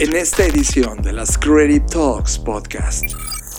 En 0.00 0.16
esta 0.16 0.44
edición 0.44 1.02
de 1.02 1.12
las 1.12 1.38
Creative 1.38 1.86
Talks 1.88 2.36
Podcast, 2.40 3.04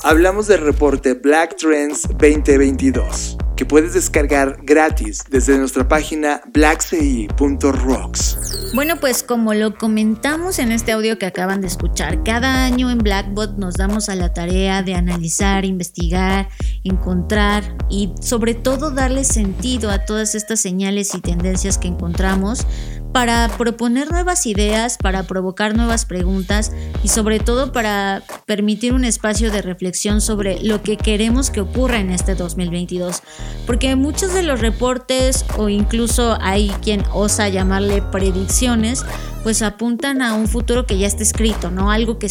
hablamos 0.03 0.47
del 0.47 0.59
reporte 0.59 1.13
Black 1.13 1.55
Trends 1.55 2.01
2022, 2.01 3.37
que 3.55 3.65
puedes 3.65 3.93
descargar 3.93 4.57
gratis 4.63 5.23
desde 5.29 5.57
nuestra 5.57 5.87
página 5.87 6.41
blackci.rocks. 6.53 8.37
Bueno, 8.73 8.97
pues 8.99 9.23
como 9.23 9.53
lo 9.53 9.77
comentamos 9.77 10.59
en 10.59 10.73
este 10.73 10.91
audio 10.91 11.17
que 11.17 11.25
acaban 11.25 11.61
de 11.61 11.67
escuchar, 11.67 12.21
cada 12.23 12.65
año 12.65 12.89
en 12.91 12.97
Blackbot 12.97 13.57
nos 13.57 13.75
damos 13.75 14.09
a 14.09 14.15
la 14.15 14.33
tarea 14.33 14.83
de 14.83 14.93
analizar, 14.93 15.63
investigar, 15.63 16.49
encontrar 16.83 17.77
y 17.89 18.11
sobre 18.19 18.55
todo 18.55 18.91
darle 18.91 19.23
sentido 19.23 19.89
a 19.89 19.99
todas 19.99 20.35
estas 20.35 20.59
señales 20.59 21.15
y 21.15 21.21
tendencias 21.21 21.77
que 21.77 21.87
encontramos 21.87 22.67
para 23.15 23.47
proponer 23.47 24.11
nuevas 24.11 24.45
ideas, 24.45 24.97
para 24.97 25.23
provocar 25.23 25.73
nuevas 25.73 26.03
preguntas 26.03 26.73
y 27.01 27.07
sobre 27.07 27.39
todo 27.39 27.71
para 27.71 28.23
permitir 28.45 28.93
un 28.93 29.05
espacio 29.05 29.51
de 29.51 29.61
reflexión 29.61 30.19
sobre 30.19 30.61
lo 30.61 30.83
que 30.83 30.97
queremos 30.97 31.49
que 31.49 31.61
ocurra 31.61 31.99
en 31.99 32.09
este 32.09 32.35
2022. 32.35 33.23
Porque 33.65 33.95
muchos 33.95 34.33
de 34.33 34.43
los 34.43 34.59
reportes 34.59 35.45
o 35.55 35.69
incluso 35.69 36.37
hay 36.41 36.67
quien 36.81 37.05
osa 37.13 37.47
llamarle 37.47 38.01
predicciones, 38.01 39.05
pues 39.43 39.61
apuntan 39.61 40.21
a 40.21 40.33
un 40.33 40.49
futuro 40.49 40.85
que 40.85 40.97
ya 40.97 41.07
está 41.07 41.23
escrito, 41.23 41.71
¿no? 41.71 41.91
Algo 41.91 42.19
que 42.19 42.27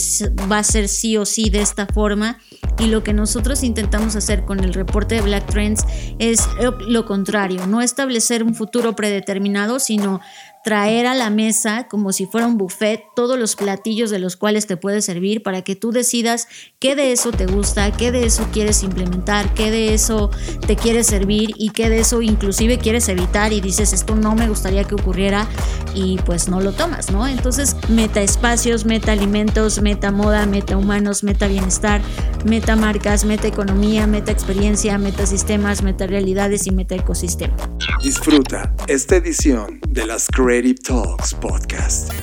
va 0.52 0.58
a 0.58 0.64
ser 0.64 0.88
sí 0.88 1.16
o 1.16 1.24
sí 1.24 1.48
de 1.48 1.62
esta 1.62 1.86
forma. 1.86 2.40
Y 2.78 2.88
lo 2.88 3.02
que 3.02 3.14
nosotros 3.14 3.62
intentamos 3.62 4.16
hacer 4.16 4.44
con 4.44 4.60
el 4.60 4.74
reporte 4.74 5.14
de 5.14 5.22
Black 5.22 5.46
Trends 5.46 5.86
es 6.18 6.46
lo 6.88 7.06
contrario, 7.06 7.66
no 7.68 7.80
establecer 7.80 8.42
un 8.42 8.54
futuro 8.54 8.96
predeterminado, 8.96 9.78
sino 9.78 10.20
traer 10.64 11.06
a 11.06 11.14
la 11.14 11.28
mesa 11.28 11.88
como 11.88 12.10
si 12.12 12.24
fuera 12.24 12.46
un 12.46 12.56
buffet 12.56 13.04
todos 13.14 13.38
los 13.38 13.54
platillos 13.54 14.08
de 14.08 14.18
los 14.18 14.38
cuales 14.38 14.66
te 14.66 14.78
puede 14.78 15.02
servir 15.02 15.42
para 15.42 15.60
que 15.60 15.76
tú 15.76 15.92
decidas 15.92 16.48
qué 16.78 16.96
de 16.96 17.12
eso 17.12 17.32
te 17.32 17.44
gusta, 17.44 17.92
qué 17.92 18.10
de 18.10 18.24
eso 18.24 18.48
quieres 18.50 18.82
implementar, 18.82 19.52
qué 19.52 19.70
de 19.70 19.92
eso 19.92 20.30
te 20.66 20.76
quiere 20.76 21.04
servir 21.04 21.50
y 21.58 21.70
qué 21.70 21.90
de 21.90 22.00
eso 22.00 22.22
inclusive 22.22 22.78
quieres 22.78 23.10
evitar 23.10 23.52
y 23.52 23.60
dices 23.60 23.92
esto 23.92 24.16
no 24.16 24.34
me 24.34 24.48
gustaría 24.48 24.84
que 24.84 24.94
ocurriera 24.94 25.46
y 25.94 26.16
pues 26.24 26.48
no 26.48 26.62
lo 26.62 26.72
tomas, 26.72 27.10
¿no? 27.12 27.26
Entonces 27.26 27.76
meta 27.90 28.22
espacios, 28.22 28.86
meta 28.86 29.12
alimentos, 29.12 29.82
meta 29.82 30.12
moda, 30.12 30.46
meta 30.46 30.78
humanos, 30.78 31.24
meta 31.24 31.46
bienestar, 31.46 32.00
meta 32.46 32.74
marcas, 32.74 33.26
meta 33.26 33.48
economía, 33.48 34.06
meta 34.06 34.32
experiencia, 34.32 34.96
meta 34.96 35.26
sistemas, 35.26 35.82
meta 35.82 36.06
realidades 36.06 36.66
y 36.66 36.70
meta 36.70 36.94
ecosistema. 36.94 37.54
Disfruta 38.02 38.74
esta 38.88 39.16
edición 39.16 39.78
de 39.88 40.06
las 40.06 40.26
Creative 40.28 40.53
Talks 40.62 41.34
Podcast. 41.34 42.14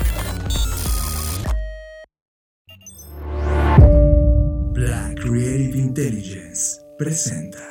Black 4.72 5.20
Creative 5.20 5.76
Intelligence 5.76 6.80
presenta. 6.98 7.71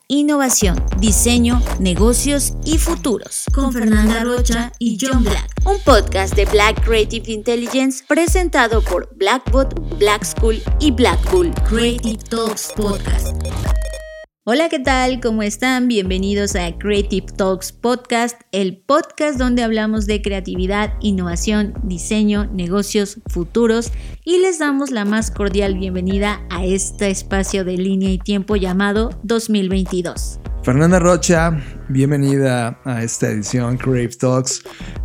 innovación, 0.11 0.83
diseño, 0.99 1.61
negocios 1.79 2.53
y 2.65 2.77
futuros. 2.77 3.45
Con 3.53 3.71
Fernanda 3.71 4.23
Rocha 4.23 4.71
y 4.77 4.97
John 4.99 5.23
Black. 5.23 5.49
Un 5.65 5.79
podcast 5.79 6.35
de 6.35 6.45
Black 6.45 6.83
Creative 6.83 7.31
Intelligence 7.31 8.03
presentado 8.07 8.81
por 8.81 9.09
Blackbot, 9.15 9.97
Black 9.97 10.25
School 10.25 10.61
y 10.79 10.91
Blackpool. 10.91 11.51
Creative 11.67 12.17
Talks 12.29 12.73
Podcast. 12.75 13.80
Hola, 14.43 14.69
¿qué 14.69 14.79
tal? 14.79 15.19
¿Cómo 15.21 15.43
están? 15.43 15.87
Bienvenidos 15.87 16.55
a 16.55 16.75
Creative 16.79 17.27
Talks 17.37 17.71
Podcast, 17.71 18.41
el 18.51 18.75
podcast 18.75 19.37
donde 19.37 19.61
hablamos 19.61 20.07
de 20.07 20.23
creatividad, 20.23 20.93
innovación, 20.99 21.75
diseño, 21.83 22.47
negocios, 22.51 23.21
futuros 23.27 23.91
y 24.25 24.39
les 24.39 24.57
damos 24.57 24.89
la 24.89 25.05
más 25.05 25.29
cordial 25.29 25.75
bienvenida 25.75 26.41
a 26.49 26.65
este 26.65 27.11
espacio 27.11 27.63
de 27.63 27.77
línea 27.77 28.09
y 28.09 28.17
tiempo 28.17 28.55
llamado 28.55 29.11
2022. 29.21 30.39
Fernanda 30.63 30.97
Rocha, 30.97 31.61
bienvenida 31.89 32.79
a 32.83 33.03
esta 33.03 33.29
edición 33.29 33.77
Creative 33.77 34.15
Talks. 34.15 34.63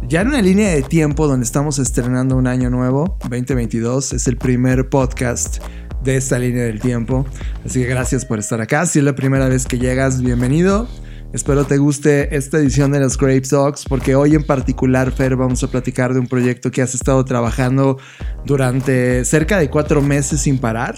Ya 0.09 0.23
en 0.23 0.29
una 0.29 0.41
línea 0.41 0.71
de 0.71 0.83
tiempo 0.83 1.27
donde 1.27 1.45
estamos 1.45 1.79
estrenando 1.79 2.37
un 2.37 2.47
año 2.47 2.71
nuevo, 2.71 3.19
2022, 3.29 4.15
es 4.15 4.29
el 4.29 4.39
primer 4.39 4.89
podcast 4.89 5.63
de 6.07 6.17
esta 6.17 6.39
línea 6.39 6.65
del 6.65 6.81
tiempo. 6.81 7.27
Así 7.65 7.81
que 7.81 7.87
gracias 7.87 8.25
por 8.25 8.39
estar 8.39 8.61
acá. 8.61 8.87
Si 8.87 9.01
es 9.01 9.05
la 9.05 9.15
primera 9.15 9.49
vez 9.49 9.67
que 9.67 9.79
llegas, 9.79 10.23
bienvenido. 10.23 10.89
Espero 11.33 11.67
te 11.67 11.77
guste 11.77 12.35
esta 12.35 12.59
edición 12.59 12.93
de 12.93 13.01
los 13.01 13.19
Grape 13.19 13.43
Talks 13.43 13.85
porque 13.87 14.15
hoy 14.15 14.35
en 14.35 14.45
particular, 14.45 15.13
Fer, 15.13 15.37
vamos 15.37 15.63
a 15.65 15.71
platicar 15.71 16.15
de 16.15 16.21
un 16.21 16.29
proyecto 16.29 16.71
que 16.71 16.81
has 16.81 16.95
estado 16.95 17.23
trabajando 17.25 17.99
durante 18.47 19.25
cerca 19.25 19.59
de 19.59 19.69
cuatro 19.69 20.01
meses 20.01 20.41
sin 20.41 20.59
parar 20.59 20.95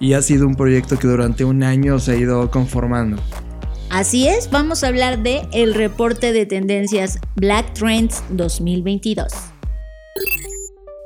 y 0.00 0.12
ha 0.12 0.20
sido 0.20 0.46
un 0.46 0.56
proyecto 0.56 0.98
que 0.98 1.06
durante 1.06 1.44
un 1.44 1.62
año 1.62 1.98
se 2.00 2.12
ha 2.12 2.16
ido 2.16 2.50
conformando. 2.50 3.22
Así 3.88 4.28
es, 4.28 4.50
vamos 4.50 4.84
a 4.84 4.88
hablar 4.88 5.22
de 5.22 5.42
el 5.52 5.72
reporte 5.72 6.32
de 6.32 6.44
tendencias 6.44 7.18
Black 7.36 7.72
Trends 7.72 8.22
2022. 8.30 9.32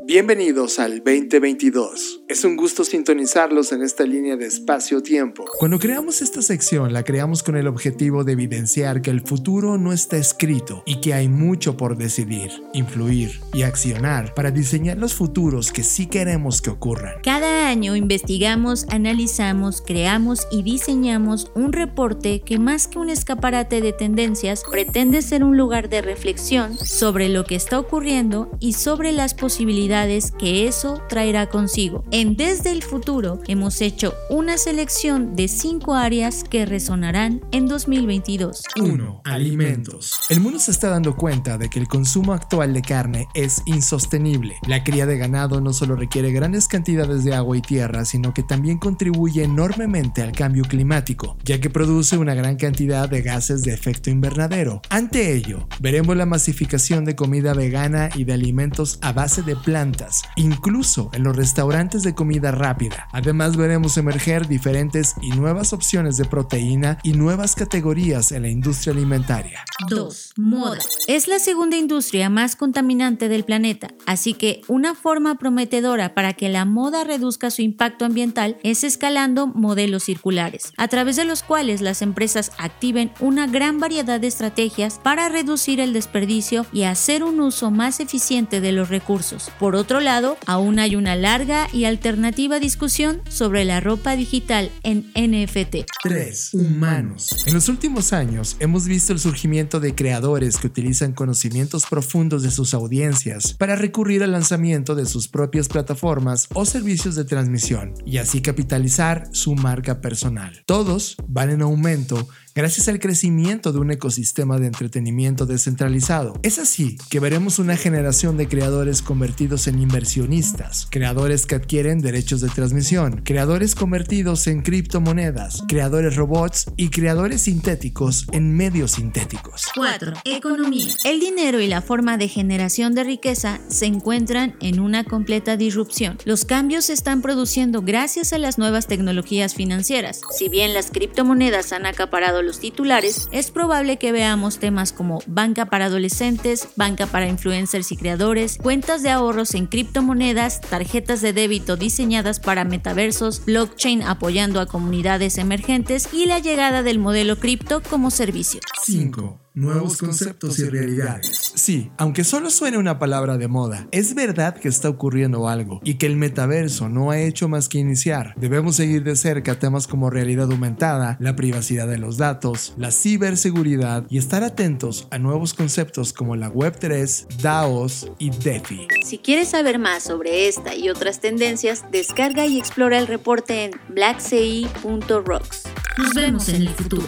Bienvenidos 0.05 0.81
al 0.81 1.05
2022. 1.05 2.22
Es 2.33 2.45
un 2.45 2.57
gusto 2.57 2.83
sintonizarlos 2.83 3.73
en 3.73 3.83
esta 3.83 4.05
línea 4.05 4.37
de 4.37 4.47
espacio-tiempo. 4.47 5.45
Cuando 5.59 5.79
creamos 5.79 6.23
esta 6.23 6.41
sección, 6.41 6.91
la 6.95 7.03
creamos 7.03 7.43
con 7.43 7.59
el 7.59 7.67
objetivo 7.67 8.25
de 8.25 8.33
evidenciar 8.33 9.03
que 9.03 9.11
el 9.11 9.21
futuro 9.21 9.77
no 9.77 9.93
está 9.93 10.17
escrito 10.17 10.83
y 10.87 11.03
que 11.03 11.13
hay 11.13 11.29
mucho 11.29 11.77
por 11.77 11.99
decidir, 11.99 12.51
influir 12.73 13.39
y 13.53 13.65
accionar 13.65 14.33
para 14.33 14.51
diseñar 14.51 14.97
los 14.97 15.13
futuros 15.13 15.73
que 15.73 15.83
sí 15.83 16.07
queremos 16.07 16.63
que 16.63 16.71
ocurran. 16.71 17.17
Cada 17.23 17.69
año 17.69 17.97
investigamos, 17.97 18.87
analizamos, 18.89 19.83
creamos 19.83 20.47
y 20.51 20.63
diseñamos 20.63 21.53
un 21.55 21.75
reporte 21.75 22.41
que 22.41 22.59
más 22.59 22.89
que 22.89 22.99
un 22.99 23.11
escaparate 23.11 23.83
de 23.83 23.93
tendencias, 23.93 24.63
pretende 24.71 25.21
ser 25.21 25.45
un 25.45 25.59
lugar 25.59 25.91
de 25.91 26.01
reflexión 26.01 26.79
sobre 26.79 27.29
lo 27.29 27.45
que 27.45 27.57
está 27.57 27.79
ocurriendo 27.79 28.51
y 28.59 28.73
sobre 28.73 29.13
las 29.13 29.35
posibilidades 29.35 30.33
que 30.33 30.67
eso 30.67 31.03
traerá 31.11 31.51
consigo. 31.51 32.05
En 32.22 32.22
Desde 32.25 32.71
el 32.71 32.83
Futuro 32.83 33.41
hemos 33.49 33.81
hecho 33.81 34.15
una 34.31 34.57
selección 34.57 35.35
de 35.35 35.49
cinco 35.49 35.95
áreas 35.95 36.45
que 36.45 36.65
resonarán 36.67 37.41
en 37.51 37.67
2022. 37.67 38.63
1. 38.81 39.23
Alimentos. 39.25 40.21
El 40.31 40.41
mundo 40.41 40.59
se 40.59 40.71
está 40.71 40.89
dando 40.89 41.17
cuenta 41.17 41.59
de 41.59 41.69
que 41.69 41.79
el 41.79 41.89
consumo 41.89 42.33
actual 42.33 42.75
de 42.75 42.83
carne 42.83 43.29
es 43.35 43.63
insostenible. 43.67 44.57
La 44.67 44.85
cría 44.85 45.07
de 45.07 45.19
ganado 45.19 45.61
no 45.61 45.73
solo 45.73 45.97
requiere 45.97 46.33
grandes 46.33 46.69
cantidades 46.69 47.25
de 47.25 47.35
agua 47.35 47.57
y 47.57 47.63
tierra, 47.63 48.05
sino 48.05 48.33
que 48.33 48.43
también 48.43 48.79
contribuye 48.79 49.45
enormemente 49.45 50.23
al 50.23 50.33
cambio 50.33 50.65
climático, 50.65 51.37
ya 51.45 51.61
que 51.61 51.71
produce 51.71 52.17
una 52.17 52.35
gran 52.35 52.57
cantidad 52.57 53.09
de 53.09 53.23
gases 53.23 53.63
de 53.63 53.75
efecto 53.75 54.11
invernadero. 54.11 54.81
Ante 54.91 55.35
ello, 55.35 55.67
veremos 55.81 56.17
la 56.17 56.27
masificación 56.27 57.05
de 57.05 57.17
comida 57.17 57.53
vegana 57.53 58.11
y 58.15 58.25
de 58.25 58.33
alimentos 58.33 58.99
a 59.03 59.13
base 59.13 59.43
de 59.43 59.57
plantas 59.57 60.23
incluso 60.37 61.11
en 61.13 61.23
los 61.23 61.37
restaurantes 61.37 62.03
de 62.03 62.12
comida 62.15 62.51
rápida. 62.51 63.09
Además 63.13 63.57
veremos 63.57 63.97
emerger 63.97 64.49
diferentes 64.49 65.15
y 65.21 65.31
nuevas 65.31 65.73
opciones 65.73 66.17
de 66.17 66.25
proteína 66.25 66.99
y 67.03 67.13
nuevas 67.13 67.55
categorías 67.55 68.33
en 68.33 68.43
la 68.43 68.49
industria 68.49 68.93
alimentaria. 68.93 69.65
2. 69.89 70.35
Moda. 70.37 70.79
Es 71.09 71.29
la 71.29 71.39
segunda 71.39 71.77
industria 71.77 72.31
más 72.31 72.57
contaminante 72.57 73.29
del 73.29 73.45
planeta, 73.45 73.89
así 74.07 74.35
que 74.35 74.63
una 74.69 74.95
forma 74.95 75.37
prometedora 75.37 76.15
para 76.15 76.33
que 76.35 76.49
la 76.49 76.65
moda 76.65 77.05
reduzca 77.05 77.51
su 77.51 77.63
impacto 77.63 78.05
ambiental 78.05 78.59
es 78.63 78.85
escalando 78.85 79.47
modelos 79.47 80.05
circulares, 80.05 80.73
a 80.77 80.89
través 80.89 81.17
de 81.17 81.25
los 81.25 81.43
cuales 81.43 81.81
las 81.81 82.03
empresas 82.03 82.53
activen 82.59 83.13
una 83.21 83.47
gran 83.47 83.81
variedad 83.81 84.21
de 84.21 84.27
estrategias 84.27 85.01
para 85.03 85.29
reducir 85.29 85.81
el 85.81 85.93
desperdicio 85.93 86.67
y 86.73 86.85
hacer 86.85 87.25
un 87.25 87.41
uso 87.41 87.71
más 87.71 88.01
eficiente 88.01 88.61
de 88.61 88.73
los 88.73 88.89
recursos. 88.89 89.51
Por 89.59 89.77
otro 89.77 90.01
lado, 90.01 90.37
aún 90.47 90.79
hay 90.79 90.97
una 90.97 91.17
larga 91.17 91.69
y 91.73 91.85
alternativa 91.93 92.59
discusión 92.59 93.23
sobre 93.29 93.65
la 93.65 93.81
ropa 93.81 94.17
digital 94.17 94.71
en 94.83 95.13
NFT. 95.15 95.87
3. 96.03 96.55
Humanos. 96.55 97.29
En 97.47 97.55
los 97.55 97.69
últimos 97.69 98.13
años 98.13 98.57
hemos 98.59 98.87
visto 98.87 99.13
el 99.13 99.21
surgimiento 99.21 99.79
de 99.79 99.95
creadores 99.95 100.57
que 100.57 100.67
utilizan 100.67 101.13
conocimientos 101.13 101.85
profundos 101.89 102.43
de 102.43 102.51
sus 102.51 102.75
audiencias 102.75 103.55
para 103.55 103.77
recurrir 103.77 104.23
al 104.23 104.33
lanzamiento 104.33 104.95
de 104.95 105.07
sus 105.07 105.29
propias 105.29 105.69
plataformas 105.69 106.49
o 106.55 106.65
servicios 106.65 107.15
de 107.15 107.25
transmisión 107.25 107.95
y 108.05 108.19
así 108.19 108.43
capitalizar 108.43 109.29
su 109.33 109.55
marca 109.55 110.01
personal. 110.01 110.63
Todos 110.67 111.17
van 111.29 111.51
en 111.51 111.63
aumento 111.63 112.29
gracias 112.55 112.89
al 112.89 112.99
crecimiento 112.99 113.73
de 113.73 113.79
un 113.79 113.91
ecosistema 113.91 114.59
de 114.59 114.67
entretenimiento 114.67 115.47
descentralizado. 115.47 116.39
Es 116.43 116.59
así 116.59 116.99
que 117.11 117.21
veremos 117.21 117.59
una 117.59 117.77
generación 117.77 118.37
de 118.37 118.49
creadores 118.49 119.03
convertidos 119.03 119.67
en 119.67 119.81
inversionistas, 119.81 120.87
creadores 120.91 121.47
que 121.47 121.55
adquieren 121.55 122.01
derechos 122.01 122.41
de 122.41 122.49
transmisión, 122.49 123.23
creadores 123.25 123.75
convertidos 123.75 124.47
en 124.47 124.63
criptomonedas, 124.63 125.63
creadores 125.69 126.17
robots 126.17 126.67
y 126.77 126.91
creadores 126.91 127.43
sintéticos 127.43 128.27
en 128.33 128.55
medios 128.55 128.93
sintéticos. 128.93 129.67
4. 129.75 130.13
Economía. 130.25 130.93
El 131.05 131.21
dinero 131.21 131.61
y 131.61 131.69
la 131.69 131.81
forma 131.83 132.19
de 132.19 132.29
generación 132.29 132.95
de 132.95 133.05
riqueza 133.05 133.61
se 133.69 133.87
encuentran 133.87 134.57
en 134.61 134.81
una 134.81 135.05
completa 135.05 135.57
disrupción. 135.57 136.19
Los 136.25 136.45
cambios 136.45 136.87
se 136.87 136.93
están 136.93 137.23
produciendo 137.23 137.83
gracias 137.83 138.33
a 138.33 138.39
las 138.39 138.59
nuevas 138.59 138.87
tecnologías 138.87 139.55
financieras. 139.55 140.21
Si 140.37 140.49
bien 140.49 140.75
las 140.75 140.91
criptomonedas 140.91 141.73
han 141.73 141.87
acaparado 141.87 142.42
los 142.43 142.61
titulares, 142.61 143.29
es 143.33 143.51
probable 143.51 143.99
que 143.99 144.13
veamos 144.13 144.59
temas 144.59 144.93
como 144.93 145.21
banca 145.27 145.67
para 145.67 145.87
adolescentes, 145.87 146.69
banca 146.77 147.07
para 147.07 147.29
influencers 147.29 147.93
y 147.93 147.97
creadores, 147.97 148.59
cuentas 148.59 149.03
de 149.03 149.11
ahorros 149.11 149.55
en 149.55 149.67
criptomonedas, 149.67 150.61
tarjetas 150.61 151.21
de 151.21 151.33
débito 151.33 151.77
diseñadas 151.77 152.41
para 152.41 152.65
metaversos, 152.65 153.45
blockchain 153.45 154.03
apoyando 154.03 154.61
a 154.61 154.67
comunidades 154.67 155.39
emergentes 155.39 156.09
y 156.13 156.27
la 156.27 156.39
llegada 156.39 156.83
del 156.83 156.99
modelo 156.99 157.39
cripto 157.39 157.83
como 157.83 158.11
servicio. 158.11 158.61
5 158.83 159.42
nuevos 159.55 159.99
conceptos 159.99 160.59
y 160.59 160.69
realidades. 160.69 161.53
Sí, 161.55 161.91
aunque 161.99 162.25
solo 162.25 162.51
suene 162.51 162.79
una 162.79 162.99
palabra 162.99 163.39
de 163.39 163.49
moda, 163.49 163.87
es 163.93 164.15
verdad 164.15 164.57
que 164.57 164.69
está 164.69 164.89
ocurriendo 164.89 165.49
algo 165.49 165.81
y 165.85 165.95
que 165.95 166.07
el 166.07 166.17
metaverso 166.17 166.89
no 166.89 167.11
ha 167.11 167.21
hecho 167.21 167.49
más 167.49 167.69
que 167.69 167.79
iniciar. 167.79 168.35
Debemos 168.37 168.77
seguir 168.77 169.05
de 169.05 169.17
cerca 169.17 169.59
temas 169.59 169.87
como 169.87 170.11
realidad 170.11 170.51
aumentada, 170.51 171.17
la 171.21 171.37
privacidad 171.37 171.87
de 171.87 171.99
los 171.99 172.17
datos, 172.17 172.75
la 172.77 172.91
ciberseguridad 172.91 174.07
y 174.09 174.19
estar 174.19 174.43
atentos 174.43 175.09
a 175.11 175.19
nuevos 175.19 175.55
conceptos 175.55 176.13
como 176.13 176.37
la 176.37 176.53
Web3, 176.53 177.27
DAOs 177.43 178.11
y 178.19 178.31
DeFi. 178.31 178.89
Si 179.05 179.19
quieres 179.19 179.49
saber 179.49 179.79
más 179.79 180.05
sobre 180.05 180.49
esta 180.49 180.75
y 180.75 180.89
otras 180.89 181.21
tendencias, 181.21 181.85
descarga 181.91 182.47
y 182.47 182.59
explora 182.59 182.99
el 182.99 183.07
reporte 183.07 183.65
en 183.65 183.73
blackci.rocks. 183.89 185.63
Nos 185.99 186.15
vemos 186.15 186.49
en 186.49 186.63
el 186.63 186.69
futuro. 186.71 187.07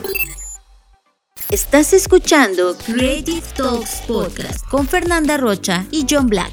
Estás 1.51 1.93
escuchando 1.93 2.77
Creative 2.87 3.43
Talks 3.57 4.03
Podcast 4.09 4.67
con 4.69 4.89
Fernanda 4.89 5.37
Rocha 5.37 5.87
y 5.91 6.07
John 6.09 6.27
Black. 6.27 6.53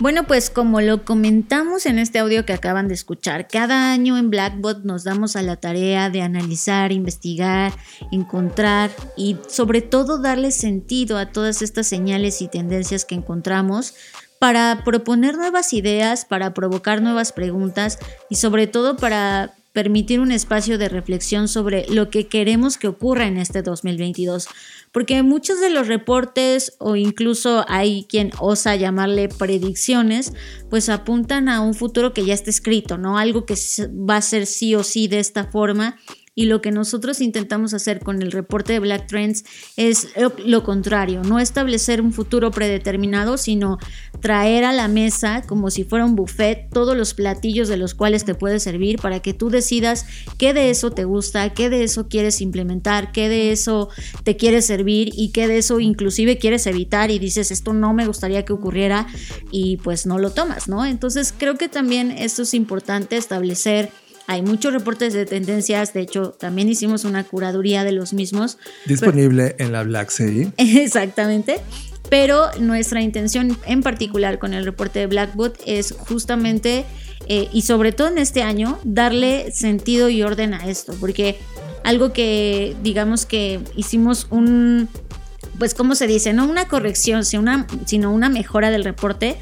Bueno, 0.00 0.26
pues 0.26 0.48
como 0.48 0.80
lo 0.80 1.04
comentamos 1.04 1.86
en 1.86 1.98
este 1.98 2.18
audio 2.18 2.46
que 2.46 2.52
acaban 2.52 2.88
de 2.88 2.94
escuchar, 2.94 3.46
cada 3.46 3.92
año 3.92 4.16
en 4.16 4.30
Blackbot 4.30 4.84
nos 4.84 5.04
damos 5.04 5.36
a 5.36 5.42
la 5.42 5.56
tarea 5.56 6.08
de 6.10 6.22
analizar, 6.22 6.92
investigar, 6.92 7.72
encontrar 8.10 8.90
y 9.16 9.36
sobre 9.48 9.82
todo 9.82 10.18
darle 10.18 10.50
sentido 10.50 11.18
a 11.18 11.26
todas 11.26 11.60
estas 11.60 11.86
señales 11.86 12.42
y 12.42 12.48
tendencias 12.48 13.04
que 13.04 13.14
encontramos 13.14 13.94
para 14.38 14.82
proponer 14.84 15.36
nuevas 15.36 15.72
ideas, 15.72 16.24
para 16.24 16.54
provocar 16.54 17.02
nuevas 17.02 17.32
preguntas 17.32 17.98
y 18.28 18.36
sobre 18.36 18.66
todo 18.66 18.96
para 18.96 19.54
permitir 19.74 20.20
un 20.20 20.30
espacio 20.30 20.78
de 20.78 20.88
reflexión 20.88 21.48
sobre 21.48 21.84
lo 21.88 22.08
que 22.08 22.28
queremos 22.28 22.78
que 22.78 22.86
ocurra 22.86 23.26
en 23.26 23.36
este 23.36 23.60
2022. 23.60 24.46
Porque 24.92 25.24
muchos 25.24 25.60
de 25.60 25.68
los 25.68 25.88
reportes 25.88 26.76
o 26.78 26.94
incluso 26.94 27.64
hay 27.68 28.06
quien 28.08 28.30
osa 28.38 28.76
llamarle 28.76 29.28
predicciones, 29.28 30.32
pues 30.70 30.88
apuntan 30.88 31.48
a 31.48 31.60
un 31.60 31.74
futuro 31.74 32.14
que 32.14 32.24
ya 32.24 32.34
está 32.34 32.50
escrito, 32.50 32.98
¿no? 32.98 33.18
Algo 33.18 33.46
que 33.46 33.56
va 34.08 34.16
a 34.16 34.22
ser 34.22 34.46
sí 34.46 34.76
o 34.76 34.84
sí 34.84 35.08
de 35.08 35.18
esta 35.18 35.50
forma 35.50 35.98
y 36.34 36.46
lo 36.46 36.60
que 36.60 36.72
nosotros 36.72 37.20
intentamos 37.20 37.74
hacer 37.74 38.00
con 38.00 38.20
el 38.20 38.32
reporte 38.32 38.72
de 38.72 38.80
Black 38.80 39.06
Trends 39.06 39.44
es 39.76 40.08
lo 40.44 40.64
contrario, 40.64 41.22
no 41.22 41.38
establecer 41.38 42.00
un 42.00 42.12
futuro 42.12 42.50
predeterminado, 42.50 43.38
sino 43.38 43.78
traer 44.20 44.64
a 44.64 44.72
la 44.72 44.88
mesa 44.88 45.42
como 45.46 45.70
si 45.70 45.84
fuera 45.84 46.04
un 46.04 46.16
buffet 46.16 46.68
todos 46.70 46.96
los 46.96 47.14
platillos 47.14 47.68
de 47.68 47.76
los 47.76 47.94
cuales 47.94 48.24
te 48.24 48.34
puede 48.34 48.58
servir 48.58 48.98
para 48.98 49.20
que 49.20 49.34
tú 49.34 49.48
decidas 49.48 50.06
qué 50.38 50.52
de 50.52 50.70
eso 50.70 50.90
te 50.90 51.04
gusta, 51.04 51.52
qué 51.54 51.70
de 51.70 51.84
eso 51.84 52.08
quieres 52.08 52.40
implementar, 52.40 53.12
qué 53.12 53.28
de 53.28 53.52
eso 53.52 53.88
te 54.24 54.36
quiere 54.36 54.62
servir 54.62 55.10
y 55.12 55.30
qué 55.30 55.46
de 55.46 55.58
eso 55.58 55.78
inclusive 55.78 56.38
quieres 56.38 56.66
evitar 56.66 57.10
y 57.10 57.18
dices 57.18 57.50
esto 57.50 57.72
no 57.72 57.94
me 57.94 58.06
gustaría 58.06 58.44
que 58.44 58.52
ocurriera 58.52 59.06
y 59.52 59.76
pues 59.78 60.06
no 60.06 60.18
lo 60.18 60.30
tomas, 60.30 60.68
¿no? 60.68 60.84
Entonces 60.84 61.32
creo 61.36 61.56
que 61.56 61.68
también 61.68 62.10
esto 62.10 62.42
es 62.42 62.54
importante 62.54 63.16
establecer 63.16 63.90
hay 64.26 64.42
muchos 64.42 64.72
reportes 64.72 65.12
de 65.12 65.26
tendencias, 65.26 65.92
de 65.92 66.00
hecho 66.00 66.30
también 66.30 66.68
hicimos 66.68 67.04
una 67.04 67.24
curaduría 67.24 67.84
de 67.84 67.92
los 67.92 68.12
mismos. 68.12 68.58
Disponible 68.86 69.54
en 69.58 69.72
la 69.72 69.82
Black 69.82 70.10
Sea. 70.10 70.50
Exactamente. 70.56 71.60
Pero 72.10 72.50
nuestra 72.58 73.00
intención 73.00 73.58
en 73.66 73.82
particular 73.82 74.38
con 74.38 74.54
el 74.54 74.64
reporte 74.64 75.00
de 75.00 75.06
Blackbot 75.06 75.58
es 75.66 75.92
justamente, 75.92 76.84
eh, 77.28 77.48
y 77.52 77.62
sobre 77.62 77.92
todo 77.92 78.08
en 78.08 78.18
este 78.18 78.42
año, 78.42 78.78
darle 78.84 79.50
sentido 79.52 80.08
y 80.10 80.22
orden 80.22 80.54
a 80.54 80.68
esto, 80.68 80.94
porque 81.00 81.38
algo 81.82 82.12
que 82.12 82.76
digamos 82.82 83.26
que 83.26 83.60
hicimos 83.74 84.26
un, 84.30 84.88
pues 85.58 85.74
como 85.74 85.94
se 85.94 86.06
dice, 86.06 86.32
no 86.32 86.46
una 86.46 86.68
corrección, 86.68 87.24
sino 87.24 87.42
una, 87.42 87.66
sino 87.86 88.12
una 88.12 88.28
mejora 88.28 88.70
del 88.70 88.84
reporte 88.84 89.38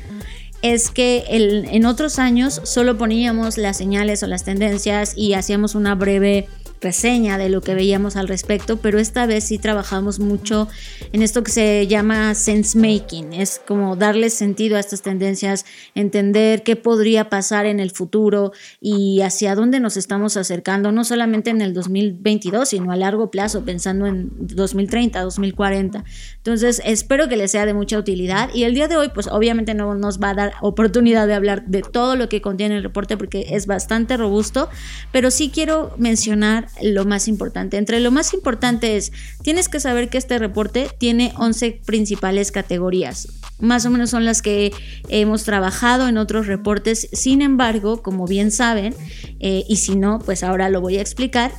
es 0.62 0.90
que 0.90 1.24
en 1.28 1.86
otros 1.86 2.18
años 2.18 2.60
solo 2.64 2.96
poníamos 2.96 3.58
las 3.58 3.76
señales 3.76 4.22
o 4.22 4.26
las 4.28 4.44
tendencias 4.44 5.12
y 5.16 5.34
hacíamos 5.34 5.74
una 5.74 5.94
breve 5.96 6.48
reseña 6.82 7.38
de 7.38 7.48
lo 7.48 7.60
que 7.60 7.74
veíamos 7.74 8.16
al 8.16 8.28
respecto, 8.28 8.78
pero 8.78 8.98
esta 8.98 9.26
vez 9.26 9.44
sí 9.44 9.58
trabajamos 9.58 10.18
mucho 10.18 10.68
en 11.12 11.22
esto 11.22 11.42
que 11.42 11.52
se 11.52 11.86
llama 11.86 12.34
sense 12.34 12.76
making, 12.76 13.32
es 13.32 13.60
como 13.66 13.96
darle 13.96 14.30
sentido 14.30 14.76
a 14.76 14.80
estas 14.80 15.02
tendencias, 15.02 15.64
entender 15.94 16.62
qué 16.62 16.76
podría 16.76 17.28
pasar 17.28 17.66
en 17.66 17.80
el 17.80 17.90
futuro 17.90 18.52
y 18.80 19.20
hacia 19.20 19.54
dónde 19.54 19.80
nos 19.80 19.96
estamos 19.96 20.36
acercando, 20.36 20.92
no 20.92 21.04
solamente 21.04 21.50
en 21.50 21.62
el 21.62 21.72
2022, 21.72 22.68
sino 22.68 22.92
a 22.92 22.96
largo 22.96 23.30
plazo, 23.30 23.64
pensando 23.64 24.06
en 24.06 24.30
2030, 24.38 25.22
2040. 25.22 26.04
Entonces, 26.36 26.82
espero 26.84 27.28
que 27.28 27.36
les 27.36 27.52
sea 27.52 27.66
de 27.66 27.74
mucha 27.74 27.98
utilidad 27.98 28.50
y 28.52 28.64
el 28.64 28.74
día 28.74 28.88
de 28.88 28.96
hoy, 28.96 29.10
pues 29.14 29.28
obviamente 29.28 29.74
no 29.74 29.94
nos 29.94 30.20
va 30.20 30.30
a 30.30 30.34
dar 30.34 30.52
oportunidad 30.60 31.26
de 31.26 31.34
hablar 31.34 31.66
de 31.66 31.82
todo 31.82 32.16
lo 32.16 32.28
que 32.28 32.42
contiene 32.42 32.76
el 32.76 32.82
reporte 32.82 33.16
porque 33.16 33.46
es 33.50 33.66
bastante 33.66 34.16
robusto, 34.16 34.68
pero 35.12 35.30
sí 35.30 35.50
quiero 35.52 35.94
mencionar 35.98 36.68
lo 36.80 37.04
más 37.04 37.28
importante. 37.28 37.76
Entre 37.76 38.00
lo 38.00 38.10
más 38.10 38.34
importante 38.34 38.96
es, 38.96 39.12
tienes 39.42 39.68
que 39.68 39.80
saber 39.80 40.08
que 40.08 40.18
este 40.18 40.38
reporte 40.38 40.88
tiene 40.98 41.32
11 41.36 41.80
principales 41.84 42.52
categorías. 42.52 43.28
Más 43.60 43.86
o 43.86 43.90
menos 43.90 44.10
son 44.10 44.24
las 44.24 44.42
que 44.42 44.72
hemos 45.08 45.44
trabajado 45.44 46.08
en 46.08 46.18
otros 46.18 46.46
reportes. 46.46 47.08
Sin 47.12 47.42
embargo, 47.42 48.02
como 48.02 48.26
bien 48.26 48.50
saben, 48.50 48.94
eh, 49.40 49.64
y 49.68 49.76
si 49.76 49.96
no, 49.96 50.18
pues 50.18 50.42
ahora 50.42 50.68
lo 50.68 50.80
voy 50.80 50.98
a 50.98 51.00
explicar, 51.00 51.52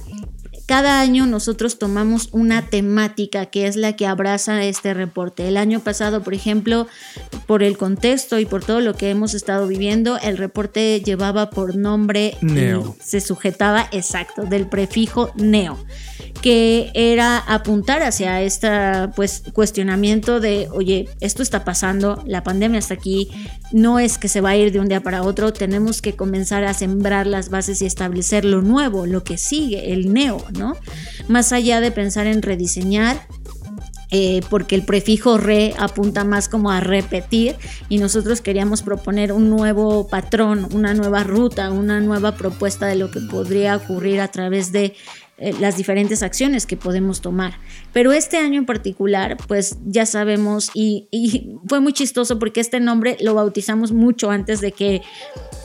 cada 0.66 1.02
año 1.02 1.26
nosotros 1.26 1.78
tomamos 1.78 2.30
una 2.32 2.68
temática 2.68 3.48
que 3.48 3.68
es 3.68 3.76
la 3.76 3.96
que 3.96 4.08
abraza 4.08 4.64
este 4.64 4.94
reporte. 4.94 5.48
El 5.48 5.58
año 5.58 5.80
pasado, 5.82 6.24
por 6.24 6.34
ejemplo, 6.34 6.88
por 7.48 7.64
el 7.64 7.78
contexto 7.78 8.40
y 8.40 8.46
por 8.46 8.64
todo 8.64 8.80
lo 8.80 8.96
que 8.96 9.10
hemos 9.10 9.34
estado 9.34 9.68
viviendo, 9.68 10.18
el 10.20 10.38
reporte 10.38 11.02
llevaba 11.02 11.50
por 11.50 11.76
nombre 11.76 12.38
Neo. 12.42 12.96
se 13.04 13.22
sujetaba 13.22 13.88
exacto 13.92 14.44
del 14.44 14.68
prefijo 14.68 15.32
neo 15.36 15.78
que 16.42 16.92
era 16.94 17.38
apuntar 17.38 18.04
hacia 18.04 18.42
este 18.42 18.68
pues, 19.16 19.44
cuestionamiento 19.54 20.42
de, 20.42 20.68
oye, 20.74 21.08
esto 21.22 21.42
está 21.42 21.64
pasando, 21.64 22.22
la 22.26 22.44
pandemia 22.44 22.80
está 22.80 22.96
aquí, 22.96 23.30
no 23.72 23.98
es 23.98 24.18
que 24.18 24.28
se 24.28 24.42
va 24.42 24.50
a 24.50 24.58
ir 24.58 24.74
de 24.74 24.82
un 24.82 24.90
día 24.90 25.02
para 25.02 25.24
otro, 25.24 25.54
tenemos 25.54 26.02
que 26.02 26.18
comenzar 26.18 26.66
a 26.66 26.74
sembrar 26.74 27.28
las 27.28 27.50
bases 27.50 27.82
y 27.82 27.86
establecer 27.86 28.44
lo 28.44 28.62
nuevo, 28.62 29.06
lo 29.06 29.24
que 29.24 29.38
sigue, 29.38 29.94
el 29.94 30.12
neo, 30.12 30.44
¿no? 30.58 30.76
Más 31.28 31.52
allá 31.52 31.82
de 31.82 31.92
pensar 31.92 32.28
en 32.28 32.42
rediseñar, 32.42 33.28
eh, 34.16 34.42
porque 34.52 34.76
el 34.76 34.86
prefijo 34.86 35.40
re 35.40 35.74
apunta 35.80 36.24
más 36.24 36.48
como 36.48 36.70
a 36.70 36.80
repetir 36.80 37.56
y 37.90 37.98
nosotros 37.98 38.42
queríamos 38.42 38.84
proponer 38.84 39.32
un 39.32 39.50
nuevo 39.50 40.08
patrón, 40.08 40.68
una 40.72 40.94
nueva 40.94 41.24
ruta, 41.24 41.72
una 41.72 42.00
nueva 42.00 42.36
propuesta 42.36 42.86
de 42.86 42.96
lo 42.96 43.10
que 43.10 43.22
podría 43.22 43.76
ocurrir 43.76 44.22
a 44.22 44.28
través 44.28 44.72
de 44.72 44.94
eh, 45.40 45.52
las 45.60 45.78
diferentes 45.78 46.22
acciones 46.22 46.68
que 46.68 46.78
podemos 46.78 47.22
tomar. 47.22 47.54
Pero 47.92 48.14
este 48.14 48.38
año 48.38 48.60
en 48.60 48.68
particular, 48.68 49.36
pues 49.48 49.80
ya 49.84 50.06
sabemos 50.06 50.70
y, 50.76 51.10
fue 51.68 51.80
muy 51.80 51.94
chistoso 51.94 52.38
porque 52.38 52.62
este 52.62 52.80
nombre 52.80 53.18
lo 53.20 53.34
bautizamos 53.34 53.94
mucho 53.94 54.30
antes 54.30 54.62
de 54.62 54.74
que 54.74 55.02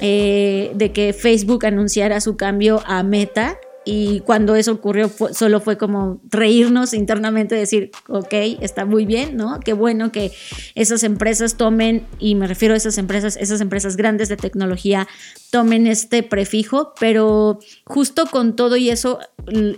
eh, 0.01 0.73
de 0.75 0.91
que 0.93 1.13
Facebook 1.13 1.67
anunciara 1.67 2.23
su 2.23 2.39
cambio 2.39 2.83
a 2.87 3.03
Meta 3.03 3.59
y 3.91 4.21
cuando 4.21 4.55
eso 4.55 4.73
ocurrió 4.73 5.11
solo 5.33 5.63
fue 5.63 5.79
como 5.79 6.21
reírnos 6.29 6.93
internamente, 6.93 7.55
decir, 7.55 7.91
ok, 8.07 8.35
está 8.61 8.85
muy 8.85 9.07
bien, 9.07 9.39
¿no? 9.39 9.61
Qué 9.61 9.73
bueno 9.73 10.13
que 10.13 10.31
esas 10.75 11.05
empresas 11.05 11.57
tomen, 11.57 12.07
y 12.19 12.35
me 12.35 12.47
refiero 12.47 12.75
a 12.75 12.77
esas 12.77 12.99
empresas, 12.99 13.39
esas 13.39 13.63
empresas 13.63 13.97
grandes 13.97 14.29
de 14.29 14.37
tecnología, 14.37 15.09
tomen 15.51 15.87
este 15.87 16.23
prefijo, 16.23 16.93
pero 17.01 17.61
justo 17.85 18.27
con 18.27 18.57
todo 18.57 18.77
y 18.77 18.91
eso, 18.91 19.21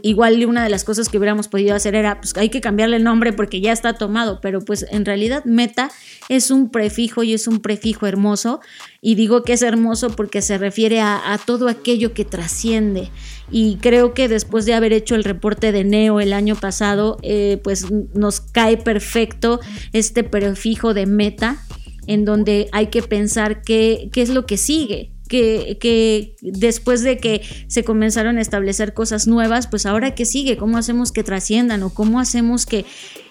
igual 0.03 0.45
una 0.45 0.65
de 0.65 0.71
las 0.71 0.83
cosas 0.83 1.09
que 1.09 1.17
hubiéramos 1.17 1.47
podido 1.47 1.77
hacer 1.77 1.95
era, 1.95 2.21
pues 2.21 2.37
hay 2.37 2.49
que 2.49 2.61
cambiarle 2.61 2.97
el 2.97 3.05
nombre 3.05 3.33
porque 3.33 3.61
ya 3.61 3.71
está 3.71 3.93
tomado, 3.93 4.41
pero 4.41 4.61
pues 4.61 4.87
en 4.91 5.05
realidad 5.05 5.45
meta 5.45 5.89
es 6.29 6.51
un 6.51 6.71
prefijo 6.71 7.23
y 7.23 7.33
es 7.33 7.47
un 7.47 7.61
prefijo 7.61 8.09
hermoso, 8.09 8.61
y 9.01 9.15
digo 9.15 9.45
que 9.45 9.53
es 9.53 9.63
hermoso 9.63 10.11
porque 10.11 10.43
se 10.43 10.59
refiere 10.59 11.01
a 11.01 11.39
todo 11.47 11.69
aquello 11.69 12.13
que 12.13 12.25
trasciende 12.25 13.09
y 13.51 13.77
creo 13.77 14.15
que 14.15 14.29
después 14.29 14.65
de 14.65 14.75
haber 14.75 14.93
hecho 14.93 15.15
el 15.15 15.25
reporte 15.25 15.73
de 15.73 15.85
Neo 15.85 16.21
el 16.21 16.33
año 16.33 16.55
pasado, 16.57 17.19
eh, 17.23 17.61
pues 17.63 17.91
nos 17.91 18.41
cae 18.41 18.77
perfecto 18.77 19.61
este 19.93 20.23
prefijo 20.23 20.95
de 20.95 21.07
meta, 21.07 21.65
en 22.07 22.25
donde 22.25 22.69
hay 22.73 22.87
que 22.87 23.03
pensar 23.03 23.63
qué, 23.63 24.09
qué 24.13 24.23
es 24.23 24.31
lo 24.31 24.47
que 24.47 24.57
sigue. 24.57 25.13
Que, 25.29 25.79
que, 25.81 26.35
después 26.43 27.05
de 27.05 27.19
que 27.19 27.43
se 27.69 27.85
comenzaron 27.85 28.39
a 28.39 28.41
establecer 28.41 28.95
cosas 28.95 29.29
nuevas, 29.29 29.69
pues 29.69 29.87
ahora 29.87 30.17
qué 30.17 30.25
sigue, 30.25 30.57
cómo 30.57 30.77
hacemos 30.77 31.13
que 31.13 31.23
trasciendan 31.23 31.85
o 31.85 31.91
cómo 31.91 32.19
hacemos 32.19 32.67
que 32.67 32.85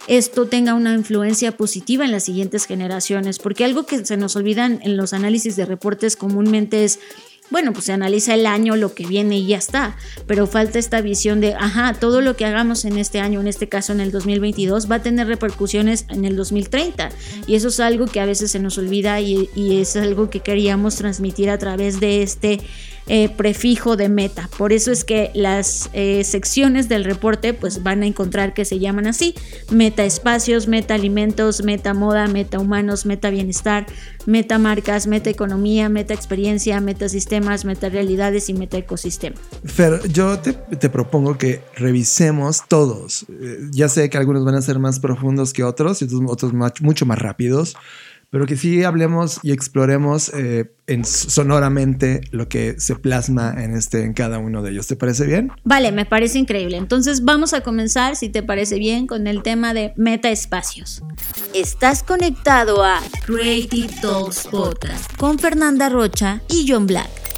esto 0.07 0.47
tenga 0.47 0.75
una 0.75 0.93
influencia 0.93 1.51
positiva 1.51 2.05
en 2.05 2.13
las 2.13 2.23
siguientes 2.23 2.65
generaciones, 2.65 3.37
porque 3.37 3.65
algo 3.65 3.85
que 3.85 4.05
se 4.05 4.15
nos 4.15 4.37
olvidan 4.37 4.79
en 4.81 4.95
los 4.95 5.11
análisis 5.11 5.57
de 5.57 5.65
reportes 5.65 6.15
comúnmente 6.15 6.85
es 6.85 6.99
bueno, 7.49 7.73
pues 7.73 7.85
se 7.85 7.93
analiza 7.93 8.33
el 8.33 8.45
año, 8.45 8.75
lo 8.75 8.93
que 8.93 9.05
viene 9.05 9.37
y 9.37 9.47
ya 9.47 9.57
está, 9.57 9.97
pero 10.27 10.47
falta 10.47 10.79
esta 10.79 11.01
visión 11.01 11.41
de, 11.41 11.53
ajá, 11.53 11.93
todo 11.93 12.21
lo 12.21 12.35
que 12.35 12.45
hagamos 12.45 12.85
en 12.85 12.97
este 12.97 13.19
año, 13.19 13.41
en 13.41 13.47
este 13.47 13.67
caso 13.67 13.91
en 13.91 13.99
el 13.99 14.11
2022, 14.11 14.89
va 14.89 14.95
a 14.95 15.01
tener 15.01 15.27
repercusiones 15.27 16.05
en 16.09 16.25
el 16.25 16.35
2030. 16.35 17.09
Y 17.47 17.55
eso 17.55 17.69
es 17.69 17.79
algo 17.79 18.05
que 18.05 18.19
a 18.19 18.25
veces 18.25 18.51
se 18.51 18.59
nos 18.59 18.77
olvida 18.77 19.19
y, 19.19 19.49
y 19.55 19.79
es 19.79 19.95
algo 19.95 20.29
que 20.29 20.41
queríamos 20.41 20.95
transmitir 20.95 21.49
a 21.49 21.57
través 21.57 21.99
de 21.99 22.21
este 22.21 22.61
eh, 23.11 23.27
prefijo 23.27 23.97
de 23.97 24.07
meta. 24.07 24.51
Por 24.55 24.71
eso 24.71 24.91
es 24.91 25.03
que 25.03 25.31
las 25.33 25.89
eh, 25.93 26.23
secciones 26.23 26.89
del 26.89 27.03
reporte 27.03 27.55
pues 27.55 27.81
van 27.81 28.03
a 28.03 28.05
encontrar 28.05 28.53
que 28.53 28.65
se 28.65 28.77
llaman 28.77 29.07
así. 29.07 29.33
Meta 29.71 30.05
espacios, 30.05 30.67
meta 30.67 30.93
alimentos, 30.93 31.63
meta 31.63 31.95
moda, 31.95 32.27
meta 32.27 32.59
humanos, 32.59 33.07
meta 33.07 33.31
bienestar, 33.31 33.87
meta 34.27 34.59
marcas, 34.59 35.07
meta 35.07 35.31
economía, 35.31 35.89
meta 35.89 36.13
experiencia, 36.13 36.79
meta 36.81 37.09
sistemas, 37.09 37.65
meta 37.65 37.89
realidades 37.89 38.47
y 38.47 38.53
meta 38.53 38.77
ecosistema. 38.77 39.37
Fer, 39.65 40.07
yo 40.11 40.37
te, 40.37 40.89
propongo 40.89 41.35
que 41.35 41.63
revisemos 41.77 42.61
todos. 42.67 43.25
Eh, 43.27 43.69
ya 43.71 43.89
sé 43.89 44.07
que 44.11 44.19
algunos 44.19 44.45
van 44.45 44.53
a 44.53 44.61
ser 44.61 44.77
más 44.77 44.99
profundos 44.99 45.51
que 45.51 45.63
otros 45.63 46.03
y 46.03 46.07
otros 46.27 46.53
mucho 46.81 47.07
más 47.07 47.17
rápidos 47.17 47.75
pero 48.29 48.45
que 48.45 48.55
sí 48.55 48.83
hablemos 48.83 49.39
y 49.43 49.51
exploremos 49.51 50.31
eh, 50.33 50.71
en 50.87 51.03
sonoramente 51.05 52.21
lo 52.31 52.47
que 52.47 52.79
se 52.79 52.95
plasma 52.95 53.55
en, 53.57 53.75
este, 53.75 54.03
en 54.03 54.13
cada 54.13 54.37
uno 54.37 54.61
de 54.61 54.71
ellos. 54.71 54.87
¿Te 54.87 54.95
parece 54.95 55.25
bien? 55.25 55.51
Vale, 55.63 55.91
me 55.91 56.05
parece 56.05 56.37
increíble. 56.37 56.77
Entonces 56.77 57.23
vamos 57.23 57.53
a 57.53 57.61
comenzar, 57.61 58.15
si 58.15 58.29
te 58.29 58.43
parece 58.43 58.77
bien, 58.77 59.07
con 59.07 59.27
el 59.27 59.41
tema 59.41 59.73
de 59.73 59.93
metaespacios. 59.97 61.03
Estás 61.53 62.03
conectado 62.03 62.83
a 62.83 62.99
Creative 63.25 63.89
Talks 64.01 64.47
Podcast 64.47 65.15
con 65.17 65.39
Fernanda 65.39 65.89
Rocha 65.89 66.41
y 66.49 66.65
John 66.67 66.85
Black. 66.85 67.28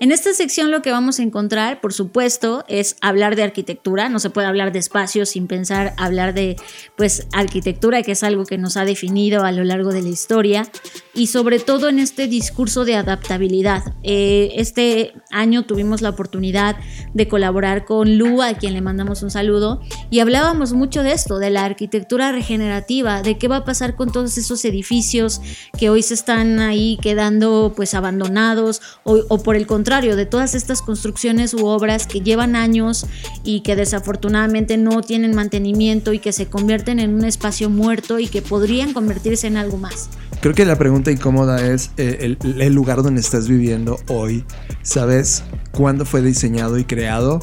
En 0.00 0.12
esta 0.12 0.32
sección 0.32 0.70
lo 0.70 0.80
que 0.80 0.92
vamos 0.92 1.18
a 1.18 1.24
encontrar, 1.24 1.80
por 1.80 1.92
supuesto, 1.92 2.64
es 2.68 2.96
hablar 3.00 3.34
de 3.34 3.42
arquitectura. 3.42 4.08
No 4.08 4.20
se 4.20 4.30
puede 4.30 4.46
hablar 4.46 4.70
de 4.70 4.78
espacios 4.78 5.30
sin 5.30 5.48
pensar 5.48 5.92
hablar 5.96 6.34
de 6.34 6.54
pues 6.96 7.26
arquitectura, 7.32 8.04
que 8.04 8.12
es 8.12 8.22
algo 8.22 8.46
que 8.46 8.58
nos 8.58 8.76
ha 8.76 8.84
definido 8.84 9.42
a 9.42 9.50
lo 9.50 9.64
largo 9.64 9.90
de 9.90 10.02
la 10.02 10.08
historia 10.08 10.70
y 11.14 11.26
sobre 11.26 11.58
todo 11.58 11.88
en 11.88 11.98
este 11.98 12.28
discurso 12.28 12.84
de 12.84 12.94
adaptabilidad. 12.94 13.96
Eh, 14.04 14.52
este 14.54 15.14
año 15.32 15.64
tuvimos 15.64 16.00
la 16.00 16.10
oportunidad 16.10 16.76
de 17.12 17.26
colaborar 17.26 17.84
con 17.84 18.18
Lu, 18.18 18.40
a 18.40 18.54
quien 18.54 18.74
le 18.74 18.80
mandamos 18.80 19.24
un 19.24 19.32
saludo, 19.32 19.80
y 20.10 20.20
hablábamos 20.20 20.74
mucho 20.74 21.02
de 21.02 21.10
esto, 21.10 21.40
de 21.40 21.50
la 21.50 21.64
arquitectura 21.64 22.30
regenerativa, 22.30 23.22
de 23.22 23.36
qué 23.36 23.48
va 23.48 23.56
a 23.56 23.64
pasar 23.64 23.96
con 23.96 24.12
todos 24.12 24.38
esos 24.38 24.64
edificios 24.64 25.40
que 25.76 25.90
hoy 25.90 26.04
se 26.04 26.14
están 26.14 26.60
ahí 26.60 27.00
quedando 27.02 27.72
pues 27.74 27.94
abandonados 27.94 28.80
o, 29.02 29.24
o 29.28 29.42
por 29.42 29.56
el 29.56 29.66
contrario 29.66 29.87
de 29.88 30.26
todas 30.26 30.54
estas 30.54 30.82
construcciones 30.82 31.54
u 31.54 31.64
obras 31.64 32.06
que 32.06 32.20
llevan 32.20 32.56
años 32.56 33.06
y 33.42 33.60
que 33.60 33.74
desafortunadamente 33.74 34.76
no 34.76 35.00
tienen 35.00 35.34
mantenimiento 35.34 36.12
y 36.12 36.18
que 36.18 36.30
se 36.32 36.44
convierten 36.44 37.00
en 37.00 37.14
un 37.14 37.24
espacio 37.24 37.70
muerto 37.70 38.18
y 38.18 38.28
que 38.28 38.42
podrían 38.42 38.92
convertirse 38.92 39.46
en 39.46 39.56
algo 39.56 39.78
más. 39.78 40.10
Creo 40.42 40.54
que 40.54 40.66
la 40.66 40.76
pregunta 40.76 41.10
incómoda 41.10 41.66
es 41.66 41.90
eh, 41.96 42.36
el, 42.38 42.74
lugar 42.74 43.02
donde 43.02 43.22
estás 43.22 43.48
viviendo 43.48 43.98
hoy. 44.08 44.44
¿Sabes 44.82 45.42
cuándo 45.72 46.04
fue 46.04 46.20
diseñado 46.20 46.78
y 46.78 46.84
creado? 46.84 47.40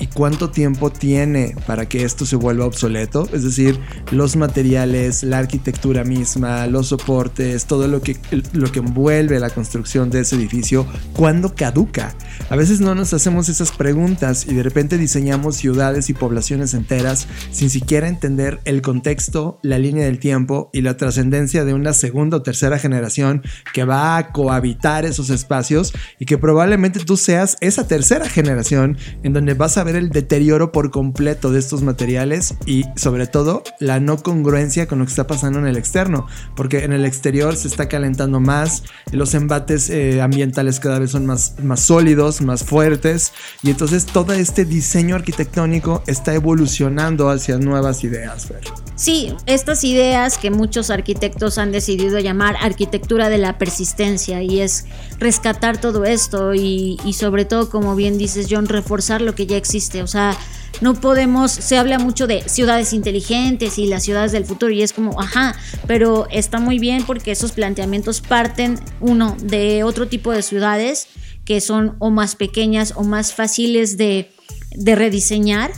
Y 0.00 0.06
cuánto 0.08 0.50
tiempo 0.50 0.90
tiene 0.90 1.54
para 1.66 1.88
que 1.88 2.04
esto 2.04 2.26
se 2.26 2.36
vuelva 2.36 2.66
obsoleto, 2.66 3.28
es 3.32 3.42
decir, 3.42 3.78
los 4.10 4.36
materiales, 4.36 5.22
la 5.22 5.38
arquitectura 5.38 6.04
misma, 6.04 6.66
los 6.66 6.88
soportes, 6.88 7.66
todo 7.66 7.88
lo 7.88 8.00
que, 8.00 8.16
lo 8.52 8.70
que 8.70 8.80
envuelve 8.80 9.38
la 9.40 9.50
construcción 9.50 10.10
de 10.10 10.20
ese 10.20 10.36
edificio, 10.36 10.86
¿cuándo 11.12 11.54
caduca? 11.54 12.14
A 12.50 12.56
veces 12.56 12.80
no 12.80 12.94
nos 12.94 13.12
hacemos 13.12 13.48
esas 13.48 13.72
preguntas 13.72 14.46
y 14.46 14.54
de 14.54 14.62
repente 14.62 14.98
diseñamos 14.98 15.56
ciudades 15.56 16.10
y 16.10 16.14
poblaciones 16.14 16.74
enteras 16.74 17.26
sin 17.50 17.70
siquiera 17.70 18.08
entender 18.08 18.60
el 18.64 18.82
contexto, 18.82 19.58
la 19.62 19.78
línea 19.78 20.04
del 20.04 20.18
tiempo 20.18 20.70
y 20.72 20.82
la 20.82 20.96
trascendencia 20.96 21.64
de 21.64 21.74
una 21.74 21.92
segunda 21.92 22.38
o 22.38 22.42
tercera 22.42 22.78
generación 22.78 23.42
que 23.72 23.84
va 23.84 24.16
a 24.16 24.32
cohabitar 24.32 25.04
esos 25.04 25.30
espacios 25.30 25.92
y 26.18 26.26
que 26.26 26.38
probablemente 26.38 27.00
tú 27.00 27.16
seas 27.16 27.56
esa 27.60 27.86
tercera 27.86 28.28
generación 28.28 28.98
en 29.22 29.32
donde 29.32 29.54
vas 29.54 29.78
a 29.78 29.84
ver 29.86 29.96
el 29.96 30.10
deterioro 30.10 30.72
por 30.72 30.90
completo 30.90 31.50
de 31.50 31.58
estos 31.58 31.82
materiales 31.82 32.54
y 32.66 32.84
sobre 32.96 33.26
todo 33.26 33.62
la 33.80 34.00
no 34.00 34.18
congruencia 34.18 34.86
con 34.86 34.98
lo 34.98 35.06
que 35.06 35.10
está 35.10 35.26
pasando 35.26 35.58
en 35.58 35.66
el 35.66 35.76
externo, 35.76 36.26
porque 36.54 36.84
en 36.84 36.92
el 36.92 37.04
exterior 37.04 37.56
se 37.56 37.68
está 37.68 37.88
calentando 37.88 38.40
más, 38.40 38.82
los 39.12 39.32
embates 39.34 39.88
eh, 39.88 40.20
ambientales 40.20 40.80
cada 40.80 40.98
vez 40.98 41.12
son 41.12 41.24
más, 41.24 41.54
más 41.62 41.80
sólidos, 41.80 42.40
más 42.40 42.64
fuertes 42.64 43.32
y 43.62 43.70
entonces 43.70 44.04
todo 44.04 44.32
este 44.32 44.64
diseño 44.64 45.14
arquitectónico 45.14 46.02
está 46.06 46.34
evolucionando 46.34 47.30
hacia 47.30 47.58
nuevas 47.58 48.04
ideas. 48.04 48.48
Sí, 48.96 49.34
estas 49.46 49.84
ideas 49.84 50.38
que 50.38 50.50
muchos 50.50 50.90
arquitectos 50.90 51.58
han 51.58 51.70
decidido 51.70 52.18
llamar 52.18 52.56
arquitectura 52.60 53.28
de 53.28 53.38
la 53.38 53.58
persistencia 53.58 54.42
y 54.42 54.60
es 54.60 54.86
rescatar 55.18 55.78
todo 55.80 56.04
esto 56.04 56.54
y, 56.54 56.98
y 57.04 57.12
sobre 57.12 57.44
todo, 57.44 57.68
como 57.68 57.94
bien 57.94 58.16
dices 58.18 58.46
John, 58.50 58.66
reforzar 58.66 59.20
lo 59.20 59.34
que 59.34 59.46
ya 59.46 59.56
existe 59.56 59.75
o 60.02 60.06
sea, 60.06 60.36
no 60.80 60.94
podemos, 60.94 61.50
se 61.52 61.78
habla 61.78 61.98
mucho 61.98 62.26
de 62.26 62.42
ciudades 62.48 62.92
inteligentes 62.92 63.78
y 63.78 63.86
las 63.86 64.04
ciudades 64.04 64.32
del 64.32 64.44
futuro 64.44 64.72
y 64.72 64.82
es 64.82 64.92
como, 64.92 65.20
ajá, 65.20 65.54
pero 65.86 66.26
está 66.30 66.58
muy 66.58 66.78
bien 66.78 67.04
porque 67.04 67.32
esos 67.32 67.52
planteamientos 67.52 68.20
parten, 68.20 68.78
uno, 69.00 69.36
de 69.42 69.84
otro 69.84 70.08
tipo 70.08 70.32
de 70.32 70.42
ciudades 70.42 71.08
que 71.44 71.60
son 71.60 71.96
o 71.98 72.10
más 72.10 72.36
pequeñas 72.36 72.92
o 72.96 73.04
más 73.04 73.32
fáciles 73.32 73.96
de, 73.96 74.30
rediseñar 74.78 75.70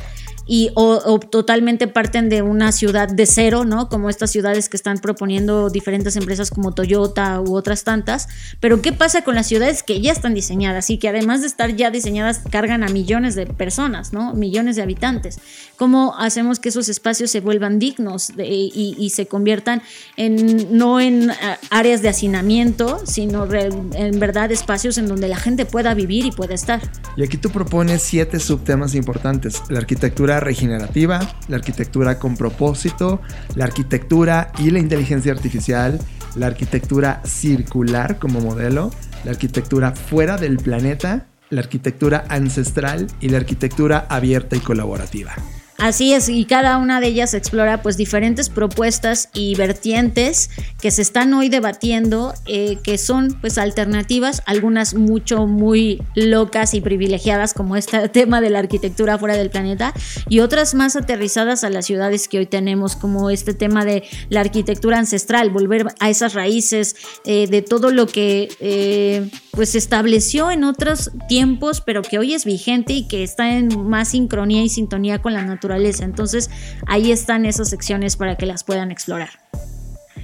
y 0.49 0.71
o, 0.75 1.21
totalmente 1.21 1.87
parten 1.89 2.31
de 2.31 2.41
una 2.41 2.73
ciudad 2.73 3.07
de 3.07 3.27
cero, 3.27 3.67
¿no? 3.67 3.91
Como 3.91 4.09
estas 4.09 4.31
ciudades 4.31 4.71
que 4.71 4.79
están 4.79 4.99
proponiendo 4.99 5.69
diferentes 5.69 6.17
empresas 6.17 6.51
como 6.51 6.73
Toyota 6.73 7.41
u 7.43 7.55
otras 7.55 7.85
tantas. 7.85 8.29
Pero 8.59 8.81
¿qué 8.81 8.93
pasa 8.93 9.23
con 9.23 9.35
las 9.35 9.47
ciudades 9.47 9.83
que 9.83 10.01
ya 10.01 10.11
están 10.11 10.33
diseñadas 10.33 10.89
y 10.89 10.97
que 10.97 11.09
además 11.11 11.43
de 11.43 11.49
estar 11.49 11.77
ya 11.77 11.91
diseñadas 11.91 12.41
cargan 12.51 12.83
a 12.83 12.89
millones 12.89 13.35
de 13.35 13.47
personas, 13.47 14.15
¿no? 14.15 14.33
Millones 14.33 14.77
de 14.77 14.83
habitantes. 14.83 15.39
¿Cómo 15.77 16.15
hacemos 16.19 16.61
que 16.61 16.71
esos 16.71 16.89
espacios 16.89 17.31
se 17.31 17.41
vuelvan 17.41 17.79
dignos 17.79 18.33
y, 18.39 19.13
se 19.15 19.27
conviertan 19.27 19.83
en 20.17 20.77
no 20.77 21.01
en 21.01 21.31
áreas 21.71 22.03
de 22.03 22.09
hacinamiento, 22.09 23.01
sino 23.05 23.47
en 23.53 24.21
verdad 24.21 24.51
espacios 24.53 24.97
en 24.99 25.09
donde 25.09 25.29
la 25.29 25.37
gente 25.37 25.67
pueda 25.67 25.93
vivir 25.93 26.25
y 26.25 26.31
pueda 26.31 26.55
estar? 26.55 26.81
Y 27.17 27.23
aquí 27.23 27.37
tú 27.37 27.51
propones 27.51 28.03
siete 28.03 28.41
subtemas 28.41 28.95
importantes. 28.95 29.63
La 29.69 29.79
arquitectura 29.79 30.38
regenerativa, 30.41 31.21
la 31.49 31.57
arquitectura 31.57 32.19
con 32.19 32.37
propósito, 32.37 33.21
la 33.55 33.65
arquitectura 33.65 34.53
y 34.59 34.71
la 34.71 34.79
inteligencia 34.79 35.33
artificial, 35.33 35.99
la 36.37 36.47
arquitectura 36.47 37.21
circular 37.25 38.19
como 38.19 38.41
modelo, 38.41 38.91
la 39.25 39.33
arquitectura 39.33 39.93
fuera 39.93 40.37
del 40.37 40.59
planeta, 40.59 41.27
la 41.51 41.61
arquitectura 41.61 42.25
ancestral 42.29 43.07
y 43.21 43.31
la 43.31 43.39
arquitectura 43.39 44.07
abierta 44.09 44.57
y 44.57 44.61
colaborativa. 44.61 45.35
Así 45.79 46.13
es, 46.13 46.29
y 46.29 46.45
cada 46.45 46.77
una 46.79 47.01
de 47.01 47.07
ellas 47.07 47.35
explora 47.35 47.83
pues 47.83 47.97
diferentes 47.97 48.49
propuestas 48.49 49.29
y 49.33 49.55
vertientes 49.55 50.51
que 50.81 50.91
se 50.91 51.03
están 51.03 51.33
hoy 51.35 51.51
debatiendo, 51.51 52.35
eh, 52.47 52.79
que 52.83 52.99
son 52.99 53.39
pues 53.41 53.59
alternativas, 53.59 54.43
algunas 54.47 54.95
mucho 54.95 55.47
muy 55.47 56.03
locas 56.17 56.75
y 56.75 56.81
privilegiadas 56.81 57.55
como 57.55 57.77
este 57.77 58.09
tema 58.09 58.41
de 58.41 58.51
la 58.51 58.59
arquitectura 58.59 59.19
fuera 59.19 59.37
del 59.37 59.51
planeta, 59.51 59.95
y 60.29 60.41
otras 60.41 60.75
más 60.75 60.97
aterrizadas 60.97 61.63
a 61.63 61.71
las 61.71 61.87
ciudades 61.87 62.27
que 62.27 62.39
hoy 62.39 62.47
tenemos, 62.47 62.97
como 62.97 63.31
este 63.31 63.55
tema 63.55 63.85
de 63.85 64.03
la 64.31 64.41
arquitectura 64.41 64.99
ancestral, 64.99 65.51
volver 65.51 65.87
a 66.01 66.11
esas 66.11 66.35
raíces 66.35 66.97
eh, 67.25 67.47
de 67.47 67.63
todo 67.63 67.93
lo 67.93 68.09
que 68.09 68.49
eh, 68.59 69.31
pues 69.53 69.71
se 69.71 69.79
estableció 69.79 70.51
en 70.51 70.65
otros 70.65 71.13
tiempos, 71.29 71.81
pero 71.81 72.03
que 72.03 72.19
hoy 72.19 72.35
es 72.35 72.45
vigente 72.45 72.95
y 72.95 73.07
que 73.07 73.23
está 73.23 73.57
en 73.57 73.89
más 73.89 74.09
sincronía 74.09 74.65
y 74.65 74.69
sintonía 74.69 75.23
con 75.23 75.35
la 75.35 75.45
naturaleza 75.45 75.68
entonces 76.01 76.51
ahí 76.87 77.13
están 77.13 77.45
esas 77.47 77.69
secciones 77.69 78.17
para 78.17 78.37
que 78.37 78.47
las 78.47 78.65
puedan 78.65 78.91
explorar. 78.91 79.31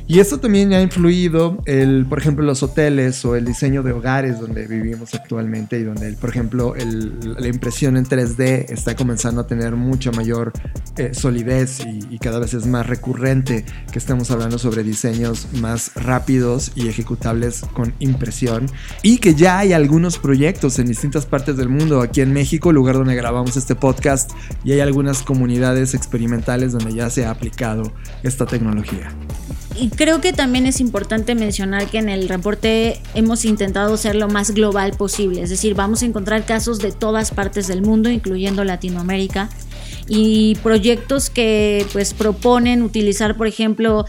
Y 0.06 0.20
esto 0.20 0.38
también 0.38 0.72
ha 0.74 0.82
influido, 0.82 1.62
el, 1.64 2.04
por 2.06 2.18
ejemplo, 2.18 2.44
los 2.44 2.62
hoteles 2.62 3.24
o 3.24 3.36
el 3.36 3.46
diseño 3.46 3.82
de 3.82 3.92
hogares 3.92 4.38
donde 4.38 4.66
vivimos 4.66 5.14
actualmente 5.14 5.78
y 5.78 5.82
donde, 5.82 6.12
por 6.12 6.28
ejemplo, 6.28 6.74
la 6.76 7.48
impresión 7.48 7.96
en 7.96 8.04
3D 8.04 8.66
está 8.68 8.94
comenzando 8.96 9.40
a 9.40 9.46
tener 9.46 9.76
mucha 9.76 10.12
mayor 10.12 10.52
eh, 10.98 11.14
solidez 11.14 11.80
y, 11.86 12.18
cada 12.18 12.38
vez 12.38 12.54
es 12.54 12.66
más 12.66 12.86
recurrente 12.86 13.66
que 13.92 13.98
estamos 13.98 14.30
hablando 14.30 14.58
sobre 14.58 14.82
diseños 14.82 15.48
más 15.60 15.92
rápidos 15.94 16.72
y 16.74 16.88
ejecutables 16.88 17.62
con 17.74 17.92
impresión 17.98 18.66
y 19.02 19.18
que 19.18 19.34
ya 19.34 19.58
hay 19.58 19.74
algunos 19.74 20.18
proyectos 20.18 20.78
en 20.78 20.86
distintas 20.86 21.26
partes 21.26 21.56
del 21.56 21.68
mundo, 21.68 22.00
aquí 22.00 22.20
en 22.20 22.32
México, 22.32 22.72
lugar 22.72 22.96
donde 22.96 23.14
grabamos 23.14 23.56
este 23.56 23.74
podcast, 23.74 24.30
y 24.64 24.72
hay 24.72 24.80
algunas 24.80 25.22
comunidades 25.22 25.94
experimentales 25.94 26.72
donde 26.72 26.94
ya 26.94 27.10
se 27.10 27.24
ha 27.26 27.30
aplicado 27.30 27.92
esta 28.22 28.46
tecnología. 28.46 29.10
Y 29.76 29.88
creo 29.88 30.20
que 30.20 30.32
también 30.32 30.66
es 30.66 30.80
importante 30.80 31.34
mencionar 31.34 31.88
que 31.88 31.98
en 31.98 32.08
el 32.08 32.28
reporte 32.28 33.00
hemos 33.14 33.44
intentado 33.44 33.96
ser 33.96 34.14
lo 34.14 34.28
más 34.28 34.52
global 34.52 34.92
posible, 34.92 35.42
es 35.42 35.50
decir, 35.50 35.74
vamos 35.74 36.02
a 36.02 36.06
encontrar 36.06 36.46
casos 36.46 36.78
de 36.78 36.92
todas 36.92 37.32
partes 37.32 37.66
del 37.66 37.82
mundo, 37.82 38.08
incluyendo 38.08 38.62
Latinoamérica. 38.62 39.48
Y 40.06 40.56
proyectos 40.56 41.30
que 41.30 41.86
pues 41.94 42.12
proponen 42.12 42.82
utilizar 42.82 43.38
por 43.38 43.46
ejemplo 43.46 44.04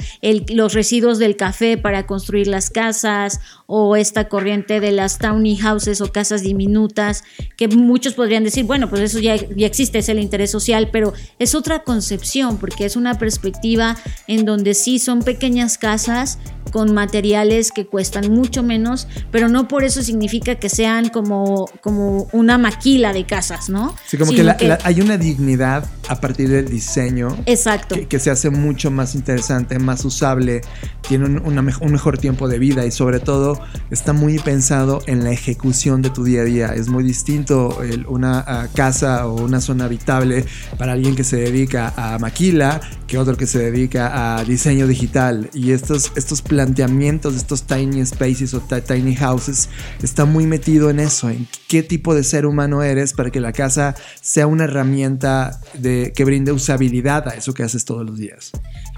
los 0.49 0.73
residuos 0.73 1.19
del 1.19 1.37
café 1.37 1.77
para 1.77 2.05
construir 2.05 2.47
las 2.47 2.69
casas 2.69 3.39
o 3.67 3.95
esta 3.95 4.29
corriente 4.29 4.79
de 4.79 4.91
las 4.91 5.17
tiny 5.17 5.57
houses 5.57 6.01
o 6.01 6.11
casas 6.11 6.41
diminutas 6.41 7.23
que 7.57 7.67
muchos 7.67 8.13
podrían 8.13 8.43
decir 8.43 8.65
bueno 8.65 8.89
pues 8.89 9.01
eso 9.01 9.19
ya, 9.19 9.35
ya 9.35 9.67
existe 9.67 9.99
es 9.99 10.09
el 10.09 10.19
interés 10.19 10.51
social 10.51 10.89
pero 10.91 11.13
es 11.39 11.55
otra 11.55 11.83
concepción 11.83 12.57
porque 12.57 12.85
es 12.85 12.95
una 12.95 13.17
perspectiva 13.17 13.97
en 14.27 14.45
donde 14.45 14.73
sí 14.73 14.99
son 14.99 15.23
pequeñas 15.23 15.77
casas 15.77 16.39
con 16.71 16.93
materiales 16.93 17.71
que 17.71 17.85
cuestan 17.85 18.31
mucho 18.31 18.63
menos, 18.63 19.07
pero 19.31 19.47
no 19.47 19.67
por 19.67 19.83
eso 19.83 20.01
significa 20.01 20.55
que 20.55 20.69
sean 20.69 21.09
como, 21.09 21.69
como 21.81 22.27
una 22.31 22.57
maquila 22.57 23.13
de 23.13 23.25
casas, 23.25 23.69
¿no? 23.69 23.95
Sí, 24.05 24.17
como 24.17 24.31
que, 24.31 24.77
hay 24.83 25.01
una 25.01 25.17
dignidad 25.17 25.89
a 26.09 26.19
partir 26.19 26.49
del 26.49 26.67
diseño. 26.67 27.37
Exacto. 27.45 27.95
Que, 28.09 28.19
se 28.19 28.31
hace 28.31 28.49
mucho 28.49 28.91
más 28.91 29.15
interesante, 29.15 29.79
más 29.79 30.03
usable, 30.03 30.61
tiene 31.07 31.25
un, 31.25 31.37
un, 31.47 31.91
mejor 31.91 32.17
tiempo 32.17 32.47
de 32.47 32.59
vida 32.59 32.85
y 32.85 32.91
sobre 32.91 33.19
todo 33.19 33.54
está 33.91 34.13
muy 34.13 34.39
pensado 34.39 35.01
en 35.07 35.23
la 35.23 35.31
ejecución 35.31 36.01
de 36.01 36.09
tu 36.09 36.23
día 36.23 36.41
a 36.41 36.45
día. 36.45 36.67
Es 36.73 36.87
muy 36.87 37.03
distinto 37.03 37.77
una 38.07 38.43
ah, 38.47 38.67
casa 38.73 39.27
o 39.27 39.43
una 39.43 39.61
zona 39.61 39.85
habitable 39.85 40.45
para 40.77 40.93
alguien 40.93 41.15
que 41.15 41.23
se 41.23 41.37
dedica 41.37 41.93
a 41.95 42.17
maquila 42.19 42.81
que 43.07 43.17
otro 43.17 43.37
que 43.37 43.45
se 43.45 43.59
dedica 43.59 44.37
a 44.37 44.43
diseño 44.43 44.87
digital. 44.87 45.49
Y 45.53 45.71
estos, 45.71 46.11
estos 46.15 46.41
planteamientos 46.41 47.35
estos 47.35 47.63
tiny 47.63 48.05
spaces 48.05 48.53
o 48.53 48.61
tiny 48.61 49.15
houses 49.15 49.69
está 50.01 50.25
muy 50.25 50.47
metido 50.47 50.89
en 50.89 50.99
eso, 50.99 51.29
en 51.29 51.47
qué 51.67 51.83
tipo 51.83 52.15
de 52.15 52.23
ser 52.23 52.45
humano 52.45 52.83
eres 52.83 53.13
para 53.13 53.31
que 53.31 53.39
la 53.39 53.53
casa 53.53 53.95
sea 54.21 54.47
una 54.47 54.65
herramienta 54.65 55.59
de, 55.73 56.13
que 56.15 56.25
brinde 56.25 56.51
usabilidad 56.51 57.27
a 57.27 57.31
eso 57.31 57.53
que 57.53 57.63
haces 57.63 57.85
todos 57.85 58.05
los 58.05 58.17
días. 58.17 58.51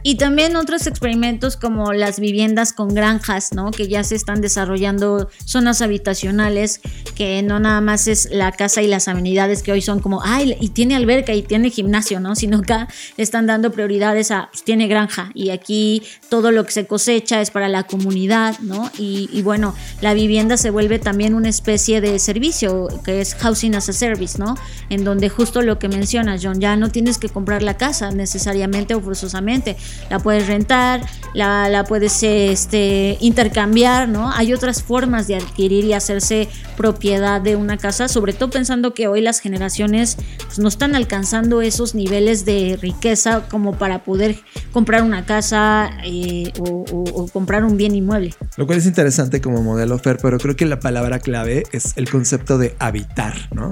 Y 0.08 0.16
también 0.16 0.56
otros 0.56 0.88
experimentos 0.88 1.58
como 1.58 1.92
las 1.92 2.22
viviendas 2.22 2.72
con 2.72 2.94
granjas, 2.94 3.52
¿no? 3.52 3.72
Que 3.72 3.90
ya 3.90 4.06
se 4.06 4.16
están 4.16 4.40
desarrollando 4.40 5.28
zonas 5.44 5.82
habitacionales, 5.82 6.80
que 7.14 7.44
no 7.44 7.60
nada 7.60 7.82
más 7.82 8.08
es 8.08 8.30
la 8.32 8.54
casa 8.54 8.82
y 8.82 8.88
las 8.88 9.10
amenidades 9.10 9.64
que 9.64 9.74
hoy 9.74 9.82
son 9.82 10.00
como, 10.00 10.22
ay, 10.24 10.56
y 10.62 10.70
tiene 10.70 10.96
alberca 10.96 11.34
y 11.34 11.42
tiene 11.42 11.72
gimnasio, 11.72 12.22
¿no? 12.22 12.38
Sino 12.38 12.62
que 12.62 12.74
están 13.18 13.48
dando 13.48 13.74
prioridades 13.74 14.32
a, 14.32 14.48
pues 14.50 14.64
tiene 14.64 14.88
granja 14.88 15.30
y 15.34 15.50
aquí 15.50 16.04
todo 16.30 16.52
lo 16.52 16.64
que 16.64 16.72
se 16.72 16.88
cosecha 16.88 17.42
es 17.42 17.52
para 17.52 17.68
la 17.68 17.84
comunidad, 17.84 18.58
¿no? 18.60 18.90
Y, 18.98 19.30
y 19.34 19.42
bueno, 19.42 19.76
la 20.00 20.14
vivienda 20.14 20.56
se 20.56 20.70
vuelve 20.70 21.00
también 21.00 21.36
una 21.36 21.50
especie 21.50 22.00
de 22.00 22.18
servicio 22.20 22.88
que 23.04 23.20
es 23.20 23.36
housing 23.36 23.76
as 23.76 23.90
a 23.90 23.94
service, 23.94 24.40
¿no? 24.40 24.56
En 24.90 25.04
donde 25.04 25.28
justo 25.28 25.62
lo 25.62 25.80
que 25.80 25.90
mencionas, 25.90 26.40
John, 26.42 26.62
ya 26.62 26.78
no 26.78 26.92
tienes 26.92 27.18
que 27.18 27.28
comprar 27.28 27.62
la 27.62 27.76
casa 27.76 28.12
necesariamente 28.12 28.96
o 28.96 29.02
forzosamente 29.02 29.76
la 30.10 30.20
puedes 30.20 30.48
rentar, 30.48 31.02
la, 31.34 31.86
puedes 31.88 32.24
este, 32.24 33.18
intercambiar, 33.20 34.10
¿no? 34.10 34.32
Hay 34.32 34.54
otras 34.54 34.82
formas 34.82 35.28
de 35.28 35.36
adquirir 35.36 35.86
y 35.86 35.94
hacerse 35.94 36.48
propiedad 36.76 37.42
de 37.42 37.56
una 37.56 37.78
casa, 37.78 38.08
sobre 38.08 38.34
todo 38.34 38.50
pensando 38.50 38.94
que 38.94 39.08
hoy 39.08 39.22
las 39.22 39.40
generaciones 39.40 40.18
pues, 40.46 40.60
no 40.60 40.68
están 40.68 40.96
alcanzando 40.96 41.62
esos 41.62 41.96
niveles 41.96 42.46
de 42.46 42.78
riqueza 42.82 43.48
como 43.50 43.78
para 43.78 44.04
poder 44.04 44.38
comprar 44.72 45.04
una 45.04 45.26
casa 45.26 45.90
eh, 46.04 46.52
o, 46.60 46.86
o, 46.92 47.28
comprar 47.28 47.64
un 47.64 47.78
bien 47.78 47.96
inmueble. 47.96 48.34
Lo 48.56 48.66
cual 48.66 48.80
es 48.80 48.86
interesante 48.86 49.42
como 49.42 49.62
modelo 49.62 50.00
Fer, 50.00 50.18
pero 50.22 50.38
creo 50.40 50.56
que 50.56 50.66
la 50.66 50.80
palabra 50.80 51.20
clave 51.20 51.64
es 51.72 51.94
el 51.98 52.10
concepto 52.10 52.58
de 52.58 52.76
habitar, 52.80 53.36
¿no? 53.54 53.72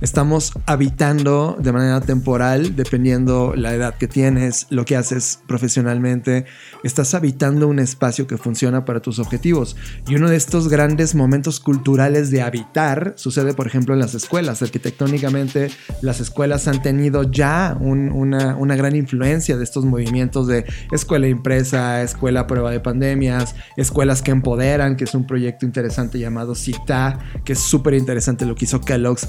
Estamos 0.00 0.52
habitando 0.66 1.56
de 1.58 1.72
manera 1.72 2.00
temporal, 2.00 2.76
dependiendo 2.76 3.54
la 3.56 3.74
edad 3.74 3.94
que 3.94 4.08
tienes, 4.08 4.66
lo 4.70 4.84
que 4.84 4.96
haces 4.96 5.40
profesionalmente. 5.46 6.44
Estás 6.84 7.14
habitando 7.14 7.66
un 7.68 7.78
espacio 7.78 8.26
que 8.26 8.36
funciona 8.36 8.84
para 8.84 9.00
tus 9.00 9.18
objetivos. 9.18 9.76
Y 10.06 10.16
uno 10.16 10.28
de 10.28 10.36
estos 10.36 10.68
grandes 10.68 11.14
momentos 11.14 11.60
culturales 11.60 12.30
de 12.30 12.42
habitar 12.42 13.14
sucede, 13.16 13.54
por 13.54 13.66
ejemplo, 13.66 13.94
en 13.94 14.00
las 14.00 14.14
escuelas. 14.14 14.62
Arquitectónicamente, 14.62 15.70
las 16.02 16.20
escuelas 16.20 16.68
han 16.68 16.82
tenido 16.82 17.22
ya 17.22 17.76
una, 17.80 18.56
una 18.56 18.76
gran 18.76 18.96
influencia 18.96 19.56
de 19.56 19.64
estos 19.64 19.84
movimientos 19.84 20.46
de 20.46 20.64
escuela 20.92 21.28
impresa, 21.28 22.02
escuela 22.02 22.46
prueba 22.46 22.70
de 22.70 22.80
pandemias, 22.80 23.54
escuelas 23.76 24.22
que 24.22 24.30
empoderan, 24.30 24.96
que 24.96 25.04
es 25.04 25.14
un 25.14 25.26
proyecto 25.26 25.64
interesante 25.64 26.18
llamado 26.18 26.54
CITA, 26.54 27.18
que 27.44 27.54
es 27.54 27.60
súper 27.60 27.94
interesante 27.94 28.44
lo 28.44 28.54
que 28.54 28.66
hizo 28.66 28.80
Kellogg's 28.80 29.28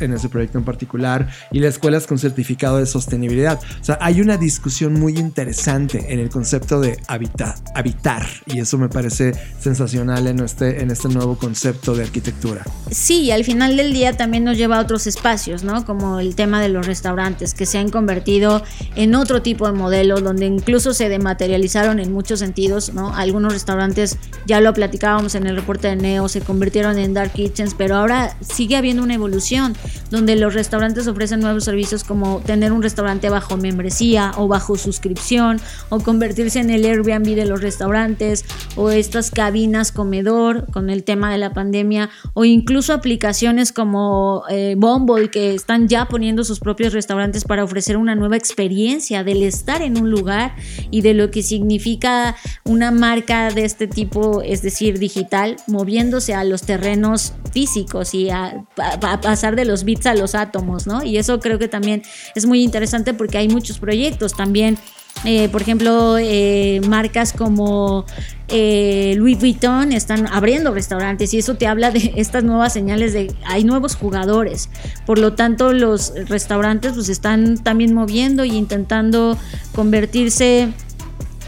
En 0.00 0.12
ese 0.12 0.28
proyecto 0.28 0.58
en 0.58 0.64
particular 0.64 1.28
y 1.52 1.60
las 1.60 1.74
escuelas 1.74 2.06
con 2.06 2.18
certificado 2.18 2.78
de 2.78 2.86
sostenibilidad. 2.86 3.60
O 3.80 3.84
sea, 3.84 3.98
hay 4.00 4.20
una 4.20 4.36
discusión 4.36 4.94
muy 4.94 5.16
interesante 5.16 6.12
en 6.12 6.18
el 6.18 6.28
concepto 6.28 6.80
de 6.80 6.98
habitar, 7.06 7.54
habitar 7.74 8.26
y 8.46 8.58
eso 8.58 8.78
me 8.78 8.88
parece 8.88 9.32
sensacional 9.60 10.26
en 10.26 10.40
este, 10.40 10.82
en 10.82 10.90
este 10.90 11.08
nuevo 11.08 11.36
concepto 11.36 11.94
de 11.94 12.04
arquitectura. 12.04 12.64
Sí, 12.90 13.20
y 13.22 13.30
al 13.30 13.44
final 13.44 13.76
del 13.76 13.92
día 13.92 14.16
también 14.16 14.44
nos 14.44 14.56
lleva 14.56 14.78
a 14.78 14.80
otros 14.80 15.06
espacios, 15.06 15.62
¿no? 15.62 15.84
Como 15.84 16.18
el 16.18 16.34
tema 16.34 16.60
de 16.60 16.68
los 16.68 16.86
restaurantes 16.86 17.54
que 17.54 17.66
se 17.66 17.78
han 17.78 17.90
convertido 17.90 18.62
en 18.96 19.14
otro 19.14 19.42
tipo 19.42 19.66
de 19.66 19.72
modelo 19.72 20.20
donde 20.20 20.46
incluso 20.46 20.94
se 20.94 21.08
dematerializaron 21.08 22.00
en 22.00 22.12
muchos 22.12 22.40
sentidos, 22.40 22.92
¿no? 22.94 23.14
Algunos 23.14 23.52
restaurantes, 23.52 24.18
ya 24.46 24.60
lo 24.60 24.72
platicábamos 24.72 25.34
en 25.34 25.46
el 25.46 25.56
reporte 25.56 25.88
de 25.88 25.96
Neo, 25.96 26.28
se 26.28 26.40
convirtieron 26.40 26.98
en 26.98 27.14
dark 27.14 27.32
kitchens, 27.32 27.74
pero 27.74 27.96
ahora 27.96 28.36
sigue 28.40 28.76
habiendo 28.76 29.02
una 29.02 29.14
evolución 29.14 29.75
donde 30.10 30.36
los 30.36 30.54
restaurantes 30.54 31.06
ofrecen 31.08 31.40
nuevos 31.40 31.64
servicios 31.64 32.04
como 32.04 32.40
tener 32.40 32.72
un 32.72 32.82
restaurante 32.82 33.28
bajo 33.28 33.56
membresía 33.56 34.32
o 34.36 34.48
bajo 34.48 34.76
suscripción 34.76 35.60
o 35.88 36.00
convertirse 36.00 36.60
en 36.60 36.70
el 36.70 36.84
Airbnb 36.84 37.34
de 37.34 37.46
los 37.46 37.60
restaurantes 37.60 38.44
o 38.76 38.90
estas 38.90 39.30
cabinas 39.30 39.92
comedor 39.92 40.66
con 40.72 40.90
el 40.90 41.04
tema 41.04 41.30
de 41.30 41.38
la 41.38 41.52
pandemia 41.52 42.10
o 42.34 42.44
incluso 42.44 42.92
aplicaciones 42.92 43.72
como 43.72 44.44
eh, 44.48 44.74
Bumble 44.76 45.30
que 45.30 45.54
están 45.54 45.88
ya 45.88 46.06
poniendo 46.06 46.44
sus 46.44 46.60
propios 46.60 46.92
restaurantes 46.92 47.44
para 47.44 47.64
ofrecer 47.64 47.96
una 47.96 48.14
nueva 48.14 48.36
experiencia 48.36 49.24
del 49.24 49.42
estar 49.42 49.82
en 49.82 49.98
un 49.98 50.10
lugar 50.10 50.54
y 50.90 51.02
de 51.02 51.14
lo 51.14 51.30
que 51.30 51.42
significa 51.42 52.36
una 52.64 52.90
marca 52.90 53.50
de 53.50 53.64
este 53.64 53.86
tipo, 53.86 54.42
es 54.42 54.62
decir, 54.62 54.98
digital, 54.98 55.56
moviéndose 55.66 56.34
a 56.34 56.44
los 56.44 56.62
terrenos 56.62 57.34
físicos 57.52 58.14
y 58.14 58.30
a 58.30 58.64
pasar 59.00 59.56
de 59.56 59.64
los 59.66 59.84
bits 59.84 60.06
a 60.06 60.14
los 60.14 60.34
átomos, 60.34 60.86
¿no? 60.86 61.02
Y 61.02 61.18
eso 61.18 61.40
creo 61.40 61.58
que 61.58 61.68
también 61.68 62.02
es 62.34 62.46
muy 62.46 62.62
interesante 62.62 63.14
porque 63.14 63.38
hay 63.38 63.48
muchos 63.48 63.78
proyectos 63.78 64.34
también 64.34 64.78
Eh, 65.24 65.48
por 65.48 65.62
ejemplo, 65.62 66.18
eh, 66.18 66.80
marcas 66.86 67.32
como 67.32 68.04
eh, 68.48 69.14
Louis 69.16 69.38
Vuitton 69.38 69.92
están 69.92 70.26
abriendo 70.26 70.72
restaurantes 70.72 71.32
y 71.32 71.38
eso 71.38 71.54
te 71.54 71.66
habla 71.66 71.90
de 71.90 72.12
estas 72.16 72.44
nuevas 72.44 72.72
señales 72.72 73.12
de 73.12 73.34
hay 73.46 73.64
nuevos 73.64 73.96
jugadores. 73.96 74.68
Por 75.06 75.18
lo 75.18 75.32
tanto, 75.32 75.72
los 75.72 76.12
restaurantes 76.28 76.92
pues 76.92 77.08
están 77.08 77.56
también 77.58 77.94
moviendo 77.94 78.44
y 78.44 78.50
intentando 78.50 79.38
convertirse 79.74 80.68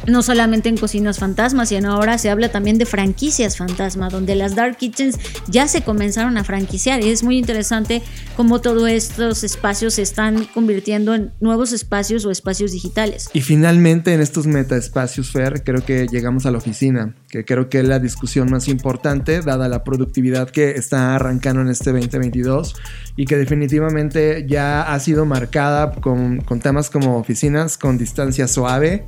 no 0.08 0.22
solamente 0.22 0.68
en 0.68 0.76
cocinas 0.76 1.18
fantasmas, 1.18 1.68
sino 1.68 1.92
ahora 1.92 2.18
se 2.18 2.30
habla 2.30 2.50
también 2.50 2.78
de 2.78 2.86
franquicias 2.86 3.56
fantasma, 3.56 4.08
donde 4.08 4.34
las 4.34 4.54
dark 4.54 4.76
kitchens 4.76 5.18
ya 5.48 5.68
se 5.68 5.82
comenzaron 5.82 6.36
a 6.36 6.44
franquiciar 6.44 7.02
y 7.02 7.10
es 7.10 7.22
muy 7.22 7.38
interesante 7.38 8.02
cómo 8.36 8.60
todos 8.60 8.88
estos 8.88 9.44
espacios 9.44 9.94
se 9.94 10.02
están 10.02 10.44
convirtiendo 10.46 11.14
en 11.14 11.32
nuevos 11.40 11.72
espacios 11.72 12.24
o 12.24 12.30
espacios 12.30 12.72
digitales. 12.72 13.30
Y 13.32 13.40
finalmente 13.42 14.14
en 14.14 14.20
estos 14.20 14.46
metaespacios, 14.46 15.30
Fer, 15.30 15.62
creo 15.64 15.84
que 15.84 16.06
llegamos 16.06 16.46
a 16.46 16.50
la 16.50 16.58
oficina, 16.58 17.14
que 17.28 17.44
creo 17.44 17.68
que 17.68 17.80
es 17.80 17.88
la 17.88 17.98
discusión 17.98 18.50
más 18.50 18.68
importante, 18.68 19.40
dada 19.40 19.68
la 19.68 19.84
productividad 19.84 20.50
que 20.50 20.70
está 20.70 21.14
arrancando 21.14 21.62
en 21.62 21.68
este 21.68 21.92
2022 21.92 22.74
y 23.16 23.26
que 23.26 23.36
definitivamente 23.36 24.46
ya 24.48 24.82
ha 24.82 25.00
sido 25.00 25.26
marcada 25.26 25.92
con, 25.92 26.40
con 26.40 26.60
temas 26.60 26.90
como 26.90 27.18
oficinas 27.18 27.76
con 27.76 27.98
distancia 27.98 28.48
suave 28.48 29.04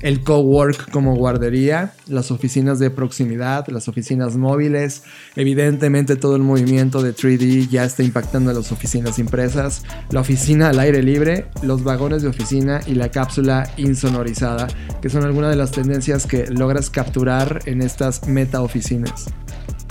el 0.00 0.22
cowork 0.22 0.90
como 0.90 1.14
guardería, 1.16 1.92
las 2.06 2.30
oficinas 2.30 2.78
de 2.78 2.90
proximidad, 2.90 3.66
las 3.68 3.88
oficinas 3.88 4.36
móviles. 4.36 5.02
Evidentemente 5.36 6.16
todo 6.16 6.36
el 6.36 6.42
movimiento 6.42 7.02
de 7.02 7.14
3D 7.14 7.68
ya 7.68 7.84
está 7.84 8.02
impactando 8.02 8.50
en 8.50 8.56
las 8.56 8.72
oficinas 8.72 9.18
impresas, 9.18 9.82
la 10.10 10.20
oficina 10.20 10.68
al 10.68 10.78
aire 10.78 11.02
libre, 11.02 11.46
los 11.62 11.82
vagones 11.82 12.22
de 12.22 12.28
oficina 12.28 12.80
y 12.86 12.94
la 12.94 13.10
cápsula 13.10 13.70
insonorizada, 13.76 14.68
que 15.00 15.10
son 15.10 15.24
algunas 15.24 15.50
de 15.50 15.56
las 15.56 15.72
tendencias 15.72 16.26
que 16.26 16.46
logras 16.46 16.90
capturar 16.90 17.60
en 17.66 17.82
estas 17.82 18.26
meta 18.28 18.62
oficinas. 18.62 19.26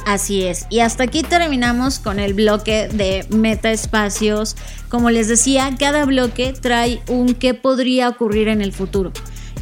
Así 0.06 0.44
es. 0.44 0.68
Y 0.70 0.82
hasta 0.82 1.04
aquí 1.04 1.24
terminamos 1.24 1.98
con 1.98 2.20
el 2.20 2.36
bloque 2.36 2.88
de 2.90 3.26
meta 3.36 3.72
espacios. 3.72 4.56
Como 4.88 5.10
les 5.10 5.28
decía, 5.28 5.74
cada 5.80 6.06
bloque 6.06 6.54
trae 6.54 7.02
un 7.08 7.34
qué 7.34 7.56
podría 7.56 8.10
ocurrir 8.10 8.48
en 8.50 8.62
el 8.62 8.72
futuro 8.72 9.12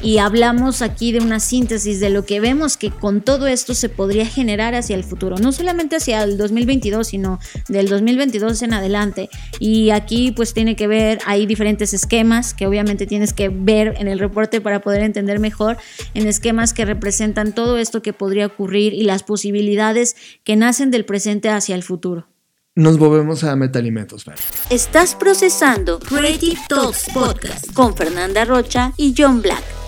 y 0.04 0.18
hablamos 0.18 0.82
aquí 0.82 1.14
de 1.14 1.20
una 1.20 1.40
síntesis 1.40 2.00
de 2.02 2.10
lo 2.10 2.26
que 2.26 2.42
vemos 2.42 2.76
que 2.76 2.92
con 2.92 3.22
todo 3.22 3.48
esto 3.48 3.74
se 3.74 3.88
podría 3.88 4.26
generar 4.26 4.76
hacia 4.76 4.96
el 4.96 5.04
futuro, 5.04 5.38
no 5.38 5.52
solamente 5.54 5.96
hacia 5.96 6.22
el 6.24 6.38
2022, 6.38 7.08
sino 7.08 7.40
del 7.70 7.88
2022 7.88 8.62
en 8.64 8.74
adelante. 8.74 9.30
Y 9.60 9.92
aquí 9.92 10.32
pues 10.32 10.54
tiene 10.54 10.76
que 10.76 10.88
ver, 10.88 11.20
hay 11.26 11.46
diferentes 11.46 11.94
esquemas 11.94 12.54
que 12.54 12.68
obviamente 12.68 13.08
tienes 13.08 13.32
que 13.32 13.48
ver 13.50 13.96
en 13.98 14.10
el 14.10 14.20
reporte 14.20 14.60
para 14.60 14.82
poder 14.82 15.04
entender 15.04 15.40
mejor, 15.40 15.78
en 16.14 16.28
esquemas 16.28 16.74
que 16.74 16.84
representan 16.84 17.54
todo 17.54 17.78
esto 17.78 18.02
que 18.02 18.12
podría 18.12 18.48
ocurrir 18.48 18.94
y 18.94 19.04
las 19.04 19.24
posibilidades 19.24 20.18
que 20.44 20.58
nacen 20.58 20.92
del 20.92 21.06
presente 21.06 21.50
hacia 21.50 21.76
el 21.76 21.84
futuro. 21.84 22.28
Nos 22.76 22.98
volvemos 22.98 23.44
a 23.44 23.56
Metalimentos, 23.56 24.26
Estás 24.72 25.14
procesando 25.14 26.00
Creative 26.00 26.60
Talks 26.68 27.06
Podcast 27.14 27.72
con 27.74 27.96
Fernanda 27.96 28.46
Rocha 28.46 28.94
y 28.98 29.14
John 29.16 29.44
Black. 29.44 29.83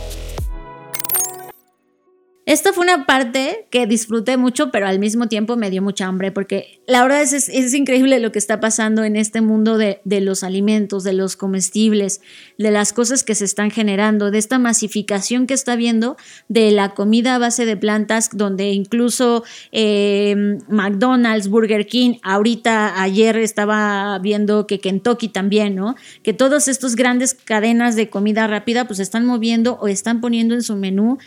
Esta 2.45 2.73
fue 2.73 2.84
una 2.84 3.08
parte 3.08 3.65
que 3.71 3.88
disfruté 3.88 4.38
mucho, 4.38 4.69
pero 4.69 4.88
al 4.88 4.99
mismo 4.99 5.27
tiempo 5.27 5.58
me 5.58 5.71
dio 5.71 5.81
mucha 5.81 6.05
hambre, 6.05 6.31
porque 6.31 6.79
la 6.86 7.01
verdad 7.01 7.23
es, 7.23 7.34
es, 7.34 7.73
increíble 7.73 8.19
lo 8.19 8.31
que 8.31 8.38
está 8.38 8.60
pasando 8.60 9.03
en 9.03 9.15
este 9.15 9.41
mundo 9.41 9.79
de, 9.79 9.99
de, 10.03 10.21
los 10.21 10.43
alimentos, 10.43 11.03
de 11.03 11.13
los 11.13 11.38
comestibles, 11.38 12.21
de 12.60 12.69
las 12.69 12.93
cosas 12.93 13.23
que 13.23 13.34
se 13.34 13.45
están 13.45 13.71
generando, 13.71 14.29
de 14.29 14.38
esta 14.38 14.60
masificación 14.60 15.47
que 15.47 15.55
está 15.55 15.73
habiendo 15.73 16.17
de 16.47 16.69
la 16.69 16.93
comida 16.93 17.34
a 17.34 17.39
base 17.39 17.65
de 17.65 17.77
plantas, 17.77 18.29
donde 18.31 18.73
incluso 18.73 19.43
eh, 19.71 20.36
McDonald's, 20.69 21.47
Burger 21.47 21.88
King, 21.88 22.19
ahorita 22.21 23.01
ayer 23.01 23.38
estaba 23.38 24.19
viendo 24.19 24.67
que 24.67 24.79
Kentucky 24.79 25.29
también, 25.29 25.73
¿no? 25.73 25.95
Que 26.21 26.34
todas 26.34 26.67
estas 26.67 26.95
grandes 26.95 27.34
cadenas 27.34 27.95
de 27.95 28.12
comida 28.12 28.45
rápida 28.45 28.86
pues 28.86 28.99
están 28.99 29.25
moviendo 29.25 29.79
o 29.81 29.88
están 29.88 30.21
poniendo 30.21 30.53
en 30.53 30.62
su 30.62 30.75
menú 30.75 31.17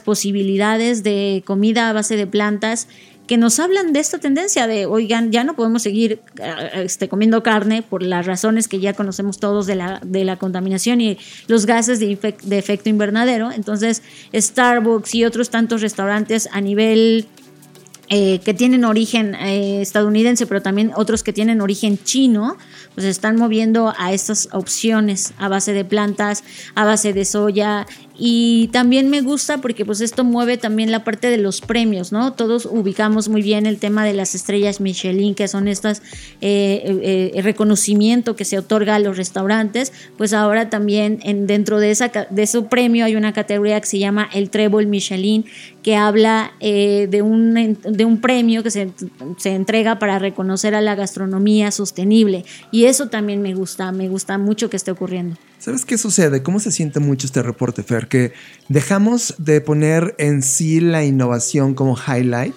posibilidades 0.00 1.02
de 1.02 1.42
comida 1.44 1.88
a 1.88 1.92
base 1.92 2.16
de 2.16 2.26
plantas 2.26 2.88
que 3.26 3.38
nos 3.38 3.58
hablan 3.58 3.92
de 3.92 4.00
esta 4.00 4.18
tendencia 4.18 4.66
de, 4.66 4.86
oigan, 4.86 5.32
ya 5.32 5.44
no 5.44 5.54
podemos 5.54 5.82
seguir 5.82 6.20
eh, 6.38 6.82
este, 6.84 7.08
comiendo 7.08 7.42
carne 7.42 7.82
por 7.82 8.02
las 8.02 8.26
razones 8.26 8.68
que 8.68 8.80
ya 8.80 8.92
conocemos 8.92 9.38
todos 9.38 9.66
de 9.66 9.76
la, 9.76 10.00
de 10.04 10.24
la 10.24 10.36
contaminación 10.36 11.00
y 11.00 11.18
los 11.46 11.64
gases 11.64 12.00
de, 12.00 12.18
de 12.42 12.58
efecto 12.58 12.90
invernadero. 12.90 13.50
Entonces, 13.50 14.02
Starbucks 14.34 15.14
y 15.14 15.24
otros 15.24 15.48
tantos 15.48 15.80
restaurantes 15.80 16.48
a 16.52 16.60
nivel 16.60 17.26
eh, 18.10 18.40
que 18.40 18.52
tienen 18.52 18.84
origen 18.84 19.34
eh, 19.34 19.80
estadounidense, 19.80 20.46
pero 20.46 20.60
también 20.60 20.92
otros 20.94 21.22
que 21.22 21.32
tienen 21.32 21.62
origen 21.62 21.98
chino, 22.04 22.58
pues 22.94 23.06
están 23.06 23.36
moviendo 23.36 23.94
a 23.96 24.12
estas 24.12 24.50
opciones 24.52 25.32
a 25.38 25.48
base 25.48 25.72
de 25.72 25.86
plantas, 25.86 26.44
a 26.74 26.84
base 26.84 27.14
de 27.14 27.24
soya, 27.24 27.86
y 28.16 28.68
también 28.68 29.10
me 29.10 29.22
gusta 29.22 29.58
porque 29.58 29.84
pues 29.84 30.00
esto 30.00 30.22
mueve 30.22 30.56
también 30.56 30.92
la 30.92 31.02
parte 31.02 31.30
de 31.30 31.38
los 31.38 31.60
premios, 31.60 32.12
¿no? 32.12 32.32
Todos 32.32 32.66
ubicamos 32.66 33.28
muy 33.28 33.42
bien 33.42 33.66
el 33.66 33.78
tema 33.78 34.04
de 34.04 34.12
las 34.12 34.36
estrellas 34.36 34.80
Michelin, 34.80 35.34
que 35.34 35.48
son 35.48 35.66
estas 35.66 36.00
eh, 36.40 37.32
eh, 37.34 37.42
reconocimiento 37.42 38.36
que 38.36 38.44
se 38.44 38.56
otorga 38.56 38.94
a 38.94 38.98
los 39.00 39.16
restaurantes, 39.16 39.92
pues 40.16 40.32
ahora 40.32 40.70
también 40.70 41.18
en, 41.22 41.48
dentro 41.48 41.80
de, 41.80 41.90
esa, 41.90 42.08
de 42.08 42.42
ese 42.42 42.62
premio 42.62 43.04
hay 43.04 43.16
una 43.16 43.32
categoría 43.32 43.80
que 43.80 43.86
se 43.86 43.98
llama 43.98 44.28
el 44.32 44.48
Trébol 44.48 44.86
Michelin, 44.86 45.44
que 45.82 45.96
habla 45.96 46.52
eh, 46.60 47.08
de, 47.10 47.20
un, 47.20 47.78
de 47.82 48.04
un 48.04 48.20
premio 48.20 48.62
que 48.62 48.70
se, 48.70 48.90
se 49.38 49.54
entrega 49.54 49.98
para 49.98 50.20
reconocer 50.20 50.76
a 50.76 50.80
la 50.80 50.94
gastronomía 50.94 51.72
sostenible. 51.72 52.44
Y 52.70 52.84
eso 52.84 53.08
también 53.08 53.42
me 53.42 53.54
gusta, 53.54 53.90
me 53.90 54.08
gusta 54.08 54.38
mucho 54.38 54.70
que 54.70 54.76
esté 54.76 54.92
ocurriendo. 54.92 55.36
¿Sabes 55.64 55.86
qué 55.86 55.96
sucede? 55.96 56.42
¿Cómo 56.42 56.60
se 56.60 56.70
siente 56.70 57.00
mucho 57.00 57.26
este 57.26 57.42
reporte, 57.42 57.82
Fer? 57.82 58.06
Que 58.06 58.34
dejamos 58.68 59.36
de 59.38 59.62
poner 59.62 60.14
en 60.18 60.42
sí 60.42 60.78
la 60.78 61.06
innovación 61.06 61.72
como 61.72 61.96
highlight, 61.96 62.54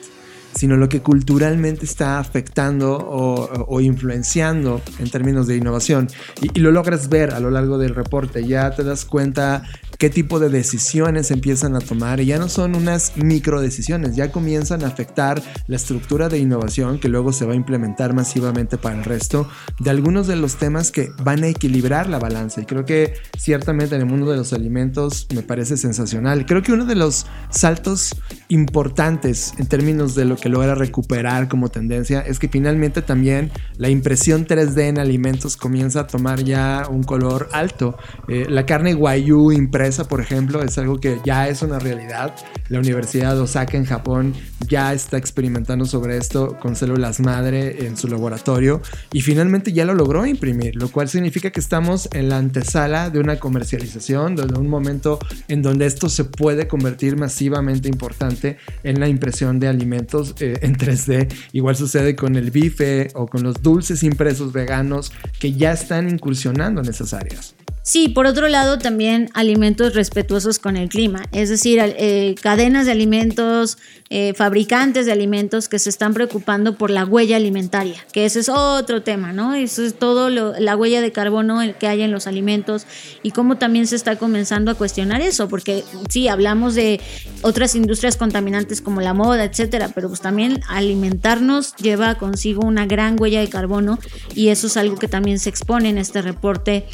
sino 0.53 0.75
lo 0.75 0.89
que 0.89 0.99
culturalmente 0.99 1.85
está 1.85 2.19
afectando 2.19 2.97
o, 2.97 3.79
influenciando 3.79 4.81
en 4.99 5.09
términos 5.09 5.47
de 5.47 5.55
innovación. 5.55 6.09
Y, 6.41 6.59
y, 6.59 6.61
lo 6.61 6.71
logras 6.71 7.07
ver 7.07 7.33
a 7.33 7.39
lo 7.39 7.49
largo 7.49 7.77
del 7.77 7.95
reporte. 7.95 8.45
Ya 8.45 8.71
te 8.71 8.83
das 8.83 9.05
cuenta 9.05 9.63
qué 9.97 10.09
tipo 10.09 10.39
de 10.39 10.49
decisiones 10.49 11.31
empiezan 11.31 11.75
a 11.75 11.79
tomar 11.79 12.19
y 12.19 12.25
ya 12.25 12.37
no 12.37 12.49
son 12.49 12.75
unas 12.75 13.17
micro 13.17 13.61
decisiones, 13.61 14.15
ya 14.15 14.31
comienzan 14.31 14.83
a 14.83 14.87
afectar 14.87 15.41
la 15.67 15.75
estructura 15.75 16.29
de 16.29 16.37
innovación 16.37 16.99
que 16.99 17.09
luego 17.09 17.33
se 17.33 17.45
va 17.45 17.53
a 17.53 17.55
implementar 17.55 18.13
masivamente 18.13 18.77
para 18.77 18.97
el 18.97 19.03
resto 19.03 19.49
de 19.79 19.89
algunos 19.89 20.27
de 20.27 20.35
los 20.35 20.57
temas 20.57 20.91
que 20.91 21.09
van 21.23 21.43
a 21.43 21.47
equilibrar 21.47 22.09
la 22.09 22.19
balanza 22.19 22.61
y 22.61 22.65
creo 22.65 22.85
que 22.85 23.15
ciertamente 23.37 23.95
en 23.95 24.01
el 24.01 24.07
mundo 24.07 24.29
de 24.29 24.37
los 24.37 24.53
alimentos 24.53 25.27
me 25.33 25.41
parece 25.41 25.77
sensacional. 25.77 26.45
Creo 26.45 26.61
que 26.61 26.71
uno 26.71 26.85
de 26.85 26.95
los 26.95 27.25
saltos 27.49 28.15
importantes 28.49 29.53
en 29.57 29.67
términos 29.67 30.15
de 30.15 30.25
lo 30.25 30.35
que 30.35 30.49
logra 30.49 30.75
recuperar 30.75 31.47
como 31.47 31.69
tendencia 31.69 32.21
es 32.21 32.39
que 32.39 32.49
finalmente 32.49 33.01
también 33.01 33.51
la 33.77 33.89
impresión 33.89 34.45
3D 34.45 34.81
en 34.83 34.99
alimentos 34.99 35.57
comienza 35.57 36.01
a 36.01 36.07
tomar 36.07 36.43
ya 36.43 36.87
un 36.89 37.03
color 37.03 37.49
alto. 37.51 37.97
Eh, 38.27 38.45
la 38.49 38.65
carne 38.65 38.93
guayú 38.93 39.51
impresa 39.51 39.86
por 39.95 40.21
ejemplo, 40.21 40.61
es 40.61 40.77
algo 40.77 40.99
que 40.99 41.19
ya 41.23 41.47
es 41.47 41.61
una 41.61 41.79
realidad. 41.79 42.35
La 42.69 42.79
Universidad 42.79 43.35
de 43.35 43.41
Osaka 43.41 43.77
en 43.77 43.85
Japón 43.85 44.33
ya 44.67 44.93
está 44.93 45.17
experimentando 45.17 45.85
sobre 45.85 46.17
esto 46.17 46.57
con 46.59 46.75
células 46.75 47.21
madre 47.21 47.85
en 47.87 47.95
su 47.95 48.07
laboratorio 48.07 48.81
y 49.13 49.21
finalmente 49.21 49.71
ya 49.71 49.85
lo 49.85 49.93
logró 49.93 50.25
imprimir, 50.25 50.75
lo 50.75 50.89
cual 50.89 51.07
significa 51.07 51.51
que 51.51 51.59
estamos 51.59 52.09
en 52.11 52.29
la 52.29 52.37
antesala 52.37 53.09
de 53.09 53.19
una 53.19 53.39
comercialización, 53.39 54.35
de 54.35 54.43
un 54.43 54.67
momento 54.67 55.19
en 55.47 55.61
donde 55.61 55.85
esto 55.85 56.09
se 56.09 56.25
puede 56.25 56.67
convertir 56.67 57.15
masivamente 57.15 57.87
importante 57.87 58.57
en 58.83 58.99
la 58.99 59.07
impresión 59.07 59.59
de 59.59 59.69
alimentos 59.69 60.35
eh, 60.39 60.59
en 60.61 60.75
3D. 60.75 61.33
Igual 61.53 61.77
sucede 61.77 62.15
con 62.15 62.35
el 62.35 62.51
bife 62.51 63.07
o 63.15 63.27
con 63.27 63.43
los 63.43 63.61
dulces 63.61 64.03
impresos 64.03 64.51
veganos 64.51 65.13
que 65.39 65.53
ya 65.53 65.71
están 65.71 66.09
incursionando 66.09 66.81
en 66.81 66.89
esas 66.89 67.13
áreas. 67.13 67.56
Sí, 67.87 68.09
por 68.09 68.25
otro 68.25 68.49
lado 68.49 68.77
también 68.77 69.29
alimentos 69.33 69.93
respetuosos 69.93 70.59
con 70.59 70.75
el 70.75 70.89
clima, 70.89 71.23
es 71.31 71.47
decir, 71.47 71.79
eh, 71.81 72.35
cadenas 72.41 72.85
de 72.85 72.91
alimentos, 72.91 73.77
eh, 74.09 74.33
fabricantes 74.33 75.05
de 75.05 75.13
alimentos 75.13 75.69
que 75.69 75.79
se 75.79 75.89
están 75.89 76.13
preocupando 76.13 76.77
por 76.77 76.89
la 76.89 77.05
huella 77.05 77.37
alimentaria, 77.37 78.05
que 78.11 78.25
ese 78.25 78.41
es 78.41 78.49
otro 78.49 79.03
tema, 79.03 79.31
¿no? 79.31 79.53
Eso 79.53 79.85
es 79.85 79.97
todo 79.97 80.29
la 80.29 80.75
huella 80.75 80.99
de 80.99 81.13
carbono 81.13 81.61
que 81.79 81.87
hay 81.87 82.01
en 82.01 82.11
los 82.11 82.27
alimentos 82.27 82.85
y 83.23 83.31
cómo 83.31 83.57
también 83.57 83.87
se 83.87 83.95
está 83.95 84.17
comenzando 84.17 84.69
a 84.69 84.75
cuestionar 84.75 85.21
eso, 85.21 85.47
porque 85.47 85.85
sí, 86.09 86.27
hablamos 86.27 86.75
de 86.75 86.99
otras 87.41 87.73
industrias 87.73 88.17
contaminantes 88.17 88.81
como 88.81 88.99
la 88.99 89.13
moda, 89.13 89.45
etcétera, 89.45 89.91
pero 89.95 90.09
pues 90.09 90.19
también 90.19 90.59
alimentarnos 90.67 91.73
lleva 91.77 92.15
consigo 92.15 92.67
una 92.67 92.85
gran 92.85 93.15
huella 93.17 93.39
de 93.39 93.47
carbono 93.47 93.97
y 94.35 94.49
eso 94.49 94.67
es 94.67 94.75
algo 94.75 94.97
que 94.97 95.07
también 95.07 95.39
se 95.39 95.47
expone 95.49 95.87
en 95.87 95.97
este 95.97 96.21
reporte 96.21 96.85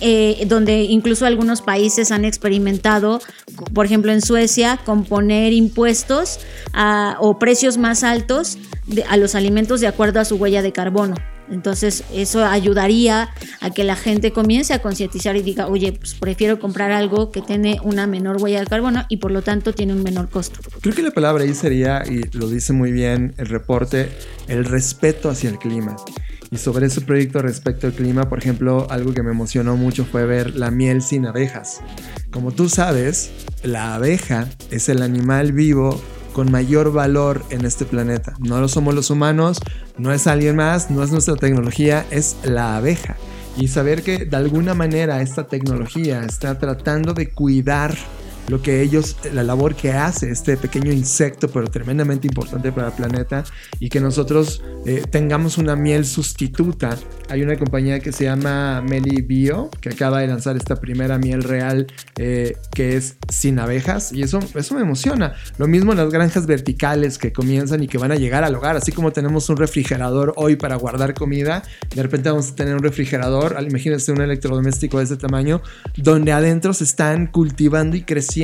eh, 0.00 0.44
donde 0.46 0.82
incluso 0.82 1.26
algunos 1.26 1.62
países 1.62 2.12
han 2.12 2.24
experimentado, 2.24 3.20
por 3.72 3.86
ejemplo 3.86 4.12
en 4.12 4.20
Suecia, 4.20 4.78
con 4.84 5.04
poner 5.04 5.52
impuestos 5.52 6.40
o 7.20 7.38
precios 7.38 7.78
más 7.78 8.04
altos 8.04 8.58
a 9.08 9.16
los 9.16 9.34
alimentos 9.34 9.80
de 9.80 9.86
acuerdo 9.86 10.20
a 10.20 10.24
su 10.24 10.36
huella 10.36 10.62
de 10.62 10.72
carbono. 10.72 11.14
Entonces 11.50 12.04
eso 12.12 12.44
ayudaría 12.44 13.30
a 13.60 13.70
que 13.70 13.82
la 13.84 13.96
gente 13.96 14.32
comience 14.32 14.74
a 14.74 14.82
concientizar 14.82 15.36
y 15.36 15.42
diga, 15.42 15.66
oye, 15.66 15.92
pues 15.92 16.14
prefiero 16.14 16.58
comprar 16.58 16.92
algo 16.92 17.30
que 17.30 17.40
tiene 17.40 17.78
una 17.82 18.06
menor 18.06 18.36
huella 18.40 18.60
de 18.60 18.66
carbono 18.66 19.06
y 19.08 19.16
por 19.16 19.30
lo 19.30 19.42
tanto 19.42 19.72
tiene 19.72 19.94
un 19.94 20.02
menor 20.02 20.28
costo. 20.28 20.60
Creo 20.82 20.94
que 20.94 21.02
la 21.02 21.10
palabra 21.10 21.44
ahí 21.44 21.54
sería, 21.54 22.02
y 22.06 22.20
lo 22.36 22.48
dice 22.48 22.72
muy 22.72 22.92
bien 22.92 23.34
el 23.38 23.46
reporte, 23.46 24.10
el 24.46 24.64
respeto 24.64 25.30
hacia 25.30 25.48
el 25.50 25.58
clima. 25.58 25.96
Y 26.50 26.56
sobre 26.56 26.86
ese 26.86 27.02
proyecto 27.02 27.42
respecto 27.42 27.86
al 27.86 27.92
clima, 27.92 28.28
por 28.28 28.38
ejemplo, 28.38 28.86
algo 28.90 29.12
que 29.12 29.22
me 29.22 29.30
emocionó 29.30 29.76
mucho 29.76 30.04
fue 30.04 30.24
ver 30.24 30.54
la 30.54 30.70
miel 30.70 31.02
sin 31.02 31.26
abejas. 31.26 31.80
Como 32.30 32.52
tú 32.52 32.68
sabes, 32.68 33.30
la 33.62 33.94
abeja 33.94 34.48
es 34.70 34.88
el 34.88 35.02
animal 35.02 35.52
vivo 35.52 36.00
con 36.32 36.50
mayor 36.50 36.92
valor 36.92 37.42
en 37.50 37.64
este 37.64 37.84
planeta. 37.84 38.34
No 38.38 38.60
lo 38.60 38.68
somos 38.68 38.94
los 38.94 39.10
humanos, 39.10 39.58
no 39.98 40.12
es 40.12 40.26
alguien 40.26 40.56
más, 40.56 40.90
no 40.90 41.02
es 41.02 41.10
nuestra 41.10 41.36
tecnología, 41.36 42.06
es 42.10 42.36
la 42.44 42.76
abeja. 42.76 43.16
Y 43.56 43.68
saber 43.68 44.02
que 44.02 44.24
de 44.24 44.36
alguna 44.36 44.72
manera 44.72 45.20
esta 45.20 45.48
tecnología 45.48 46.22
está 46.22 46.58
tratando 46.58 47.12
de 47.12 47.30
cuidar 47.30 47.94
lo 48.48 48.62
que 48.62 48.82
ellos, 48.82 49.16
la 49.32 49.42
labor 49.42 49.74
que 49.74 49.92
hace 49.92 50.30
este 50.30 50.56
pequeño 50.56 50.90
insecto, 50.92 51.48
pero 51.48 51.68
tremendamente 51.68 52.26
importante 52.26 52.72
para 52.72 52.88
el 52.88 52.94
planeta, 52.94 53.44
y 53.78 53.88
que 53.90 54.00
nosotros 54.00 54.62
eh, 54.86 55.02
tengamos 55.10 55.58
una 55.58 55.76
miel 55.76 56.06
sustituta. 56.06 56.96
Hay 57.28 57.42
una 57.42 57.56
compañía 57.56 58.00
que 58.00 58.10
se 58.10 58.24
llama 58.24 58.80
Meli 58.80 59.20
Bio, 59.20 59.70
que 59.80 59.90
acaba 59.90 60.20
de 60.20 60.28
lanzar 60.28 60.56
esta 60.56 60.76
primera 60.76 61.18
miel 61.18 61.42
real 61.42 61.86
eh, 62.16 62.56
que 62.74 62.96
es 62.96 63.16
sin 63.28 63.58
abejas, 63.58 64.12
y 64.12 64.22
eso, 64.22 64.40
eso 64.54 64.74
me 64.74 64.80
emociona. 64.80 65.34
Lo 65.58 65.68
mismo 65.68 65.92
en 65.92 65.98
las 65.98 66.10
granjas 66.10 66.46
verticales 66.46 67.18
que 67.18 67.32
comienzan 67.32 67.82
y 67.82 67.88
que 67.88 67.98
van 67.98 68.12
a 68.12 68.16
llegar 68.16 68.44
al 68.44 68.54
hogar, 68.54 68.76
así 68.76 68.92
como 68.92 69.12
tenemos 69.12 69.48
un 69.50 69.58
refrigerador 69.58 70.32
hoy 70.36 70.56
para 70.56 70.76
guardar 70.76 71.12
comida, 71.12 71.62
de 71.94 72.02
repente 72.02 72.30
vamos 72.30 72.50
a 72.50 72.54
tener 72.54 72.74
un 72.74 72.82
refrigerador, 72.82 73.56
imagínense 73.68 74.10
un 74.10 74.22
electrodoméstico 74.22 74.98
de 74.98 75.04
ese 75.04 75.16
tamaño, 75.18 75.60
donde 75.96 76.32
adentro 76.32 76.72
se 76.72 76.84
están 76.84 77.26
cultivando 77.26 77.96
y 77.96 78.02
creciendo 78.02 78.37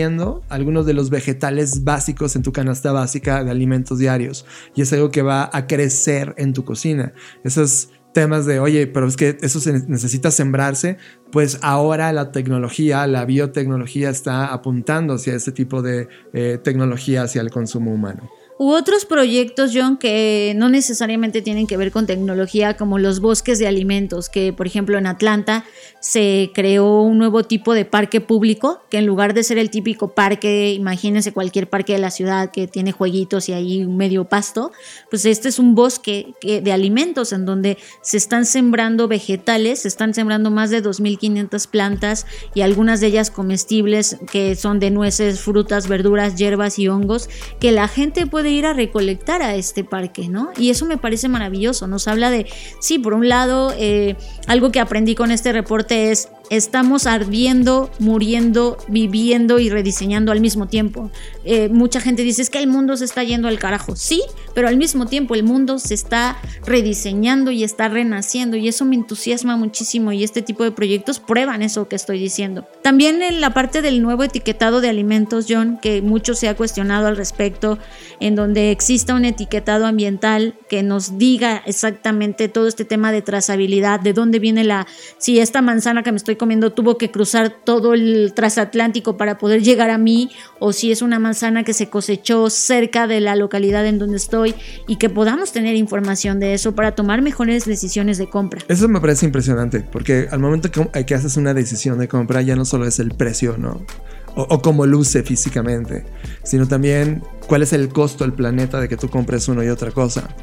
algunos 0.48 0.86
de 0.86 0.94
los 0.94 1.10
vegetales 1.10 1.84
básicos 1.84 2.36
en 2.36 2.42
tu 2.42 2.52
canasta 2.52 2.92
básica 2.92 3.44
de 3.44 3.50
alimentos 3.50 3.98
diarios. 3.98 4.46
Y 4.74 4.82
es 4.82 4.92
algo 4.92 5.10
que 5.10 5.22
va 5.22 5.50
a 5.52 5.66
crecer 5.66 6.34
en 6.38 6.52
tu 6.52 6.64
cocina. 6.64 7.12
Esos 7.44 7.90
temas 8.12 8.46
de, 8.46 8.60
oye, 8.60 8.86
pero 8.86 9.06
es 9.06 9.16
que 9.16 9.36
eso 9.42 9.60
se 9.60 9.86
necesita 9.88 10.30
sembrarse, 10.30 10.96
pues 11.30 11.58
ahora 11.60 12.12
la 12.12 12.32
tecnología, 12.32 13.06
la 13.06 13.26
biotecnología 13.26 14.08
está 14.08 14.46
apuntando 14.46 15.14
hacia 15.14 15.34
este 15.34 15.52
tipo 15.52 15.82
de 15.82 16.08
eh, 16.32 16.58
tecnología 16.62 17.24
hacia 17.24 17.42
el 17.42 17.50
consumo 17.50 17.92
humano. 17.92 18.30
U 18.56 18.70
otros 18.70 19.04
proyectos, 19.04 19.72
John, 19.74 19.96
que 19.96 20.52
no 20.56 20.68
necesariamente 20.68 21.42
tienen 21.42 21.66
que 21.66 21.76
ver 21.76 21.90
con 21.90 22.06
tecnología, 22.06 22.76
como 22.76 22.98
los 22.98 23.18
bosques 23.18 23.58
de 23.58 23.66
alimentos, 23.66 24.28
que 24.28 24.52
por 24.52 24.68
ejemplo 24.68 24.96
en 24.96 25.08
Atlanta 25.08 25.64
se 26.00 26.52
creó 26.54 27.00
un 27.00 27.18
nuevo 27.18 27.42
tipo 27.42 27.74
de 27.74 27.84
parque 27.84 28.20
público, 28.20 28.82
que 28.90 28.98
en 28.98 29.06
lugar 29.06 29.34
de 29.34 29.42
ser 29.42 29.58
el 29.58 29.70
típico 29.70 30.14
parque, 30.14 30.72
imagínense 30.72 31.32
cualquier 31.32 31.68
parque 31.68 31.94
de 31.94 31.98
la 31.98 32.12
ciudad 32.12 32.52
que 32.52 32.68
tiene 32.68 32.92
jueguitos 32.92 33.48
y 33.48 33.54
ahí 33.54 33.84
un 33.84 33.96
medio 33.96 34.26
pasto, 34.26 34.70
pues 35.10 35.26
este 35.26 35.48
es 35.48 35.58
un 35.58 35.74
bosque 35.74 36.34
de 36.42 36.72
alimentos 36.72 37.32
en 37.32 37.46
donde 37.46 37.76
se 38.02 38.18
están 38.18 38.46
sembrando 38.46 39.08
vegetales, 39.08 39.80
se 39.80 39.88
están 39.88 40.14
sembrando 40.14 40.50
más 40.50 40.70
de 40.70 40.80
2.500 40.80 41.66
plantas 41.68 42.26
y 42.54 42.60
algunas 42.60 43.00
de 43.00 43.08
ellas 43.08 43.30
comestibles 43.32 44.18
que 44.30 44.54
son 44.54 44.78
de 44.78 44.92
nueces, 44.92 45.40
frutas, 45.40 45.88
verduras, 45.88 46.36
hierbas 46.36 46.78
y 46.78 46.86
hongos, 46.86 47.28
que 47.58 47.72
la 47.72 47.88
gente 47.88 48.26
puede 48.26 48.43
de 48.44 48.50
ir 48.50 48.66
a 48.66 48.72
recolectar 48.72 49.42
a 49.42 49.56
este 49.56 49.82
parque, 49.82 50.28
¿no? 50.28 50.52
Y 50.56 50.70
eso 50.70 50.86
me 50.86 50.96
parece 50.96 51.28
maravilloso. 51.28 51.88
Nos 51.88 52.06
habla 52.06 52.30
de, 52.30 52.46
sí, 52.78 53.00
por 53.00 53.14
un 53.14 53.28
lado, 53.28 53.74
eh, 53.76 54.14
algo 54.46 54.70
que 54.70 54.78
aprendí 54.78 55.16
con 55.16 55.32
este 55.32 55.52
reporte 55.52 56.12
es 56.12 56.28
estamos 56.56 57.06
ardiendo, 57.06 57.90
muriendo, 57.98 58.78
viviendo 58.88 59.58
y 59.58 59.70
rediseñando 59.70 60.32
al 60.32 60.40
mismo 60.40 60.66
tiempo. 60.66 61.10
Eh, 61.44 61.68
mucha 61.68 62.00
gente 62.00 62.22
dice 62.22 62.42
es 62.42 62.50
que 62.50 62.58
el 62.58 62.66
mundo 62.66 62.96
se 62.96 63.04
está 63.04 63.22
yendo 63.22 63.48
al 63.48 63.58
carajo. 63.58 63.96
Sí, 63.96 64.22
pero 64.54 64.68
al 64.68 64.76
mismo 64.76 65.06
tiempo 65.06 65.34
el 65.34 65.42
mundo 65.42 65.78
se 65.78 65.94
está 65.94 66.38
rediseñando 66.66 67.50
y 67.50 67.64
está 67.64 67.88
renaciendo 67.88 68.56
y 68.56 68.68
eso 68.68 68.84
me 68.84 68.96
entusiasma 68.96 69.56
muchísimo 69.56 70.12
y 70.12 70.24
este 70.24 70.42
tipo 70.42 70.64
de 70.64 70.72
proyectos 70.72 71.18
prueban 71.18 71.62
eso 71.62 71.88
que 71.88 71.96
estoy 71.96 72.18
diciendo. 72.18 72.66
También 72.82 73.22
en 73.22 73.40
la 73.40 73.50
parte 73.50 73.82
del 73.82 74.02
nuevo 74.02 74.24
etiquetado 74.24 74.80
de 74.80 74.88
alimentos, 74.88 75.46
John, 75.48 75.78
que 75.80 76.02
mucho 76.02 76.34
se 76.34 76.48
ha 76.48 76.56
cuestionado 76.56 77.06
al 77.06 77.16
respecto, 77.16 77.78
en 78.20 78.34
donde 78.34 78.70
exista 78.70 79.14
un 79.14 79.24
etiquetado 79.24 79.86
ambiental 79.86 80.54
que 80.68 80.82
nos 80.82 81.18
diga 81.18 81.62
exactamente 81.66 82.48
todo 82.48 82.68
este 82.68 82.84
tema 82.84 83.12
de 83.12 83.22
trazabilidad, 83.22 84.00
de 84.00 84.12
dónde 84.12 84.38
viene 84.38 84.64
la, 84.64 84.86
si 85.18 85.38
esta 85.38 85.62
manzana 85.62 86.02
que 86.02 86.12
me 86.12 86.16
estoy 86.16 86.36
comiendo 86.44 86.74
tuvo 86.74 86.98
que 86.98 87.10
cruzar 87.10 87.48
todo 87.64 87.94
el 87.94 88.34
transatlántico 88.34 89.16
para 89.16 89.38
poder 89.38 89.62
llegar 89.62 89.88
a 89.88 89.96
mí, 89.96 90.30
o 90.58 90.74
si 90.74 90.92
es 90.92 91.00
una 91.00 91.18
manzana 91.18 91.64
que 91.64 91.72
se 91.72 91.88
cosechó 91.88 92.50
cerca 92.50 93.06
de 93.06 93.20
la 93.20 93.34
localidad 93.34 93.86
en 93.86 93.98
donde 93.98 94.18
estoy 94.18 94.54
y 94.86 94.96
que 94.96 95.08
podamos 95.08 95.52
tener 95.52 95.74
información 95.74 96.40
de 96.40 96.52
eso 96.52 96.74
para 96.74 96.94
tomar 96.94 97.22
mejores 97.22 97.64
decisiones 97.64 98.18
de 98.18 98.28
compra. 98.28 98.60
Eso 98.68 98.88
me 98.88 99.00
parece 99.00 99.24
impresionante, 99.24 99.80
porque 99.80 100.28
al 100.30 100.38
momento 100.38 100.70
que, 100.70 101.06
que 101.06 101.14
haces 101.14 101.38
una 101.38 101.54
decisión 101.54 101.98
de 101.98 102.08
compra 102.08 102.42
ya 102.42 102.56
no 102.56 102.66
solo 102.66 102.86
es 102.86 102.98
el 102.98 103.12
precio, 103.12 103.56
¿no? 103.56 103.80
O, 104.36 104.62
cómo 104.62 104.86
luce 104.86 105.22
físicamente, 105.22 106.04
sino 106.42 106.66
también 106.66 107.22
cuál 107.46 107.62
es 107.62 107.72
el 107.72 107.88
costo 107.88 108.24
del 108.24 108.32
planeta 108.32 108.80
de 108.80 108.88
que 108.88 108.96
tú 108.96 109.08
compres 109.08 109.48
uno 109.48 109.62
y 109.62 109.68
otra 109.68 109.90
cosa. 109.90 110.34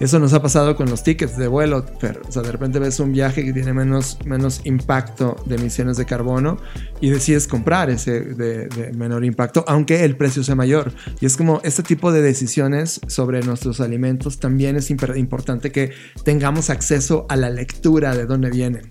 Eso 0.00 0.18
nos 0.18 0.32
ha 0.32 0.42
pasado 0.42 0.76
con 0.76 0.90
los 0.90 1.02
tickets 1.02 1.36
de 1.36 1.48
vuelo, 1.48 1.86
pero 2.00 2.20
o 2.28 2.32
sea, 2.32 2.42
de 2.42 2.52
repente 2.52 2.78
ves 2.78 3.00
un 3.00 3.12
viaje 3.12 3.44
que 3.44 3.52
tiene 3.52 3.72
menos, 3.72 4.18
menos 4.24 4.60
impacto 4.64 5.36
de 5.46 5.56
emisiones 5.56 5.96
de 5.96 6.04
carbono 6.04 6.58
y 7.00 7.10
decides 7.10 7.46
comprar 7.46 7.90
ese 7.90 8.20
de, 8.20 8.66
de 8.66 8.92
menor 8.92 9.24
impacto, 9.24 9.64
aunque 9.66 10.04
el 10.04 10.16
precio 10.16 10.42
sea 10.42 10.54
mayor. 10.54 10.92
Y 11.20 11.26
es 11.26 11.36
como 11.36 11.60
este 11.64 11.82
tipo 11.82 12.12
de 12.12 12.22
decisiones 12.22 13.00
sobre 13.06 13.40
nuestros 13.42 13.80
alimentos 13.80 14.38
también 14.38 14.76
es 14.76 14.90
importante 14.90 15.72
que 15.72 15.92
tengamos 16.24 16.70
acceso 16.70 17.26
a 17.28 17.36
la 17.36 17.50
lectura 17.50 18.14
de 18.14 18.26
dónde 18.26 18.50
vienen. 18.50 18.88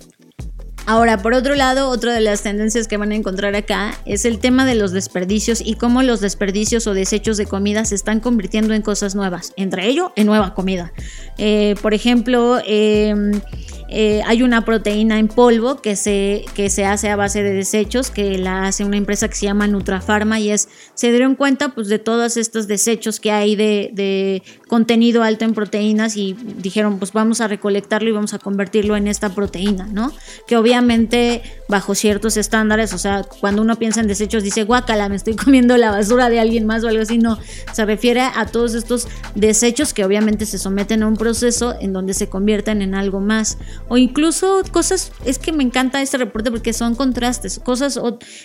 Ahora, 0.90 1.18
por 1.18 1.34
otro 1.34 1.54
lado, 1.54 1.90
otra 1.90 2.14
de 2.14 2.22
las 2.22 2.44
tendencias 2.44 2.88
que 2.88 2.96
van 2.96 3.12
a 3.12 3.16
encontrar 3.16 3.54
acá 3.56 4.00
es 4.06 4.24
el 4.24 4.40
tema 4.40 4.66
de 4.66 4.74
los 4.74 4.94
desperdicios 4.94 5.60
y 5.60 5.74
cómo 5.74 6.02
los 6.02 6.22
desperdicios 6.22 6.88
o 6.88 6.94
desechos 6.94 7.36
de 7.36 7.46
comida 7.46 7.84
se 7.84 7.94
están 7.94 8.22
convirtiendo 8.22 8.74
en 8.74 8.82
cosas 8.82 9.14
nuevas, 9.14 9.52
entre 9.58 9.88
ello 9.88 10.14
en 10.16 10.28
nueva 10.28 10.54
comida. 10.54 10.94
Eh, 11.38 11.76
por 11.82 11.94
ejemplo, 11.94 12.62
em, 12.66 13.42
eh, 13.90 14.22
hay 14.26 14.44
una 14.44 14.66
proteína 14.66 15.18
en 15.18 15.28
polvo 15.28 15.82
que 15.82 15.96
se, 15.96 16.46
que 16.54 16.70
se 16.70 16.86
hace 16.86 17.10
a 17.10 17.16
base 17.16 17.42
de 17.44 17.54
desechos, 17.54 18.10
que 18.12 18.38
la 18.38 18.68
hace 18.68 18.84
una 18.84 18.98
empresa 18.98 19.30
que 19.30 19.36
se 19.36 19.46
llama 19.46 19.68
Nutrafarma 19.68 20.40
y 20.40 20.52
es, 20.52 20.68
se 20.94 21.10
dieron 21.10 21.36
cuenta 21.36 21.70
pues, 21.70 21.88
de 21.88 21.98
todos 22.00 22.38
estos 22.38 22.68
desechos 22.68 23.20
que 23.20 23.32
hay 23.32 23.56
de, 23.56 23.90
de 23.94 24.44
contenido 24.68 25.24
alto 25.24 25.46
en 25.46 25.54
proteínas 25.54 26.18
y 26.18 26.36
dijeron 26.58 27.00
pues 27.00 27.14
vamos 27.14 27.40
a 27.40 27.48
recolectarlo 27.48 28.10
y 28.10 28.12
vamos 28.12 28.34
a 28.34 28.40
convertirlo 28.40 28.98
en 28.98 29.08
esta 29.08 29.30
proteína, 29.30 29.88
¿no? 29.92 30.12
Que 30.48 30.58
obviamente 30.58 31.42
bajo 31.70 31.96
ciertos 31.96 32.38
estándares, 32.38 32.94
o 32.94 32.98
sea, 32.98 33.24
cuando 33.24 33.62
uno 33.62 33.78
piensa 33.78 34.02
en 34.02 34.08
desechos 34.08 34.44
dice 34.44 34.64
guacala, 34.64 35.08
me 35.10 35.16
estoy 35.16 35.36
comiendo 35.36 35.78
la 35.78 35.92
basura 35.92 36.30
de 36.30 36.40
alguien 36.40 36.66
más 36.66 36.84
o 36.84 36.90
algo 36.90 37.02
así, 37.02 37.18
no, 37.18 37.40
se 37.72 37.86
refiere 37.86 38.22
a 38.22 38.46
todos 38.48 38.74
estos 38.74 39.08
desechos 39.36 39.94
que 39.94 40.04
obviamente 40.04 40.46
se 40.46 40.58
someten 40.58 41.04
a 41.04 41.08
un 41.08 41.16
proceso 41.16 41.76
en 41.80 41.94
donde 41.94 42.14
se 42.14 42.28
convierten 42.28 42.82
en 42.82 42.96
algo 42.96 43.20
más 43.20 43.58
o 43.88 43.98
incluso 43.98 44.62
cosas, 44.72 45.12
es 45.26 45.40
que 45.40 45.52
me 45.52 45.64
encanta 45.64 46.02
este 46.02 46.18
reporte 46.18 46.52
porque 46.52 46.74
son 46.74 46.96
contrastes, 46.96 47.60
cosas 47.60 48.00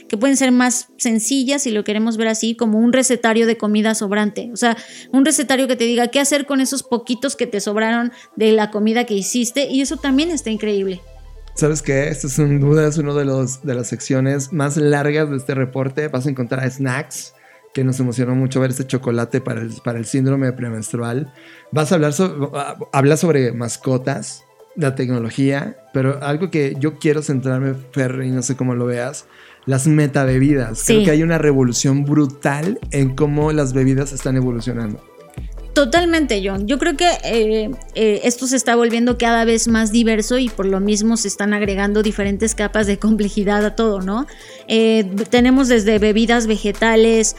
que 0.09 0.17
pueden 0.17 0.37
ser 0.37 0.53
más 0.53 0.89
sencillas 0.99 1.63
si 1.63 1.71
lo 1.71 1.85
queremos 1.85 2.17
ver 2.17 2.29
así, 2.29 2.55
como 2.55 2.79
un 2.79 2.93
recetario 2.93 3.47
de 3.47 3.57
comida 3.57 3.95
sobrante, 3.95 4.51
o 4.53 4.57
sea, 4.57 4.77
un 5.13 5.25
recetario 5.25 5.69
que 5.69 5.77
te 5.77 5.85
diga 5.85 6.09
qué 6.09 6.21
hacer 6.21 6.47
con 6.47 6.61
esos 6.61 6.83
poquitos 6.83 7.37
que 7.37 7.47
te 7.47 7.61
sobraron 7.61 8.13
de 8.37 8.53
la 8.53 8.71
comida 8.71 9.05
que 9.05 9.15
hiciste 9.15 9.67
y 9.69 9.81
eso 9.81 9.97
también 9.97 10.31
está 10.31 10.51
increíble. 10.51 11.01
¿Sabes 11.55 11.83
qué? 11.83 12.09
Esto 12.09 12.29
es 12.29 12.33
sin 12.35 12.61
duda 12.61 12.89
es 12.89 12.97
una 12.97 13.13
de, 13.13 13.27
los, 13.27 13.63
de 13.63 13.75
las 13.75 13.89
secciones 13.89 14.53
más 14.53 14.79
largas 14.79 15.29
de 15.29 15.37
este 15.37 15.55
reporte. 15.55 16.09
Vas 16.09 16.27
a 16.27 16.31
encontrar 16.31 16.69
snacks, 16.71 17.35
que 17.75 17.85
nos 17.85 18.01
emocionó 18.01 18.35
mucho 18.35 18.61
ver 18.61 18.71
este 18.71 18.87
chocolate 18.87 19.41
para 19.41 19.61
el, 19.61 19.73
para 19.85 19.99
el 19.99 20.07
síndrome 20.07 20.53
premenstrual. 20.53 21.33
Vas 21.71 21.93
a 21.93 21.97
hablar 21.97 22.15
habla 22.93 23.17
sobre 23.17 23.53
mascotas, 23.53 24.45
la 24.77 24.95
tecnología, 24.95 25.77
pero 25.93 26.23
algo 26.23 26.51
que 26.51 26.75
yo 26.79 26.99
quiero 26.99 27.23
centrarme, 27.23 27.75
Fer, 27.93 28.23
y 28.25 28.31
no 28.31 28.43
sé 28.43 28.57
cómo 28.57 28.75
lo 28.75 28.87
veas, 28.87 29.27
las 29.67 29.87
metabebidas. 29.87 30.85
Creo 30.87 31.05
que 31.05 31.11
hay 31.11 31.23
una 31.23 31.39
revolución 31.39 32.05
brutal 32.05 32.79
en 32.91 33.15
cómo 33.15 33.53
las 33.53 33.73
bebidas 33.73 34.13
están 34.13 34.37
evolucionando. 34.37 35.03
Totalmente, 35.73 36.43
John. 36.45 36.67
Yo 36.67 36.79
creo 36.79 36.99
que 36.99 37.09
eh, 37.25 37.71
eh, 37.95 38.21
esto 38.25 38.47
se 38.47 38.57
está 38.57 38.77
volviendo 38.77 39.17
cada 39.17 39.47
vez 39.47 39.69
más 39.69 39.91
diverso 39.91 40.37
y 40.37 40.51
por 40.51 40.67
lo 40.67 40.81
mismo 40.81 41.17
se 41.17 41.29
están 41.29 41.55
agregando 41.55 42.03
diferentes 42.03 42.55
capas 42.55 42.87
de 42.87 42.99
complejidad 43.01 43.65
a 43.65 43.75
todo, 43.75 44.03
¿no? 44.03 44.27
Eh, 44.69 45.05
tenemos 45.31 45.69
desde 45.69 45.99
bebidas 45.99 46.47
vegetales, 46.47 47.37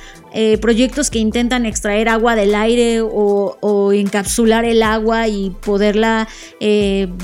proyectos 0.62 1.12
que 1.12 1.20
intentan 1.20 1.68
extraer 1.68 2.10
agua 2.10 2.36
del 2.36 2.56
aire 2.56 3.02
o, 3.04 3.92
encapsular 3.94 4.66
el 4.66 4.82
agua 4.82 5.28
y 5.28 5.52
poderla 5.52 6.28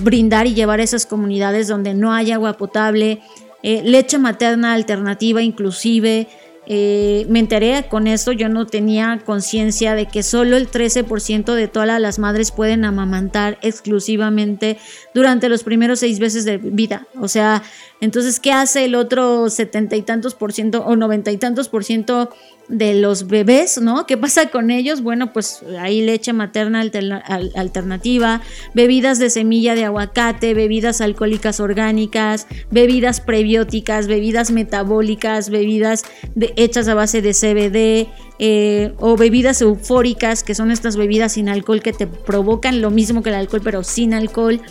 brindar 0.03 0.45
y 0.45 0.53
llevar 0.53 0.79
a 0.79 0.83
esas 0.83 1.07
comunidades 1.07 1.67
donde 1.67 1.95
no 1.95 2.13
hay 2.13 2.31
agua 2.31 2.53
potable, 2.53 3.19
leche 3.63 4.19
materna 4.19 4.73
alternativa 4.73 5.41
inclusive. 5.41 6.27
Eh, 6.71 7.25
me 7.29 7.39
enteré 7.39 7.87
con 7.89 8.05
esto, 8.05 8.31
yo 8.31 8.47
no 8.47 8.67
tenía 8.67 9.19
conciencia 9.25 9.95
de 9.95 10.05
que 10.05 10.21
solo 10.21 10.55
el 10.55 10.69
13% 10.69 11.55
de 11.55 11.67
todas 11.67 11.99
las 11.99 12.19
madres 12.19 12.51
pueden 12.51 12.85
amamantar 12.85 13.57
exclusivamente 13.63 14.77
durante 15.15 15.49
los 15.49 15.63
primeros 15.63 15.97
seis 15.99 16.19
meses 16.19 16.45
de 16.45 16.57
vida. 16.57 17.07
O 17.19 17.27
sea, 17.27 17.63
entonces, 18.01 18.39
¿qué 18.39 18.51
hace 18.51 18.85
el 18.85 18.93
otro 18.93 19.49
setenta 19.49 19.95
y 19.95 20.03
tantos 20.03 20.35
por 20.35 20.53
ciento 20.53 20.85
o 20.85 20.95
noventa 20.95 21.31
y 21.31 21.37
tantos 21.37 21.69
por 21.69 21.83
ciento 21.83 22.29
de 22.69 22.93
los 22.93 23.27
bebés, 23.27 23.81
¿no? 23.81 24.05
¿Qué 24.05 24.15
pasa 24.15 24.49
con 24.49 24.69
ellos? 24.69 25.01
Bueno, 25.01 25.33
pues 25.33 25.63
hay 25.79 26.01
leche 26.01 26.33
materna 26.33 26.81
alternativa, 26.81 28.41
bebidas 28.75 29.17
de 29.17 29.31
semilla 29.31 29.73
de 29.73 29.85
aguacate, 29.85 30.53
bebidas 30.53 31.01
alcohólicas 31.01 31.59
orgánicas, 31.59 32.45
bebidas 32.69 33.21
prebióticas, 33.21 34.07
bebidas 34.07 34.51
metabólicas, 34.51 35.49
bebidas 35.49 36.03
hechas 36.63 36.87
a 36.87 36.93
base 36.93 37.21
de 37.21 37.33
CBD 37.33 38.07
eh, 38.39 38.93
o 38.99 39.17
bebidas 39.17 39.61
eufóricas, 39.61 40.43
que 40.43 40.55
son 40.55 40.71
estas 40.71 40.95
bebidas 40.95 41.33
sin 41.33 41.49
alcohol 41.49 41.81
que 41.81 41.93
te 41.93 42.07
provocan 42.07 42.81
lo 42.81 42.91
mismo 42.91 43.23
que 43.23 43.29
el 43.29 43.35
alcohol, 43.35 43.61
pero 43.63 43.83
sin 43.83 44.13
alcohol 44.13 44.61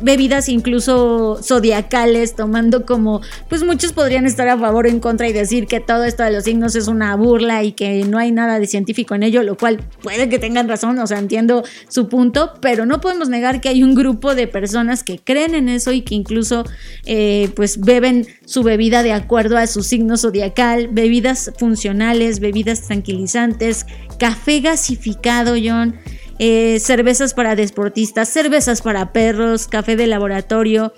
bebidas 0.00 0.48
incluso 0.48 1.38
zodiacales, 1.42 2.34
tomando 2.34 2.84
como, 2.84 3.20
pues 3.48 3.62
muchos 3.62 3.92
podrían 3.92 4.26
estar 4.26 4.48
a 4.48 4.58
favor 4.58 4.86
o 4.86 4.88
en 4.88 5.00
contra 5.00 5.28
y 5.28 5.32
decir 5.32 5.66
que 5.66 5.80
todo 5.80 6.04
esto 6.04 6.22
de 6.22 6.32
los 6.32 6.44
signos 6.44 6.74
es 6.74 6.88
una 6.88 7.14
burla 7.16 7.62
y 7.62 7.72
que 7.72 8.04
no 8.04 8.18
hay 8.18 8.32
nada 8.32 8.58
de 8.58 8.66
científico 8.66 9.14
en 9.14 9.22
ello, 9.22 9.42
lo 9.42 9.56
cual 9.56 9.80
puede 10.02 10.28
que 10.28 10.38
tengan 10.38 10.68
razón, 10.68 10.98
o 10.98 11.06
sea, 11.06 11.18
entiendo 11.18 11.62
su 11.88 12.08
punto, 12.08 12.52
pero 12.60 12.86
no 12.86 13.00
podemos 13.00 13.28
negar 13.28 13.60
que 13.60 13.68
hay 13.68 13.82
un 13.82 13.94
grupo 13.94 14.34
de 14.34 14.46
personas 14.46 15.04
que 15.04 15.18
creen 15.18 15.54
en 15.54 15.68
eso 15.68 15.92
y 15.92 16.02
que 16.02 16.14
incluso 16.14 16.64
eh, 17.06 17.50
pues 17.54 17.80
beben 17.80 18.26
su 18.44 18.62
bebida 18.62 19.02
de 19.02 19.12
acuerdo 19.12 19.56
a 19.56 19.66
su 19.66 19.82
signo 19.82 20.16
zodiacal, 20.16 20.88
bebidas 20.88 21.52
funcionales, 21.58 22.40
bebidas 22.40 22.82
tranquilizantes, 22.82 23.86
café 24.18 24.60
gasificado, 24.60 25.54
John. 25.62 25.96
Eh, 26.44 26.80
cervezas 26.80 27.34
para 27.34 27.54
deportistas, 27.54 28.28
cervezas 28.28 28.82
para 28.82 29.12
perros, 29.12 29.68
café 29.68 29.94
de 29.94 30.08
laboratorio 30.08 30.92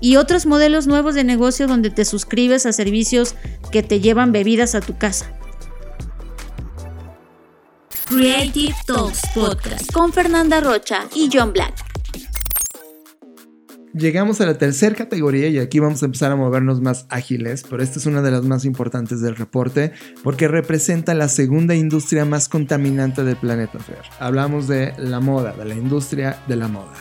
y 0.00 0.16
otros 0.16 0.44
modelos 0.44 0.88
nuevos 0.88 1.14
de 1.14 1.22
negocio 1.22 1.68
donde 1.68 1.90
te 1.90 2.04
suscribes 2.04 2.66
a 2.66 2.72
servicios 2.72 3.36
que 3.70 3.84
te 3.84 4.00
llevan 4.00 4.32
bebidas 4.32 4.74
a 4.74 4.80
tu 4.80 4.98
casa. 4.98 5.32
Creative 8.08 8.74
Talks 8.88 9.20
Podcast 9.32 9.92
con 9.92 10.12
Fernanda 10.12 10.60
Rocha 10.60 11.04
y 11.14 11.30
John 11.32 11.52
Black. 11.52 11.87
Llegamos 13.98 14.40
a 14.40 14.46
la 14.46 14.56
tercera 14.58 14.94
categoría 14.94 15.48
y 15.48 15.58
aquí 15.58 15.80
vamos 15.80 16.04
a 16.04 16.06
empezar 16.06 16.30
a 16.30 16.36
movernos 16.36 16.80
más 16.80 17.06
ágiles, 17.08 17.64
pero 17.68 17.82
esta 17.82 17.98
es 17.98 18.06
una 18.06 18.22
de 18.22 18.30
las 18.30 18.44
más 18.44 18.64
importantes 18.64 19.20
del 19.20 19.34
reporte 19.34 19.90
porque 20.22 20.46
representa 20.46 21.14
la 21.14 21.26
segunda 21.26 21.74
industria 21.74 22.24
más 22.24 22.48
contaminante 22.48 23.24
del 23.24 23.34
planeta. 23.34 23.80
Fer. 23.80 24.02
Hablamos 24.20 24.68
de 24.68 24.92
la 24.98 25.18
moda, 25.18 25.52
de 25.52 25.64
la 25.64 25.74
industria 25.74 26.38
de 26.46 26.54
la 26.54 26.68
moda. 26.68 26.92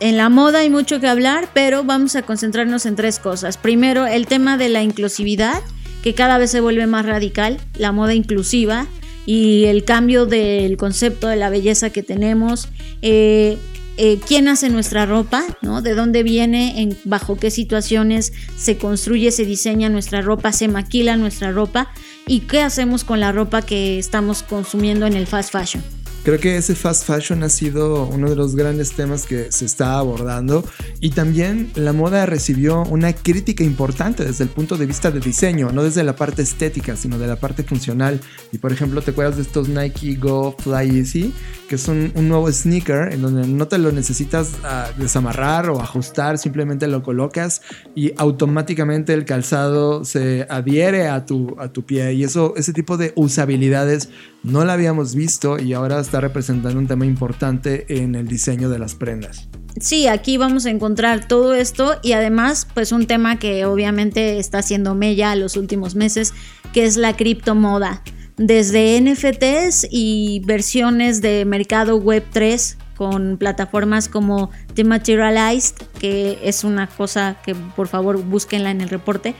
En 0.00 0.16
la 0.16 0.30
moda 0.30 0.60
hay 0.60 0.70
mucho 0.70 0.98
que 0.98 1.08
hablar, 1.08 1.50
pero 1.52 1.84
vamos 1.84 2.16
a 2.16 2.22
concentrarnos 2.22 2.86
en 2.86 2.96
tres 2.96 3.18
cosas. 3.18 3.58
Primero, 3.58 4.06
el 4.06 4.26
tema 4.26 4.56
de 4.56 4.70
la 4.70 4.82
inclusividad, 4.82 5.60
que 6.02 6.14
cada 6.14 6.38
vez 6.38 6.52
se 6.52 6.62
vuelve 6.62 6.86
más 6.86 7.04
radical, 7.04 7.58
la 7.76 7.92
moda 7.92 8.14
inclusiva 8.14 8.86
y 9.26 9.64
el 9.64 9.84
cambio 9.84 10.24
del 10.24 10.78
concepto 10.78 11.28
de 11.28 11.36
la 11.36 11.50
belleza 11.50 11.90
que 11.90 12.02
tenemos. 12.02 12.70
Eh, 13.02 13.58
eh, 13.96 14.20
quién 14.26 14.48
hace 14.48 14.68
nuestra 14.68 15.06
ropa, 15.06 15.44
¿no? 15.62 15.82
De 15.82 15.94
dónde 15.94 16.22
viene, 16.22 16.82
en, 16.82 16.98
bajo 17.04 17.36
qué 17.36 17.50
situaciones 17.50 18.32
se 18.56 18.76
construye, 18.76 19.30
se 19.30 19.44
diseña 19.44 19.88
nuestra 19.88 20.20
ropa, 20.20 20.52
se 20.52 20.68
maquila 20.68 21.16
nuestra 21.16 21.50
ropa 21.50 21.90
y 22.26 22.40
qué 22.40 22.60
hacemos 22.60 23.04
con 23.04 23.20
la 23.20 23.32
ropa 23.32 23.62
que 23.62 23.98
estamos 23.98 24.42
consumiendo 24.42 25.06
en 25.06 25.14
el 25.14 25.26
fast 25.26 25.50
fashion. 25.52 25.95
Creo 26.26 26.40
que 26.40 26.56
ese 26.56 26.74
fast 26.74 27.04
fashion 27.04 27.44
ha 27.44 27.48
sido 27.48 28.04
uno 28.08 28.28
de 28.28 28.34
los 28.34 28.56
grandes 28.56 28.90
temas 28.90 29.26
que 29.26 29.52
se 29.52 29.64
está 29.64 29.96
abordando 29.96 30.64
y 30.98 31.10
también 31.10 31.70
la 31.76 31.92
moda 31.92 32.26
recibió 32.26 32.82
una 32.82 33.12
crítica 33.12 33.62
importante 33.62 34.24
desde 34.24 34.42
el 34.42 34.50
punto 34.50 34.76
de 34.76 34.86
vista 34.86 35.12
de 35.12 35.20
diseño, 35.20 35.70
no 35.70 35.84
desde 35.84 36.02
la 36.02 36.16
parte 36.16 36.42
estética, 36.42 36.96
sino 36.96 37.16
de 37.20 37.28
la 37.28 37.36
parte 37.36 37.62
funcional. 37.62 38.18
Y 38.50 38.58
por 38.58 38.72
ejemplo, 38.72 39.02
¿te 39.02 39.12
acuerdas 39.12 39.36
de 39.36 39.42
estos 39.42 39.68
Nike 39.68 40.16
Go 40.16 40.56
Fly 40.58 40.98
Easy? 40.98 41.32
Que 41.68 41.78
son 41.78 42.10
un 42.16 42.28
nuevo 42.28 42.50
sneaker 42.50 43.12
en 43.12 43.22
donde 43.22 43.46
no 43.46 43.68
te 43.68 43.78
lo 43.78 43.92
necesitas 43.92 44.50
ah, 44.64 44.90
desamarrar 44.98 45.70
o 45.70 45.80
ajustar, 45.80 46.38
simplemente 46.38 46.88
lo 46.88 47.04
colocas 47.04 47.62
y 47.94 48.12
automáticamente 48.16 49.14
el 49.14 49.26
calzado 49.26 50.04
se 50.04 50.44
adhiere 50.50 51.06
a 51.06 51.24
tu, 51.24 51.54
a 51.60 51.68
tu 51.68 51.84
pie. 51.84 52.14
Y 52.14 52.24
eso, 52.24 52.54
ese 52.56 52.72
tipo 52.72 52.96
de 52.96 53.12
usabilidades 53.14 54.08
no 54.46 54.64
la 54.64 54.74
habíamos 54.74 55.14
visto 55.14 55.58
y 55.58 55.72
ahora 55.72 56.00
está 56.00 56.20
representando 56.20 56.78
un 56.78 56.86
tema 56.86 57.04
importante 57.04 57.84
en 57.88 58.14
el 58.14 58.28
diseño 58.28 58.70
de 58.70 58.78
las 58.78 58.94
prendas. 58.94 59.48
Sí, 59.80 60.06
aquí 60.06 60.36
vamos 60.36 60.64
a 60.66 60.70
encontrar 60.70 61.26
todo 61.26 61.52
esto 61.52 61.96
y 62.02 62.12
además 62.12 62.66
pues 62.72 62.92
un 62.92 63.06
tema 63.06 63.38
que 63.38 63.66
obviamente 63.66 64.38
está 64.38 64.58
haciendo 64.58 64.94
mella 64.94 65.34
los 65.34 65.56
últimos 65.56 65.96
meses, 65.96 66.32
que 66.72 66.86
es 66.86 66.96
la 66.96 67.16
criptomoda. 67.16 68.02
Desde 68.36 69.00
NFTs 69.00 69.88
y 69.90 70.40
versiones 70.46 71.20
de 71.20 71.44
mercado 71.44 71.96
web 71.96 72.24
3 72.32 72.78
con 72.96 73.36
plataformas 73.38 74.08
como 74.08 74.50
The 74.74 74.84
Materialized, 74.84 75.74
que 75.98 76.38
es 76.42 76.64
una 76.64 76.86
cosa 76.86 77.36
que 77.44 77.54
por 77.54 77.88
favor 77.88 78.22
búsquenla 78.22 78.70
en 78.70 78.80
el 78.80 78.88
reporte, 78.88 79.34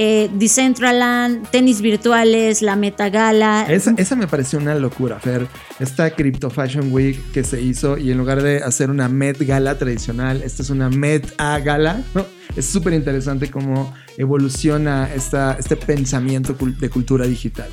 eh, 0.00 0.30
Decentraland, 0.32 1.50
tenis 1.50 1.80
virtuales, 1.80 2.62
la 2.62 2.76
Metagala. 2.76 3.66
Esa, 3.68 3.94
esa 3.96 4.14
me 4.14 4.28
pareció 4.28 4.60
una 4.60 4.76
locura, 4.76 5.18
Fer. 5.18 5.48
Esta 5.80 6.10
Crypto 6.10 6.50
Fashion 6.50 6.92
Week 6.92 7.20
que 7.32 7.42
se 7.42 7.60
hizo 7.60 7.98
y 7.98 8.12
en 8.12 8.18
lugar 8.18 8.40
de 8.40 8.58
hacer 8.58 8.90
una 8.90 9.08
Met 9.08 9.44
Gala 9.44 9.76
tradicional, 9.76 10.40
esta 10.44 10.62
es 10.62 10.70
una 10.70 10.88
Met 10.88 11.34
A 11.38 11.58
Gala. 11.58 12.04
¿no? 12.14 12.24
Es 12.54 12.66
súper 12.66 12.92
interesante 12.92 13.50
cómo 13.50 13.92
evoluciona 14.16 15.12
esta, 15.12 15.56
este 15.58 15.74
pensamiento 15.74 16.54
de 16.54 16.90
cultura 16.90 17.26
digital. 17.26 17.68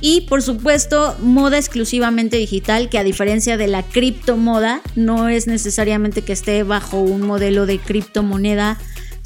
Y 0.00 0.22
por 0.22 0.40
supuesto, 0.40 1.14
moda 1.20 1.58
exclusivamente 1.58 2.38
digital, 2.38 2.88
que 2.88 2.96
a 2.96 3.04
diferencia 3.04 3.58
de 3.58 3.66
la 3.66 3.82
criptomoda, 3.82 4.80
no 4.96 5.28
es 5.28 5.46
necesariamente 5.46 6.22
que 6.22 6.32
esté 6.32 6.62
bajo 6.62 7.00
un 7.00 7.20
modelo 7.20 7.66
de 7.66 7.78
criptomoneda 7.78 8.78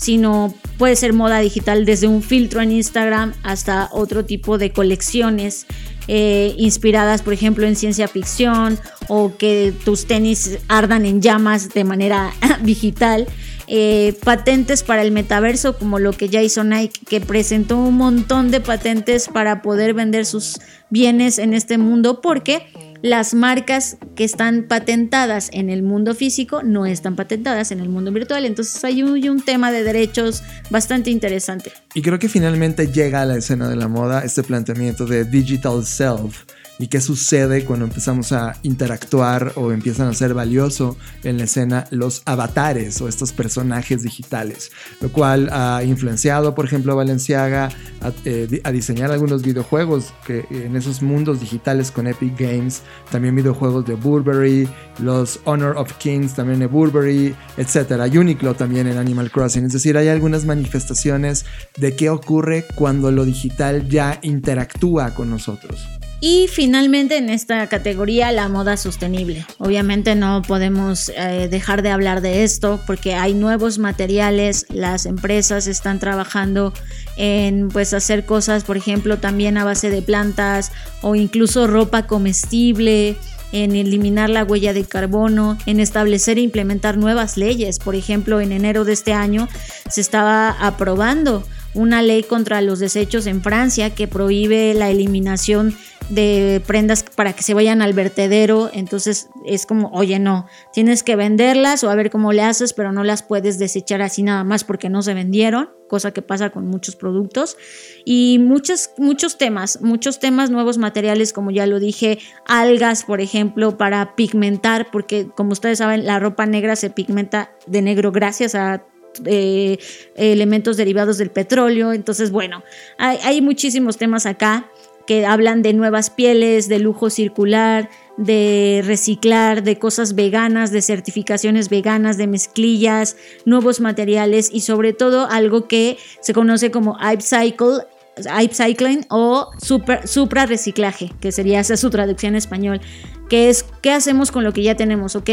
sino 0.04 0.52
puede 0.76 0.96
ser 0.96 1.14
moda 1.14 1.38
digital 1.38 1.86
desde 1.86 2.08
un 2.08 2.22
filtro 2.22 2.60
en 2.60 2.72
Instagram 2.72 3.32
hasta 3.42 3.88
otro 3.90 4.26
tipo 4.26 4.58
de 4.58 4.70
colecciones 4.70 5.66
eh, 6.08 6.54
inspiradas, 6.58 7.22
por 7.22 7.32
ejemplo, 7.32 7.66
en 7.66 7.74
ciencia 7.74 8.06
ficción 8.06 8.78
o 9.08 9.34
que 9.38 9.72
tus 9.86 10.04
tenis 10.04 10.58
ardan 10.68 11.06
en 11.06 11.22
llamas 11.22 11.70
de 11.70 11.84
manera 11.84 12.34
digital. 12.62 13.26
Eh, 13.66 14.14
patentes 14.22 14.82
para 14.82 15.00
el 15.00 15.10
metaverso, 15.10 15.78
como 15.78 15.98
lo 15.98 16.12
que 16.12 16.28
ya 16.28 16.42
hizo 16.42 16.62
Nike, 16.64 17.00
que 17.08 17.22
presentó 17.22 17.78
un 17.78 17.96
montón 17.96 18.50
de 18.50 18.60
patentes 18.60 19.28
para 19.28 19.62
poder 19.62 19.94
vender 19.94 20.26
sus 20.26 20.60
bienes 20.90 21.38
en 21.38 21.54
este 21.54 21.78
mundo, 21.78 22.20
porque 22.20 22.66
las 23.04 23.34
marcas 23.34 23.98
que 24.16 24.24
están 24.24 24.62
patentadas 24.62 25.50
en 25.52 25.68
el 25.68 25.82
mundo 25.82 26.14
físico 26.14 26.62
no 26.62 26.86
están 26.86 27.16
patentadas 27.16 27.70
en 27.70 27.80
el 27.80 27.90
mundo 27.90 28.10
virtual. 28.10 28.46
Entonces 28.46 28.82
hay 28.82 29.02
un, 29.02 29.42
tema 29.42 29.70
de 29.70 29.84
derechos 29.84 30.42
bastante 30.70 31.10
interesante. 31.10 31.70
Y 31.92 32.00
creo 32.00 32.18
que 32.18 32.30
finalmente 32.30 32.86
llega 32.86 33.20
a 33.20 33.26
la 33.26 33.36
escena 33.36 33.68
de 33.68 33.76
la 33.76 33.88
moda 33.88 34.24
este 34.24 34.42
planteamiento 34.42 35.04
de 35.04 35.26
digital 35.26 35.84
self 35.84 36.44
y 36.78 36.88
qué 36.88 37.00
sucede 37.00 37.64
cuando 37.64 37.84
empezamos 37.84 38.32
a 38.32 38.56
interactuar 38.62 39.52
o 39.56 39.72
empiezan 39.72 40.08
a 40.08 40.14
ser 40.14 40.34
valioso 40.34 40.96
en 41.22 41.38
la 41.38 41.44
escena 41.44 41.86
los 41.90 42.22
avatares 42.24 43.00
o 43.00 43.08
estos 43.08 43.32
personajes 43.32 44.02
digitales, 44.02 44.72
lo 45.00 45.10
cual 45.10 45.48
ha 45.52 45.82
influenciado, 45.84 46.54
por 46.54 46.64
ejemplo, 46.64 46.92
a 46.92 46.96
Valenciaga 46.96 47.68
a, 48.00 48.12
eh, 48.24 48.60
diseñar 48.72 49.12
algunos 49.12 49.42
videojuegos 49.42 50.12
que 50.26 50.46
en 50.50 50.76
esos 50.76 51.02
mundos 51.02 51.40
digitales 51.40 51.90
con 51.90 52.06
Epic 52.06 52.38
Games, 52.38 52.82
también 53.10 53.36
videojuegos 53.36 53.84
de 53.86 53.94
Burberry, 53.94 54.68
los 54.98 55.40
Honor 55.44 55.76
of 55.76 55.92
Kings 55.98 56.34
también 56.34 56.58
de 56.60 56.66
Burberry, 56.66 57.34
etcétera, 57.56 58.06
Uniqlo 58.06 58.54
también 58.54 58.86
en 58.86 58.98
Animal 58.98 59.30
Crossing, 59.30 59.64
es 59.64 59.72
decir, 59.72 59.96
hay 59.96 60.08
algunas 60.08 60.44
manifestaciones 60.44 61.44
de 61.76 61.94
qué 61.94 62.10
ocurre 62.10 62.64
cuando 62.74 63.10
lo 63.10 63.24
digital 63.24 63.88
ya 63.88 64.18
interactúa 64.22 65.14
con 65.14 65.30
nosotros. 65.30 65.86
Y 66.26 66.48
finalmente 66.48 67.18
en 67.18 67.28
esta 67.28 67.66
categoría 67.66 68.32
la 68.32 68.48
moda 68.48 68.78
sostenible. 68.78 69.44
Obviamente 69.58 70.14
no 70.14 70.40
podemos 70.40 71.10
eh, 71.10 71.48
dejar 71.50 71.82
de 71.82 71.90
hablar 71.90 72.22
de 72.22 72.44
esto 72.44 72.80
porque 72.86 73.12
hay 73.14 73.34
nuevos 73.34 73.76
materiales, 73.76 74.64
las 74.70 75.04
empresas 75.04 75.66
están 75.66 75.98
trabajando 75.98 76.72
en 77.18 77.68
pues 77.68 77.92
hacer 77.92 78.24
cosas, 78.24 78.64
por 78.64 78.78
ejemplo, 78.78 79.18
también 79.18 79.58
a 79.58 79.64
base 79.64 79.90
de 79.90 80.00
plantas 80.00 80.72
o 81.02 81.14
incluso 81.14 81.66
ropa 81.66 82.06
comestible 82.06 83.18
en 83.52 83.76
eliminar 83.76 84.30
la 84.30 84.44
huella 84.44 84.72
de 84.72 84.84
carbono, 84.84 85.58
en 85.66 85.78
establecer 85.78 86.38
e 86.38 86.40
implementar 86.40 86.96
nuevas 86.96 87.36
leyes. 87.36 87.78
Por 87.78 87.96
ejemplo, 87.96 88.40
en 88.40 88.52
enero 88.52 88.86
de 88.86 88.94
este 88.94 89.12
año 89.12 89.46
se 89.90 90.00
estaba 90.00 90.48
aprobando 90.52 91.44
una 91.74 92.02
ley 92.02 92.22
contra 92.22 92.60
los 92.60 92.78
desechos 92.78 93.26
en 93.26 93.42
Francia 93.42 93.90
que 93.90 94.08
prohíbe 94.08 94.74
la 94.74 94.90
eliminación 94.90 95.76
de 96.08 96.62
prendas 96.66 97.02
para 97.02 97.32
que 97.32 97.42
se 97.42 97.54
vayan 97.54 97.80
al 97.80 97.92
vertedero, 97.92 98.70
entonces 98.72 99.28
es 99.46 99.64
como, 99.66 99.88
oye, 99.92 100.18
no, 100.18 100.46
tienes 100.72 101.02
que 101.02 101.16
venderlas 101.16 101.82
o 101.82 101.90
a 101.90 101.94
ver 101.94 102.10
cómo 102.10 102.32
le 102.32 102.42
haces, 102.42 102.74
pero 102.74 102.92
no 102.92 103.04
las 103.04 103.22
puedes 103.22 103.58
desechar 103.58 104.02
así 104.02 104.22
nada 104.22 104.44
más 104.44 104.64
porque 104.64 104.90
no 104.90 105.02
se 105.02 105.14
vendieron, 105.14 105.70
cosa 105.88 106.12
que 106.12 106.22
pasa 106.22 106.50
con 106.50 106.66
muchos 106.66 106.96
productos. 106.96 107.56
Y 108.04 108.38
muchos, 108.38 108.90
muchos 108.98 109.38
temas, 109.38 109.80
muchos 109.80 110.20
temas, 110.20 110.50
nuevos 110.50 110.78
materiales, 110.78 111.32
como 111.32 111.50
ya 111.50 111.66
lo 111.66 111.80
dije, 111.80 112.18
algas, 112.46 113.04
por 113.04 113.20
ejemplo, 113.20 113.78
para 113.78 114.14
pigmentar, 114.14 114.90
porque 114.90 115.28
como 115.34 115.52
ustedes 115.52 115.78
saben, 115.78 116.04
la 116.04 116.18
ropa 116.18 116.44
negra 116.46 116.76
se 116.76 116.90
pigmenta 116.90 117.52
de 117.66 117.82
negro 117.82 118.12
gracias 118.12 118.54
a 118.54 118.84
eh, 119.24 119.78
elementos 120.16 120.76
derivados 120.76 121.18
del 121.18 121.30
petróleo. 121.30 121.92
Entonces, 121.92 122.30
bueno, 122.30 122.62
hay, 122.98 123.40
muchísimos 123.40 123.96
temas 123.96 124.26
acá 124.26 124.70
que 125.06 125.26
hablan 125.26 125.62
de 125.62 125.74
nuevas 125.74 126.10
pieles, 126.10 126.68
de 126.68 126.78
lujo 126.78 127.10
circular, 127.10 127.90
de 128.16 128.82
reciclar, 128.86 129.62
de 129.62 129.78
cosas 129.78 130.14
veganas, 130.14 130.70
de 130.70 130.80
certificaciones 130.80 131.68
veganas, 131.68 132.16
de 132.16 132.26
mezclillas, 132.26 133.16
nuevos 133.44 133.80
materiales 133.80 134.50
y 134.52 134.60
sobre 134.60 134.92
todo 134.92 135.28
algo 135.30 135.68
que 135.68 135.98
se 136.20 136.32
conoce 136.32 136.70
como 136.70 136.96
upcycle, 136.96 137.86
upcycling 138.16 139.04
o 139.10 139.50
super, 139.60 140.06
supra 140.08 140.46
reciclaje, 140.46 141.12
que 141.20 141.32
sería 141.32 141.60
esa 141.60 141.76
su 141.76 141.90
traducción 141.90 142.32
en 142.34 142.36
español 142.36 142.80
que 143.28 143.48
es 143.48 143.64
qué 143.82 143.92
hacemos 143.92 144.30
con 144.30 144.44
lo 144.44 144.52
que 144.52 144.62
ya 144.62 144.76
tenemos, 144.76 145.16
ok, 145.16 145.30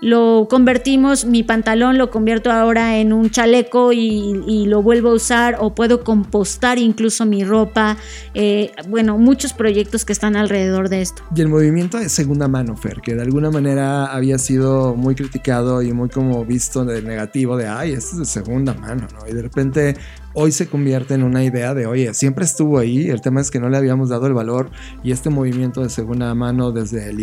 lo 0.00 0.46
convertimos, 0.50 1.24
mi 1.24 1.42
pantalón 1.42 1.98
lo 1.98 2.10
convierto 2.10 2.50
ahora 2.50 2.98
en 2.98 3.12
un 3.12 3.30
chaleco 3.30 3.92
y, 3.92 4.64
lo 4.64 4.82
vuelvo 4.82 5.10
a 5.10 5.14
usar 5.14 5.56
o 5.60 5.74
puedo 5.74 6.04
compostar 6.04 6.78
incluso 6.78 7.26
mi 7.26 7.44
ropa, 7.44 7.96
eh, 8.32 8.72
bueno, 8.88 9.18
muchos 9.18 9.52
proyectos 9.52 10.04
que 10.04 10.12
están 10.12 10.36
alrededor 10.36 10.88
de 10.88 11.02
esto. 11.02 11.22
Y 11.34 11.40
el 11.40 11.48
movimiento 11.48 11.98
de 11.98 12.08
segunda 12.08 12.48
mano, 12.48 12.76
Fer, 12.76 13.00
que 13.02 13.14
de 13.14 13.22
alguna 13.22 13.50
manera 13.50 14.06
había 14.06 14.38
sido 14.38 14.94
muy 14.94 15.14
criticado 15.14 15.82
y 15.82 15.92
muy 15.92 16.08
como 16.08 16.44
visto 16.44 16.84
de 16.84 17.02
negativo, 17.02 17.56
de, 17.56 17.66
ay, 17.66 17.92
esto 17.92 18.12
es 18.12 18.18
de 18.20 18.24
segunda 18.24 18.74
mano, 18.74 19.06
¿no? 19.12 19.28
Y 19.28 19.34
de 19.34 19.42
repente 19.42 19.96
hoy 20.34 20.52
se 20.52 20.66
convierte 20.68 21.14
en 21.14 21.22
una 21.22 21.42
idea 21.44 21.74
de, 21.74 21.86
oye, 21.86 22.12
siempre 22.12 22.44
estuvo 22.44 22.78
ahí, 22.78 23.08
el 23.08 23.20
tema 23.20 23.40
es 23.40 23.50
que 23.50 23.60
no 23.60 23.68
le 23.68 23.76
habíamos 23.76 24.08
dado 24.08 24.26
el 24.26 24.34
valor 24.34 24.70
y 25.02 25.12
este 25.12 25.30
movimiento 25.30 25.80
de 25.82 25.88
segunda 25.88 26.34
mano 26.34 26.72
desde 26.72 27.08
el 27.08 27.20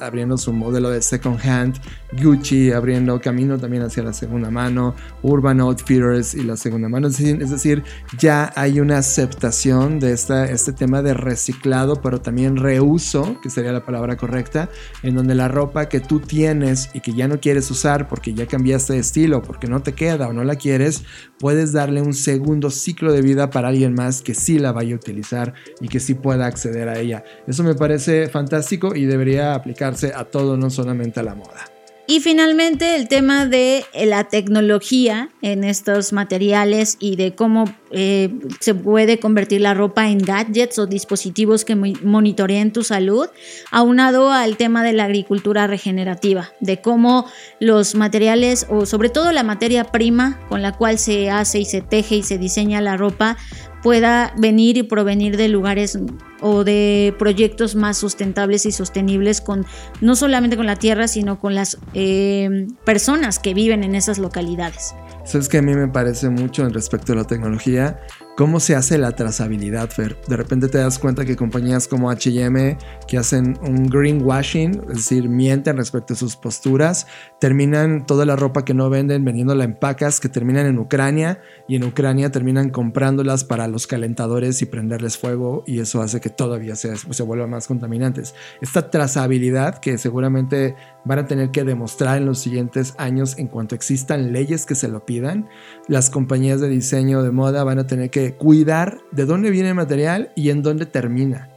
abriendo 0.00 0.36
su 0.36 0.52
modelo 0.52 0.90
de 0.90 1.02
second 1.02 1.38
hand, 1.40 1.80
Gucci 2.20 2.72
abriendo 2.72 3.20
camino 3.20 3.58
también 3.58 3.82
hacia 3.82 4.02
la 4.02 4.12
segunda 4.12 4.50
mano, 4.50 4.94
Urban 5.22 5.60
Outfitters 5.60 6.34
y 6.34 6.42
la 6.42 6.56
segunda 6.56 6.88
mano. 6.88 7.08
Es 7.08 7.50
decir, 7.50 7.82
ya 8.18 8.52
hay 8.56 8.80
una 8.80 8.98
aceptación 8.98 9.98
de 9.98 10.12
esta, 10.12 10.44
este 10.46 10.72
tema 10.72 11.02
de 11.02 11.14
reciclado, 11.14 12.02
pero 12.02 12.20
también 12.20 12.56
reuso, 12.56 13.40
que 13.42 13.50
sería 13.50 13.72
la 13.72 13.84
palabra 13.84 14.16
correcta, 14.16 14.68
en 15.02 15.14
donde 15.14 15.34
la 15.34 15.48
ropa 15.48 15.88
que 15.88 16.00
tú 16.00 16.20
tienes 16.20 16.90
y 16.92 17.00
que 17.00 17.12
ya 17.12 17.28
no 17.28 17.40
quieres 17.40 17.70
usar 17.70 18.08
porque 18.08 18.34
ya 18.34 18.46
cambiaste 18.46 18.94
de 18.94 18.98
estilo, 18.98 19.42
porque 19.42 19.68
no 19.68 19.82
te 19.82 19.94
queda 19.94 20.28
o 20.28 20.32
no 20.32 20.44
la 20.44 20.56
quieres, 20.56 21.04
puedes 21.38 21.72
darle 21.72 22.02
un 22.02 22.14
segundo 22.14 22.70
ciclo 22.70 23.12
de 23.12 23.22
vida 23.22 23.50
para 23.50 23.68
alguien 23.68 23.94
más 23.94 24.22
que 24.22 24.34
sí 24.34 24.58
la 24.58 24.72
vaya 24.72 24.92
a 24.94 24.96
utilizar 24.96 25.54
y 25.80 25.88
que 25.88 26.00
sí 26.00 26.14
pueda 26.14 26.46
acceder 26.46 26.88
a 26.88 26.98
ella. 26.98 27.24
Eso 27.46 27.62
me 27.62 27.74
parece 27.74 28.28
fantástico 28.28 28.94
y 28.94 29.06
debería 29.06 29.51
aplicarse 29.54 30.12
a 30.14 30.24
todo, 30.24 30.56
no 30.56 30.70
solamente 30.70 31.20
a 31.20 31.22
la 31.22 31.34
moda. 31.34 31.72
Y 32.04 32.18
finalmente 32.18 32.96
el 32.96 33.06
tema 33.06 33.46
de 33.46 33.84
eh, 33.92 34.06
la 34.06 34.24
tecnología 34.24 35.30
en 35.40 35.62
estos 35.62 36.12
materiales 36.12 36.96
y 36.98 37.14
de 37.14 37.34
cómo 37.36 37.64
eh, 37.92 38.28
se 38.58 38.74
puede 38.74 39.20
convertir 39.20 39.60
la 39.60 39.72
ropa 39.72 40.10
en 40.10 40.18
gadgets 40.18 40.80
o 40.80 40.86
dispositivos 40.86 41.64
que 41.64 41.76
monitoreen 41.76 42.72
tu 42.72 42.82
salud, 42.82 43.28
aunado 43.70 44.32
al 44.32 44.56
tema 44.56 44.82
de 44.82 44.92
la 44.94 45.04
agricultura 45.04 45.68
regenerativa, 45.68 46.50
de 46.60 46.80
cómo 46.80 47.26
los 47.60 47.94
materiales 47.94 48.66
o 48.68 48.84
sobre 48.84 49.08
todo 49.08 49.30
la 49.30 49.44
materia 49.44 49.84
prima 49.84 50.40
con 50.48 50.60
la 50.60 50.72
cual 50.72 50.98
se 50.98 51.30
hace 51.30 51.60
y 51.60 51.64
se 51.64 51.82
teje 51.82 52.16
y 52.16 52.22
se 52.24 52.36
diseña 52.36 52.80
la 52.80 52.96
ropa 52.96 53.36
pueda 53.82 54.34
venir 54.36 54.76
y 54.76 54.82
provenir 54.82 55.36
de 55.36 55.48
lugares 55.48 55.98
o 56.42 56.64
de 56.64 57.14
proyectos 57.18 57.74
más 57.74 57.96
sustentables 57.96 58.66
y 58.66 58.72
sostenibles 58.72 59.40
con 59.40 59.64
no 60.00 60.16
solamente 60.16 60.56
con 60.56 60.66
la 60.66 60.76
tierra, 60.76 61.08
sino 61.08 61.38
con 61.38 61.54
las 61.54 61.78
eh, 61.94 62.66
personas 62.84 63.38
que 63.38 63.54
viven 63.54 63.84
en 63.84 63.94
esas 63.94 64.18
localidades. 64.18 64.94
Sabes 65.24 65.48
que 65.48 65.58
a 65.58 65.62
mí 65.62 65.74
me 65.74 65.88
parece 65.88 66.28
mucho 66.28 66.66
en 66.66 66.74
respecto 66.74 67.12
a 67.12 67.16
la 67.16 67.24
tecnología 67.24 68.00
¿Cómo 68.34 68.60
se 68.60 68.74
hace 68.74 68.96
la 68.96 69.12
trazabilidad, 69.12 69.90
Fer? 69.90 70.16
De 70.26 70.38
repente 70.38 70.68
te 70.68 70.78
das 70.78 70.98
cuenta 70.98 71.26
que 71.26 71.36
compañías 71.36 71.86
como 71.86 72.10
HM, 72.10 72.78
que 73.06 73.18
hacen 73.18 73.58
un 73.60 73.86
greenwashing, 73.88 74.84
es 74.88 74.96
decir, 74.96 75.28
mienten 75.28 75.76
respecto 75.76 76.14
a 76.14 76.16
sus 76.16 76.36
posturas, 76.36 77.06
terminan 77.40 78.06
toda 78.06 78.24
la 78.24 78.34
ropa 78.34 78.64
que 78.64 78.72
no 78.72 78.88
venden 78.88 79.22
vendiéndola 79.26 79.64
en 79.64 79.78
pacas 79.78 80.18
que 80.18 80.30
terminan 80.30 80.64
en 80.64 80.78
Ucrania 80.78 81.42
y 81.68 81.76
en 81.76 81.84
Ucrania 81.84 82.32
terminan 82.32 82.70
comprándolas 82.70 83.44
para 83.44 83.68
los 83.68 83.86
calentadores 83.86 84.62
y 84.62 84.66
prenderles 84.66 85.18
fuego 85.18 85.62
y 85.66 85.80
eso 85.80 86.00
hace 86.00 86.22
que 86.22 86.30
todavía 86.36 86.76
se, 86.76 86.96
se 86.96 87.22
vuelvan 87.22 87.50
más 87.50 87.66
contaminantes. 87.66 88.34
Esta 88.60 88.90
trazabilidad 88.90 89.78
que 89.78 89.98
seguramente 89.98 90.74
van 91.04 91.20
a 91.20 91.26
tener 91.26 91.50
que 91.50 91.64
demostrar 91.64 92.18
en 92.18 92.26
los 92.26 92.38
siguientes 92.38 92.94
años 92.98 93.38
en 93.38 93.48
cuanto 93.48 93.74
existan 93.74 94.32
leyes 94.32 94.66
que 94.66 94.74
se 94.74 94.88
lo 94.88 95.04
pidan, 95.04 95.48
las 95.88 96.10
compañías 96.10 96.60
de 96.60 96.68
diseño 96.68 97.22
de 97.22 97.30
moda 97.30 97.64
van 97.64 97.78
a 97.78 97.86
tener 97.86 98.10
que 98.10 98.34
cuidar 98.34 98.98
de 99.10 99.26
dónde 99.26 99.50
viene 99.50 99.70
el 99.70 99.74
material 99.74 100.32
y 100.34 100.50
en 100.50 100.62
dónde 100.62 100.86
termina. 100.86 101.48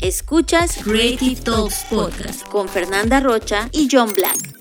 Escuchas 0.00 0.76
Creative 0.84 1.40
Talks 1.40 1.86
Podcast 1.88 2.46
con 2.48 2.68
Fernanda 2.68 3.20
Rocha 3.20 3.68
y 3.72 3.88
John 3.90 4.12
Black. 4.14 4.55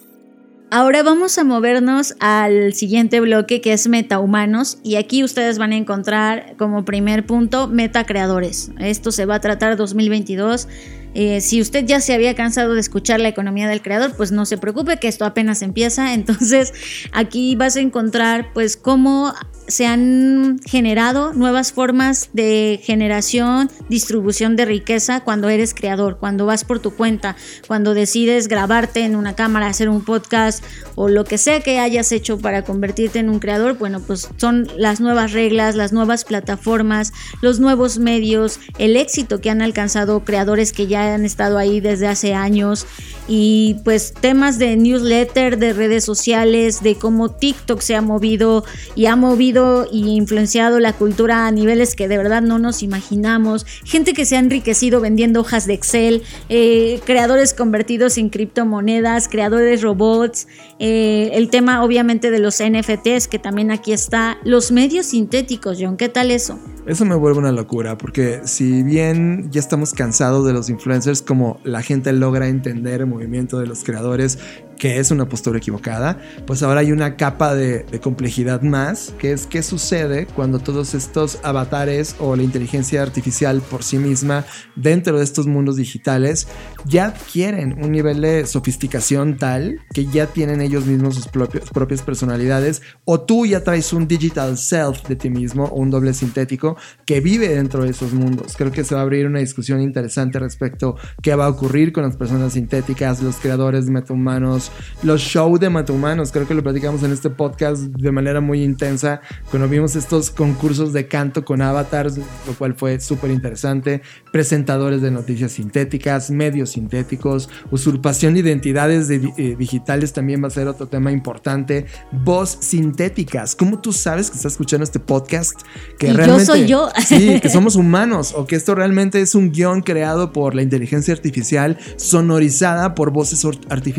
Ahora 0.72 1.04
vamos 1.04 1.38
a 1.38 1.44
movernos 1.44 2.16
al 2.20 2.74
siguiente 2.74 3.20
bloque 3.20 3.62
que 3.62 3.74
es 3.74 3.88
metahumanos 3.88 4.80
y 4.84 4.96
aquí 4.96 5.24
ustedes 5.24 5.58
van 5.58 5.72
a 5.72 5.78
encontrar 5.78 6.56
como 6.58 6.86
primer 6.86 7.26
punto 7.26 7.68
metacreadores. 7.68 8.72
Esto 8.80 9.12
se 9.12 9.26
va 9.26 9.36
a 9.36 9.42
tratar 9.42 9.78
2022 9.78 10.68
eh, 11.16 11.40
si 11.40 11.62
usted 11.62 11.86
ya 11.86 12.02
se 12.02 12.14
había 12.14 12.36
cansado 12.36 12.74
de 12.74 12.82
escuchar 12.82 13.22
la 13.22 13.30
economía 13.30 13.70
del 13.70 13.82
creador, 13.82 14.16
pues 14.18 14.34
no 14.34 14.46
se 14.46 14.58
preocupe 14.58 14.98
que 14.98 15.08
esto 15.08 15.24
apenas 15.24 15.62
empieza. 15.62 16.14
Entonces 16.14 16.74
aquí 17.14 17.56
vas 17.56 17.78
a 17.78 17.80
encontrar 17.80 18.52
pues 18.54 18.76
cómo 18.76 19.34
se 19.68 19.86
han 19.88 20.60
generado 20.66 21.34
nuevas 21.34 21.72
formas 21.72 22.30
de 22.34 22.80
generación, 22.84 23.70
distribución 23.90 24.56
de 24.56 24.66
riqueza 24.66 25.22
cuando 25.22 25.50
eres 25.50 25.74
creador, 25.74 26.18
cuando 26.20 26.46
vas 26.46 26.64
por 26.64 26.80
tu 26.80 26.92
cuenta, 26.92 27.36
cuando 27.68 27.94
decides 27.94 28.48
grabarte 28.48 29.02
en 29.02 29.16
una 29.16 29.36
cámara, 29.36 29.68
hacer 29.68 29.90
un 29.90 30.04
podcast 30.04 30.64
o 30.96 31.10
lo 31.10 31.24
que 31.26 31.38
sea 31.38 31.62
que 31.62 31.80
hayas 31.80 32.12
hecho 32.12 32.38
para 32.38 32.64
convertirte 32.64 33.20
en 33.20 33.30
un 33.30 33.40
creador, 33.40 33.78
bueno, 33.78 34.00
pues 34.00 34.30
son 34.38 34.68
las 34.78 35.02
nuevas 35.02 35.34
reglas, 35.34 35.76
las 35.76 35.94
nuevas 35.94 36.26
plataformas, 36.26 37.12
los 37.42 37.60
nuevos 37.60 37.98
medios, 37.98 38.60
el 38.78 38.96
éxito 38.98 39.42
que 39.42 39.50
han 39.50 39.62
alcanzado 39.62 40.24
creadores 40.24 40.74
que 40.74 40.88
ya 40.88 41.14
han 41.14 41.26
estado 41.26 41.58
ahí 41.58 41.80
desde 41.80 42.08
hace 42.08 42.34
años. 42.34 42.86
Y 43.28 43.78
pues 43.84 44.14
temas 44.14 44.60
de 44.60 44.76
newsletter, 44.76 45.58
de 45.58 45.74
redes 45.74 46.04
sociales, 46.04 46.84
de 46.84 46.96
cómo 46.96 47.30
TikTok 47.30 47.82
se 47.82 47.96
ha 47.96 48.02
movido 48.02 48.64
y 48.94 49.08
ha 49.08 49.16
movido 49.16 49.55
y 49.92 50.16
influenciado 50.16 50.80
la 50.80 50.94
cultura 50.94 51.48
a 51.48 51.52
niveles 51.52 51.96
que 51.96 52.08
de 52.08 52.18
verdad 52.18 52.42
no 52.42 52.60
nos 52.60 52.84
imaginamos, 52.84 53.66
gente 53.84 54.14
que 54.14 54.26
se 54.26 54.36
ha 54.36 54.40
enriquecido 54.40 55.02
vendiendo 55.02 55.42
hojas 55.42 55.66
de 55.66 55.74
Excel, 55.74 56.24
eh, 56.50 57.00
creadores 57.06 57.54
convertidos 57.54 58.18
en 58.18 58.30
criptomonedas, 58.30 59.28
creadores 59.30 59.82
robots, 59.82 60.48
eh, 60.80 61.32
el 61.34 61.50
tema 61.50 61.84
obviamente 61.84 62.32
de 62.32 62.40
los 62.40 62.60
NFTs 62.60 63.28
que 63.28 63.40
también 63.40 63.72
aquí 63.72 63.94
está, 63.94 64.38
los 64.44 64.72
medios 64.72 65.08
sintéticos, 65.08 65.78
John, 65.80 65.98
¿qué 65.98 66.10
tal 66.10 66.32
eso? 66.32 66.60
Eso 66.86 67.04
me 67.04 67.16
vuelve 67.16 67.40
una 67.40 67.52
locura, 67.52 67.98
porque 67.98 68.42
si 68.44 68.84
bien 68.84 69.50
ya 69.52 69.60
estamos 69.60 69.94
cansados 69.94 70.46
de 70.46 70.54
los 70.54 70.70
influencers, 70.70 71.24
como 71.24 71.60
la 71.64 71.82
gente 71.82 72.14
logra 72.14 72.48
entender 72.48 73.02
el 73.02 73.08
movimiento 73.08 73.58
de 73.58 73.66
los 73.66 73.84
creadores 73.84 74.38
que 74.78 75.00
es 75.00 75.12
una 75.12 75.28
postura 75.28 75.58
equivocada, 75.58 76.20
pues 76.46 76.64
ahora 76.64 76.82
hay 76.82 76.92
una 76.92 77.16
capa 77.16 77.56
de, 77.56 77.86
complejidad 78.02 78.62
más, 78.62 79.14
que 79.18 79.32
es 79.32 79.48
qué 79.48 79.64
sucede 79.64 80.28
cuando 80.28 80.60
todos 80.60 80.94
estos 80.94 81.40
avatares 81.44 82.16
o 82.20 82.36
la 82.36 82.44
inteligencia 82.44 83.02
artificial 83.02 83.62
por 83.62 83.84
sí 83.84 83.98
misma 83.98 84.46
dentro 84.76 85.18
de 85.18 85.24
estos 85.24 85.48
mundos 85.48 85.78
digitales 85.78 86.48
ya 86.86 87.06
adquieren 87.06 87.84
un 87.84 87.92
nivel 87.92 88.22
de 88.22 88.46
sofisticación 88.46 89.38
tal 89.38 89.80
que 89.94 90.06
ya 90.06 90.28
tienen 90.28 90.62
ellos 90.62 90.86
mismos 90.86 91.16
sus 91.16 91.28
propias 91.28 92.02
personalidades 92.02 92.82
o 93.06 93.22
tú 93.22 93.46
ya 93.46 93.64
traes 93.64 93.94
un 93.94 94.08
digital 94.08 94.58
self 94.58 95.08
de 95.08 95.16
ti 95.16 95.30
mismo 95.30 95.66
o 95.66 95.76
un 95.76 95.90
doble 95.90 96.14
sintético 96.14 96.78
que 97.06 97.22
vive 97.22 97.50
dentro 97.50 97.84
de 97.84 97.92
esos 97.92 98.14
mundos. 98.14 98.56
Creo 98.58 98.72
que 98.72 98.84
se 98.84 98.96
va 98.96 99.02
a 99.02 99.04
abrir 99.04 99.26
una 99.26 99.40
discusión 99.40 99.82
interesante 99.82 100.40
respecto 100.40 100.96
a 100.98 101.22
qué 101.22 101.36
va 101.36 101.46
a 101.46 101.50
ocurrir 101.50 101.92
con 101.92 102.04
las 102.04 102.16
personas 102.16 102.54
sintéticas, 102.54 103.22
los 103.22 103.38
creadores 103.38 103.86
de 103.86 103.92
metahumanos, 103.92 104.65
los, 105.04 105.22
shows 105.22 105.60
de 105.60 105.70
matahumanos. 105.70 106.32
Creo 106.32 106.48
que 106.48 106.54
lo 106.54 106.64
platicamos 106.64 107.04
en 107.04 107.12
este 107.12 107.30
podcast 107.30 107.82
de 107.84 108.12
manera 108.12 108.42
muy 108.42 108.64
intensa 108.64 109.22
cuando 109.50 109.68
vimos 109.68 109.96
estos 109.96 110.30
concursos 110.30 110.94
de 110.94 111.08
canto 111.08 111.44
con 111.46 111.62
avatars, 111.62 112.18
lo 112.18 112.54
cual 112.58 112.76
fue 112.76 113.00
súper 113.00 113.32
interesante. 113.32 114.02
Presentadores 114.36 115.02
de 115.02 115.12
noticias 115.12 115.54
sintéticas, 115.54 116.30
medios 116.30 116.72
sintéticos, 116.72 117.48
usurpación 117.72 118.34
de 118.34 118.42
identidades 118.42 119.10
eh, 119.10 119.56
digitales 119.58 120.12
también 120.12 120.44
va 120.44 120.50
a 120.50 120.52
ser 120.52 120.68
otro 120.68 120.88
tema 120.88 121.14
importante. 121.14 121.86
Voz 122.12 122.58
sintéticas. 122.60 123.56
¿Cómo 123.56 123.80
tú 123.80 123.94
sabes 123.94 124.30
que 124.30 124.36
estás 124.36 124.52
escuchando 124.52 124.84
este 124.84 125.00
podcast? 125.00 125.62
Que 125.98 126.12
realmente, 126.12 126.42
yo 126.42 126.46
soy 126.46 126.68
yo. 126.68 126.90
Sí, 127.06 127.40
que 127.40 127.50
somos 127.50 127.78
humanos 127.78 128.34
o 128.36 128.46
que 128.46 128.58
esto 128.58 128.76
realmente 128.76 129.22
es 129.22 129.36
un 129.36 129.52
guion 129.52 129.82
creado 129.82 130.34
por 130.34 130.54
la 130.54 130.64
inteligencia 130.64 131.14
artificial 131.14 131.78
sonorizada 131.96 132.94
por 132.94 133.12
voces 133.12 133.46
artificiales 133.70 133.96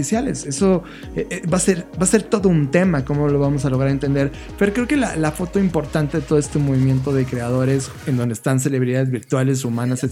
eso 0.47 0.83
eh, 1.15 1.27
eh, 1.31 1.43
va, 1.51 1.57
a 1.57 1.61
ser, 1.61 1.87
va 1.95 2.05
a 2.05 2.07
ser 2.07 2.23
todo 2.23 2.49
un 2.49 2.71
tema, 2.71 3.05
cómo 3.05 3.29
lo 3.29 3.39
vamos 3.39 3.65
a 3.65 3.71
lograr 3.71 3.91
entender. 3.91 4.31
Pero 4.59 4.73
creo 4.73 4.87
que 4.87 4.97
la, 4.97 5.33
foto 5.33 5.59
importante 5.59 6.19
de 6.19 6.23
todo 6.23 6.39
este 6.39 6.59
movimiento 6.59 7.13
de 7.13 7.25
creadores, 7.25 7.91
en 8.07 8.17
donde 8.17 8.33
están 8.33 8.59
celebridades 8.61 9.11
virtuales, 9.11 9.65
humanas, 9.65 10.03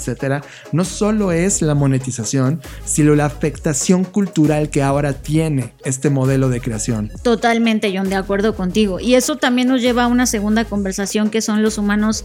no 0.72 0.84
solo 0.84 1.32
es 1.32 1.62
la 1.62 1.74
monetización, 1.74 2.60
sino 2.84 3.14
la 3.14 3.26
afectación 3.26 4.04
cultural 4.04 4.70
que 4.70 4.82
ahora 4.82 5.12
tiene 5.12 5.72
este 5.84 6.10
modelo 6.10 6.48
de 6.48 6.60
creación. 6.60 7.10
Totalmente, 7.22 7.92
John, 7.96 8.08
de 8.08 8.16
acuerdo 8.16 8.54
contigo. 8.54 9.00
Y 9.00 9.14
eso 9.14 9.36
también 9.36 9.68
nos 9.68 9.82
lleva 9.82 10.04
a 10.04 10.08
una 10.08 10.26
segunda 10.26 10.64
conversación 10.64 11.30
que 11.30 11.40
son 11.40 11.62
los 11.62 11.78
humanos 11.78 12.24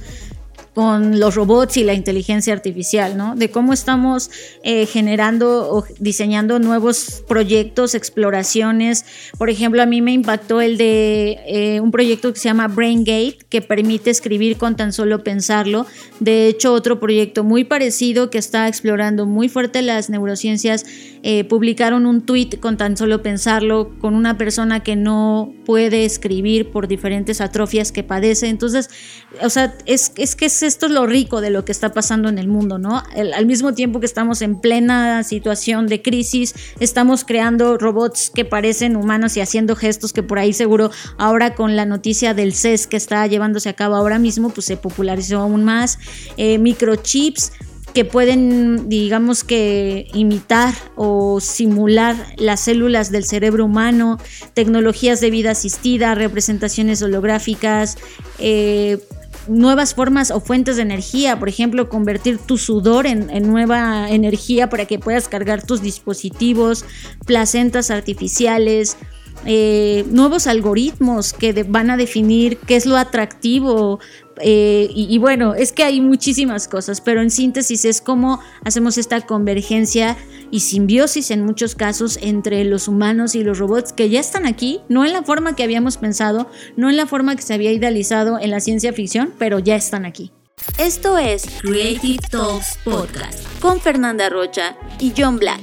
con 0.80 1.20
los 1.20 1.36
robots 1.36 1.76
y 1.76 1.84
la 1.84 1.94
inteligencia 1.94 2.54
artificial, 2.54 3.18
¿no? 3.18 3.36
De 3.36 3.52
cómo 3.52 3.74
estamos 3.74 4.32
eh, 4.64 4.86
generando 4.86 5.70
o 5.70 5.84
diseñando 6.00 6.58
nuevos 6.58 7.22
proyectos, 7.28 7.96
exploraciones. 7.96 9.04
Por 9.38 9.50
ejemplo, 9.50 9.82
a 9.84 9.86
mí 9.86 10.02
me 10.02 10.14
impactó 10.14 10.62
el 10.62 10.78
de 10.78 11.38
eh, 11.48 11.82
un 11.82 11.92
proyecto 11.92 12.32
que 12.32 12.40
se 12.40 12.48
llama 12.48 12.70
BrainGate, 12.70 13.40
que 13.50 13.62
permite 13.62 14.10
escribir 14.10 14.56
con 14.56 14.78
tan 14.78 14.94
solo 14.94 15.22
pensarlo. 15.22 15.86
De 16.22 16.48
hecho, 16.48 16.72
otro 16.72 17.02
proyecto 17.02 17.44
muy 17.44 17.66
parecido 17.66 18.30
que 18.30 18.38
está 18.38 18.70
explorando 18.70 19.26
muy 19.26 19.50
fuerte 19.50 19.82
las 19.82 20.10
neurociencias, 20.10 20.86
eh, 21.24 21.44
publicaron 21.44 22.06
un 22.06 22.22
tweet 22.22 22.52
con 22.62 22.78
tan 22.78 22.96
solo 22.96 23.22
pensarlo, 23.22 23.92
con 24.00 24.16
una 24.16 24.38
persona 24.38 24.82
que 24.82 24.96
no 24.96 25.54
puede 25.66 26.06
escribir 26.06 26.72
por 26.72 26.88
diferentes 26.88 27.42
atrofias 27.42 27.92
que 27.92 28.04
padece. 28.04 28.48
Entonces, 28.48 28.90
o 29.42 29.50
sea, 29.50 29.76
es, 29.86 30.14
es 30.16 30.38
que 30.38 30.46
es 30.46 30.69
esto 30.70 30.86
es 30.86 30.92
lo 30.92 31.08
rico 31.08 31.42
de 31.42 31.50
lo 31.50 31.66
que 31.66 31.72
está 31.72 31.92
pasando 31.94 32.30
en 32.30 32.38
el 32.38 32.48
mundo, 32.48 32.78
¿no? 32.78 33.02
al 33.16 33.46
mismo 33.48 33.74
tiempo 33.74 34.00
que 34.00 34.06
estamos 34.06 34.44
en 34.44 34.62
plena 34.62 35.24
situación 35.24 35.88
de 35.88 36.04
crisis, 36.04 36.54
estamos 36.80 37.26
creando 37.26 37.78
robots 37.78 38.32
que 38.34 38.46
parecen 38.46 38.96
humanos 38.96 39.36
y 39.36 39.42
haciendo 39.42 39.76
gestos 39.76 40.14
que 40.14 40.22
por 40.22 40.38
ahí 40.38 40.54
seguro 40.54 40.92
ahora 41.18 41.56
con 41.56 41.76
la 41.76 41.86
noticia 41.86 42.36
del 42.36 42.54
CES 42.54 42.86
que 42.86 42.98
está 42.98 43.26
llevándose 43.26 43.68
a 43.68 43.74
cabo 43.74 43.96
ahora 43.96 44.20
mismo, 44.20 44.52
pues 44.52 44.68
se 44.68 44.78
popularizó 44.78 45.40
aún 45.40 45.64
más. 45.64 45.98
Eh, 46.38 46.60
microchips 46.60 47.52
que 47.94 48.06
pueden, 48.06 48.88
digamos 48.90 49.44
que, 49.44 50.08
imitar 50.14 50.74
o 50.96 51.40
simular 51.40 52.16
las 52.38 52.60
células 52.62 53.12
del 53.12 53.26
cerebro 53.26 53.66
humano, 53.66 54.20
tecnologías 54.54 55.20
de 55.22 55.32
vida 55.32 55.52
asistida, 55.52 56.14
representaciones 56.14 57.02
holográficas, 57.02 57.98
eh, 58.38 59.00
nuevas 59.50 59.94
formas 59.94 60.32
o 60.32 60.40
fuentes 60.40 60.78
de 60.78 60.84
energía, 60.84 61.40
por 61.40 61.50
ejemplo, 61.50 61.90
convertir 61.90 62.38
tu 62.38 62.58
sudor 62.58 63.08
en, 63.08 63.28
nueva 63.50 64.10
energía 64.10 64.70
para 64.70 64.86
que 64.86 65.00
puedas 65.00 65.28
cargar 65.28 65.66
tus 65.66 65.82
dispositivos, 65.82 66.86
placentas 67.26 67.92
artificiales, 67.92 68.98
eh, 69.46 70.06
nuevos 70.10 70.48
algoritmos 70.48 71.34
que 71.34 71.64
van 71.64 71.90
a 71.90 71.98
definir 71.98 72.58
qué 72.58 72.76
es 72.76 72.86
lo 72.86 72.98
atractivo 72.98 74.00
eh, 74.42 74.90
y, 74.94 75.18
bueno, 75.18 75.54
es 75.54 75.72
que 75.72 75.84
hay 75.84 76.00
muchísimas 76.00 76.68
cosas, 76.68 77.02
pero 77.02 77.22
en 77.22 77.30
síntesis 77.30 77.84
es 77.84 78.02
cómo 78.02 78.40
hacemos 78.64 78.98
esta 78.98 79.20
convergencia 79.22 80.18
y 80.52 80.62
simbiosis 80.62 81.32
en 81.32 81.46
muchos 81.46 81.76
casos 81.76 82.20
entre 82.22 82.64
los 82.64 82.88
humanos 82.88 83.36
y 83.36 83.44
los 83.44 83.60
robots 83.60 83.94
que 83.94 84.10
ya 84.10 84.20
están 84.20 84.46
aquí, 84.46 84.82
no 84.90 85.06
en 85.06 85.14
la 85.14 85.24
forma 85.24 85.56
que 85.56 85.64
habíamos 85.64 85.98
pensado, 85.98 86.50
no 86.76 86.90
en 86.90 86.98
la 86.98 87.06
forma 87.06 87.36
que 87.36 87.42
se 87.42 87.54
había 87.54 87.72
idealizado 87.72 88.40
en 88.40 88.52
la 88.52 88.60
ciencia 88.60 88.94
ficción, 88.94 89.34
pero 89.38 89.60
ya 89.60 89.76
están 89.76 90.06
aquí. 90.06 90.32
Esto 90.78 91.18
es 91.18 91.46
Creative 91.62 92.20
Talks 92.30 92.78
Podcast 92.84 93.40
con 93.60 93.80
Fernanda 93.80 94.30
Rocha 94.30 94.76
y 95.00 95.14
John 95.18 95.38
Black. 95.38 95.62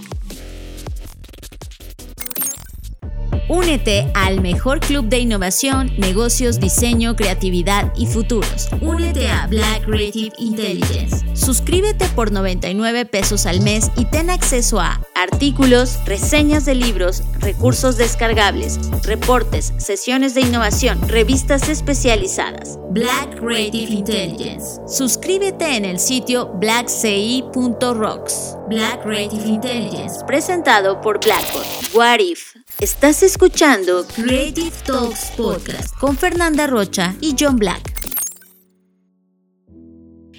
Únete 3.49 4.11
al 4.15 4.41
mejor 4.41 4.81
club 4.81 5.07
de 5.07 5.21
innovación, 5.21 5.93
negocios, 5.99 6.59
diseño, 6.59 7.15
creatividad 7.15 7.93
y 7.97 8.07
futuros. 8.07 8.69
Únete 8.81 9.29
a 9.29 9.47
Black 9.47 9.85
Creative 9.85 10.33
Intelligence. 10.39 11.25
Suscríbete 11.35 12.09
por 12.09 12.33
99 12.33 13.07
pesos 13.07 13.47
al 13.47 13.61
mes 13.61 13.93
y 13.97 14.07
ten 14.07 14.31
acceso 14.31 14.81
a 14.81 15.01
artículos, 15.15 16.01
reseñas 16.07 16.65
de 16.65 16.75
libros, 16.75 17.23
recursos 17.39 17.97
descargables, 17.97 18.81
reportes, 19.05 19.73
sesiones 19.79 20.35
de 20.35 20.41
innovación, 20.41 21.09
revistas 21.09 21.69
especializadas. 21.69 22.81
Black 22.91 23.39
Creative 23.39 23.93
Intelligence. 23.93 24.81
Suscríbete 24.89 25.77
en 25.77 25.85
el 25.85 26.01
sitio 26.01 26.49
blackci.rocks. 26.55 28.57
Black 28.69 29.05
Creative 29.05 29.47
Intelligence, 29.47 30.25
presentado 30.27 31.01
por 31.01 31.21
Blackboard. 31.21 31.67
What 31.95 32.19
If? 32.19 32.57
Estás 32.81 33.23
escuchando 33.23 34.07
Creative 34.07 34.71
Talks 34.85 35.31
Podcast 35.35 35.97
con 35.99 36.15
Fernanda 36.15 36.67
Rocha 36.67 37.15
y 37.23 37.35
John 37.39 37.57
Black. 37.57 37.81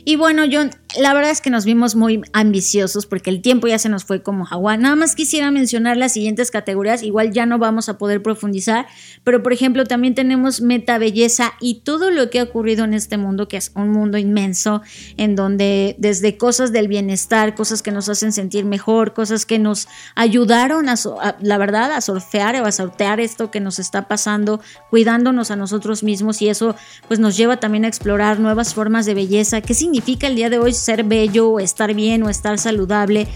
Y 0.05 0.17
bueno, 0.17 0.43
John, 0.49 0.69
la 0.99 1.13
verdad 1.13 1.31
es 1.31 1.41
que 1.41 1.49
nos 1.49 1.65
vimos 1.65 1.95
muy 1.95 2.21
ambiciosos 2.33 3.05
porque 3.05 3.29
el 3.29 3.41
tiempo 3.41 3.67
ya 3.67 3.79
se 3.79 3.89
nos 3.89 4.03
fue 4.03 4.23
como 4.23 4.47
agua. 4.49 4.77
Nada 4.77 4.95
más 4.95 5.15
quisiera 5.15 5.51
mencionar 5.51 5.97
las 5.97 6.13
siguientes 6.13 6.51
categorías, 6.51 7.03
igual 7.03 7.31
ya 7.31 7.45
no 7.45 7.59
vamos 7.59 7.89
a 7.89 7.97
poder 7.97 8.21
profundizar, 8.23 8.87
pero 9.23 9.43
por 9.43 9.53
ejemplo 9.53 9.85
también 9.85 10.15
tenemos 10.15 10.61
meta 10.61 10.97
belleza 10.97 11.53
y 11.59 11.81
todo 11.81 12.11
lo 12.11 12.29
que 12.29 12.39
ha 12.39 12.43
ocurrido 12.43 12.85
en 12.85 12.93
este 12.93 13.17
mundo, 13.17 13.47
que 13.47 13.57
es 13.57 13.71
un 13.75 13.89
mundo 13.89 14.17
inmenso, 14.17 14.81
en 15.17 15.35
donde 15.35 15.95
desde 15.99 16.37
cosas 16.37 16.71
del 16.71 16.87
bienestar, 16.87 17.55
cosas 17.55 17.83
que 17.83 17.91
nos 17.91 18.09
hacen 18.09 18.31
sentir 18.31 18.65
mejor, 18.65 19.13
cosas 19.13 19.45
que 19.45 19.59
nos 19.59 19.87
ayudaron 20.15 20.89
a, 20.89 20.95
la 21.41 21.57
verdad, 21.57 21.91
a 21.91 22.01
surfear 22.01 22.55
o 22.61 22.65
a 22.65 22.71
sortear 22.71 23.19
esto 23.19 23.51
que 23.51 23.59
nos 23.59 23.79
está 23.79 24.07
pasando, 24.07 24.61
cuidándonos 24.89 25.51
a 25.51 25.55
nosotros 25.55 26.03
mismos 26.03 26.41
y 26.41 26.49
eso 26.49 26.75
pues 27.07 27.19
nos 27.19 27.37
lleva 27.37 27.57
también 27.57 27.85
a 27.85 27.87
explorar 27.87 28.39
nuevas 28.39 28.73
formas 28.73 29.05
de 29.05 29.13
belleza. 29.13 29.61
¿Qué 29.61 29.73
significa 29.73 30.27
el 30.27 30.35
día 30.35 30.49
de 30.49 30.59
hoy 30.59 30.73
ser 30.87 31.03
bello 31.03 31.49
o 31.51 31.59
estar 31.59 31.93
bien 31.93 32.23
o 32.23 32.29
estar 32.29 32.57
saludable. 32.57 33.27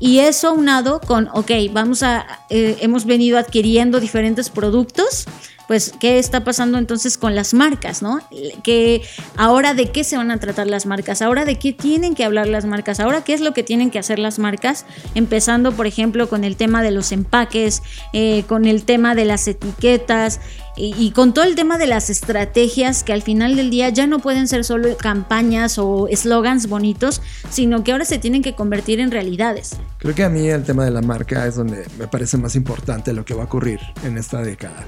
Y 0.00 0.18
eso 0.18 0.48
aunado 0.48 1.00
con, 1.00 1.28
ok, 1.32 1.50
vamos 1.70 2.02
a, 2.02 2.26
eh, 2.50 2.78
hemos 2.80 3.04
venido 3.04 3.38
adquiriendo 3.38 4.00
diferentes 4.00 4.50
productos 4.50 5.26
pues, 5.66 5.94
¿qué 5.98 6.18
está 6.18 6.44
pasando 6.44 6.78
entonces 6.78 7.16
con 7.16 7.34
las 7.34 7.54
marcas, 7.54 8.02
no? 8.02 8.20
Que 8.62 9.02
ahora 9.36 9.74
de 9.74 9.90
qué 9.90 10.04
se 10.04 10.16
van 10.16 10.30
a 10.30 10.38
tratar 10.38 10.66
las 10.66 10.86
marcas, 10.86 11.22
ahora 11.22 11.44
de 11.44 11.58
qué 11.58 11.72
tienen 11.72 12.14
que 12.14 12.24
hablar 12.24 12.46
las 12.48 12.64
marcas, 12.64 13.00
ahora 13.00 13.24
qué 13.24 13.34
es 13.34 13.40
lo 13.40 13.54
que 13.54 13.62
tienen 13.62 13.90
que 13.90 13.98
hacer 13.98 14.18
las 14.18 14.38
marcas, 14.38 14.84
empezando, 15.14 15.72
por 15.72 15.86
ejemplo, 15.86 16.28
con 16.28 16.44
el 16.44 16.56
tema 16.56 16.82
de 16.82 16.90
los 16.90 17.12
empaques, 17.12 17.82
eh, 18.12 18.44
con 18.46 18.66
el 18.66 18.84
tema 18.84 19.14
de 19.14 19.24
las 19.24 19.48
etiquetas 19.48 20.40
y, 20.76 20.94
y, 20.98 21.12
con 21.12 21.32
todo 21.32 21.44
el 21.44 21.54
tema 21.54 21.78
de 21.78 21.86
las 21.86 22.10
estrategias 22.10 23.04
que 23.04 23.12
al 23.12 23.22
final 23.22 23.56
del 23.56 23.70
día 23.70 23.88
ya 23.90 24.06
no 24.06 24.18
pueden 24.18 24.48
ser 24.48 24.64
solo 24.64 24.96
campañas 24.96 25.78
o 25.78 26.08
eslogans 26.08 26.68
bonitos, 26.68 27.22
sino 27.48 27.84
que 27.84 27.92
ahora 27.92 28.04
se 28.04 28.18
tienen 28.18 28.42
que 28.42 28.54
convertir 28.54 28.98
en 29.00 29.12
realidades. 29.12 29.76
Creo 29.98 30.14
que 30.14 30.24
a 30.24 30.28
mí 30.28 30.48
el 30.48 30.64
tema 30.64 30.84
de 30.84 30.90
la 30.90 31.00
marca 31.00 31.46
es 31.46 31.54
donde 31.54 31.86
me 31.98 32.08
parece 32.08 32.36
más 32.38 32.56
importante 32.56 33.12
lo 33.12 33.24
que 33.24 33.34
va 33.34 33.42
a 33.42 33.46
ocurrir 33.46 33.78
en 34.02 34.18
esta 34.18 34.42
década 34.42 34.84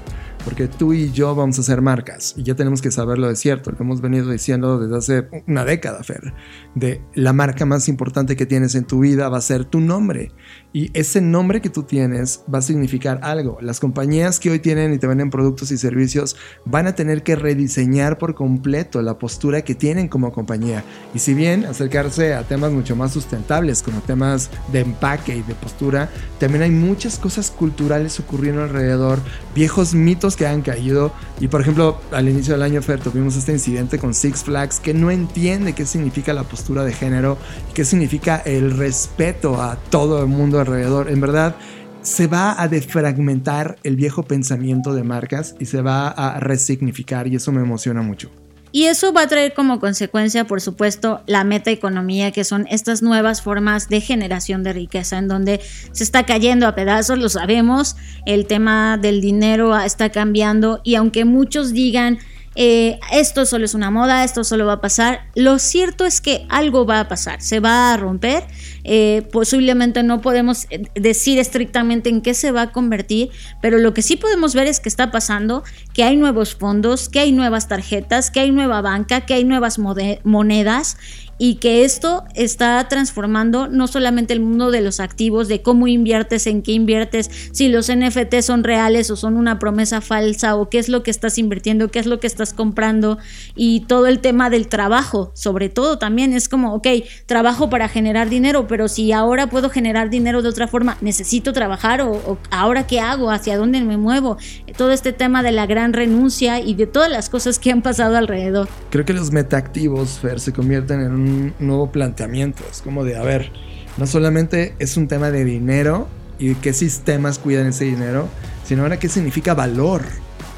porque 0.47 0.69
tú 0.69 0.93
y 0.93 1.11
yo 1.11 1.35
vamos 1.35 1.59
a 1.59 1.63
ser 1.63 1.81
marcas 1.81 2.33
y 2.37 2.43
ya 2.43 2.55
tenemos 2.55 2.81
que 2.81 2.89
saberlo 2.89 3.27
de 3.27 3.35
cierto, 3.35 3.69
lo 3.69 3.79
hemos 3.81 3.99
venido 3.99 4.31
diciendo 4.31 4.79
desde 4.79 4.95
hace 4.95 5.41
una 5.45 5.65
década, 5.65 6.01
Fer, 6.05 6.33
de 6.73 7.01
la 7.15 7.33
marca 7.33 7.65
más 7.65 7.89
importante 7.89 8.37
que 8.37 8.45
tienes 8.45 8.73
en 8.75 8.85
tu 8.85 9.01
vida 9.01 9.27
va 9.27 9.39
a 9.39 9.41
ser 9.41 9.65
tu 9.65 9.81
nombre 9.81 10.31
y 10.77 10.91
ese 10.93 11.21
nombre 11.21 11.59
que 11.59 11.71
tú 11.71 11.81
tienes 11.81 12.43
va 12.53 12.59
a 12.59 12.61
significar 12.61 13.19
algo. 13.23 13.57
Las 13.61 13.79
compañías 13.79 14.39
que 14.39 14.51
hoy 14.51 14.59
tienen 14.59 14.93
y 14.93 14.99
te 14.99 15.07
venden 15.07 15.31
productos 15.31 15.71
y 15.71 15.77
servicios 15.79 16.35
van 16.65 16.85
a 16.85 16.93
tener 16.93 17.23
que 17.23 17.35
rediseñar 17.35 18.19
por 18.19 18.35
completo 18.35 19.01
la 19.01 19.17
postura 19.17 19.63
que 19.63 19.73
tienen 19.73 20.07
como 20.07 20.31
compañía 20.31 20.83
y 21.15 21.19
si 21.19 21.33
bien 21.33 21.65
acercarse 21.65 22.35
a 22.35 22.43
temas 22.43 22.71
mucho 22.73 22.95
más 22.95 23.11
sustentables 23.11 23.81
como 23.81 24.01
temas 24.01 24.51
de 24.71 24.81
empaque 24.81 25.37
y 25.37 25.41
de 25.41 25.55
postura, 25.55 26.11
también 26.39 26.61
hay 26.61 26.69
muchas 26.69 27.17
cosas 27.17 27.49
culturales 27.49 28.19
ocurriendo 28.19 28.61
alrededor, 28.61 29.17
viejos 29.55 29.95
mitos 29.95 30.35
que 30.35 30.45
han 30.45 30.61
caído. 30.61 31.11
Y 31.39 31.47
por 31.47 31.61
ejemplo, 31.61 31.99
al 32.11 32.29
inicio 32.29 32.53
del 32.53 32.61
año, 32.61 32.83
Fer, 32.83 32.99
tuvimos 32.99 33.35
este 33.35 33.51
incidente 33.51 33.97
con 33.97 34.13
Six 34.13 34.43
Flags 34.43 34.79
que 34.79 34.93
no 34.93 35.09
entiende 35.09 35.73
qué 35.73 35.87
significa 35.87 36.33
la 36.33 36.43
postura 36.43 36.83
de 36.83 36.93
género 36.93 37.39
y 37.71 37.73
qué 37.73 37.83
significa 37.83 38.37
el 38.45 38.77
respeto 38.77 39.59
a 39.59 39.75
todo 39.89 40.21
el 40.21 40.27
mundo 40.27 40.66
alrededor. 40.67 41.09
En 41.09 41.21
verdad, 41.21 41.55
se 42.01 42.27
va 42.27 42.61
a 42.61 42.67
defragmentar 42.67 43.77
el 43.83 43.95
viejo 43.95 44.23
pensamiento 44.23 44.93
de 44.93 45.03
marcas 45.03 45.55
y 45.59 45.65
se 45.65 45.81
va 45.81 46.07
a 46.09 46.39
resignificar 46.39 47.27
y 47.27 47.35
eso 47.35 47.51
me 47.51 47.61
emociona 47.61 48.01
mucho. 48.01 48.29
Y 48.71 48.83
eso 48.83 49.13
va 49.13 49.23
a 49.23 49.27
traer 49.27 49.53
como 49.53 49.79
consecuencia, 49.79 50.45
por 50.45 50.59
supuesto, 50.61 51.21
la 51.25 51.43
metaeconomía, 51.45 52.31
que 52.31 52.43
son 52.43 52.67
estas 52.69 53.01
nuevas 53.01 53.41
formas 53.41 53.87
de 53.87 54.01
generación 54.01 54.61
de 54.61 54.73
riqueza, 54.73 55.17
en 55.17 55.29
donde 55.29 55.61
se 55.93 56.03
está 56.03 56.25
cayendo 56.25 56.67
a 56.67 56.75
pedazos, 56.75 57.17
lo 57.17 57.29
sabemos, 57.29 57.95
el 58.25 58.45
tema 58.45 58.97
del 58.97 59.21
dinero 59.21 59.75
está 59.77 60.09
cambiando 60.09 60.81
y 60.83 60.95
aunque 60.95 61.23
muchos 61.23 61.71
digan 61.71 62.19
eh, 62.59 62.99
esto 63.11 63.45
solo 63.45 63.65
es 63.65 63.75
una 63.75 63.91
moda, 63.91 64.23
esto 64.23 64.43
solo 64.43 64.65
va 64.65 64.73
a 64.73 64.81
pasar. 64.81 65.29
Lo 65.35 65.59
cierto 65.59 66.05
es 66.05 66.21
que 66.21 66.47
algo 66.49 66.87
va 66.87 66.99
a 66.99 67.07
pasar, 67.07 67.39
se 67.39 67.59
va 67.59 67.93
a 67.93 67.97
romper. 67.97 68.43
Eh, 68.83 69.27
posiblemente 69.31 70.01
no 70.01 70.21
podemos 70.21 70.65
eh, 70.71 70.81
decir 70.95 71.37
estrictamente 71.37 72.09
en 72.09 72.23
qué 72.23 72.33
se 72.33 72.51
va 72.51 72.63
a 72.63 72.71
convertir, 72.71 73.29
pero 73.61 73.77
lo 73.77 73.93
que 73.93 74.01
sí 74.01 74.15
podemos 74.15 74.55
ver 74.55 74.65
es 74.65 74.79
que 74.79 74.89
está 74.89 75.11
pasando, 75.11 75.63
que 75.93 76.03
hay 76.03 76.17
nuevos 76.17 76.55
fondos, 76.55 77.09
que 77.09 77.19
hay 77.19 77.31
nuevas 77.31 77.67
tarjetas, 77.67 78.31
que 78.31 78.39
hay 78.39 78.49
nueva 78.49 78.81
banca, 78.81 79.21
que 79.21 79.35
hay 79.35 79.43
nuevas 79.43 79.77
monedas 79.77 80.97
y 81.37 81.55
que 81.55 81.83
esto 81.83 82.23
está 82.35 82.85
transformando 82.87 83.67
no 83.67 83.87
solamente 83.87 84.33
el 84.33 84.39
mundo 84.39 84.71
de 84.71 84.81
los 84.81 84.99
activos, 84.99 85.47
de 85.47 85.61
cómo 85.61 85.87
inviertes, 85.87 86.47
en 86.47 86.61
qué 86.61 86.71
inviertes, 86.71 87.29
si 87.51 87.69
los 87.69 87.91
NFT 87.93 88.41
son 88.41 88.63
reales 88.63 89.11
o 89.11 89.15
son 89.15 89.37
una 89.37 89.59
promesa 89.59 90.01
falsa 90.01 90.55
o 90.55 90.69
qué 90.69 90.79
es 90.79 90.89
lo 90.89 91.03
que 91.03 91.11
estás 91.11 91.37
invirtiendo, 91.37 91.89
qué 91.89 91.99
es 91.99 92.05
lo 92.05 92.19
que 92.19 92.27
estás 92.27 92.53
comprando 92.53 93.17
y 93.55 93.81
todo 93.81 94.07
el 94.07 94.19
tema 94.19 94.49
del 94.49 94.67
trabajo, 94.67 95.31
sobre 95.33 95.69
todo 95.69 95.97
también 95.97 96.33
es 96.33 96.49
como, 96.49 96.73
ok, 96.73 96.87
trabajo 97.25 97.69
para 97.69 97.87
generar 97.87 98.29
dinero, 98.29 98.67
pero 98.67 98.87
si 98.87 99.11
ahora 99.11 99.47
puedo 99.47 99.69
generar 99.69 100.09
dinero 100.09 100.41
de 100.41 100.49
otra 100.49 100.67
forma, 100.67 100.97
necesito 101.01 101.53
trabajar 101.53 102.01
o, 102.01 102.37
ahora 102.49 102.87
qué 102.87 102.99
hago, 102.99 103.31
hacia 103.31 103.57
dónde 103.57 103.81
me 103.81 103.97
muevo, 103.97 104.37
todo 104.77 104.91
este 104.91 105.13
tema 105.13 105.43
de 105.43 105.51
la 105.51 105.65
gran 105.65 105.93
renuncia 105.93 106.59
y 106.59 106.73
de 106.75 106.87
todas 106.87 107.11
las 107.11 107.29
cosas 107.29 107.59
que 107.59 107.71
han 107.71 107.81
pasado 107.81 108.17
alrededor. 108.17 108.67
Creo 108.89 109.05
que 109.05 109.13
los 109.13 109.31
metaactivos, 109.31 110.19
Fer, 110.19 110.39
se 110.39 110.53
convierten 110.53 111.01
en 111.01 111.11
un 111.13 111.26
nuevo 111.59 111.91
planteamiento. 111.91 112.63
Es 112.69 112.81
como 112.81 113.03
de, 113.03 113.17
a 113.17 113.23
ver, 113.23 113.51
no 113.97 114.07
solamente 114.07 114.75
es 114.79 114.97
un 114.97 115.07
tema 115.07 115.31
de 115.31 115.45
dinero 115.45 116.07
y 116.39 116.55
qué 116.55 116.73
sistemas 116.73 117.39
cuidan 117.39 117.67
ese 117.67 117.85
dinero, 117.85 118.27
sino 118.65 118.83
ahora 118.83 118.99
qué 118.99 119.09
significa 119.09 119.53
valor. 119.53 120.03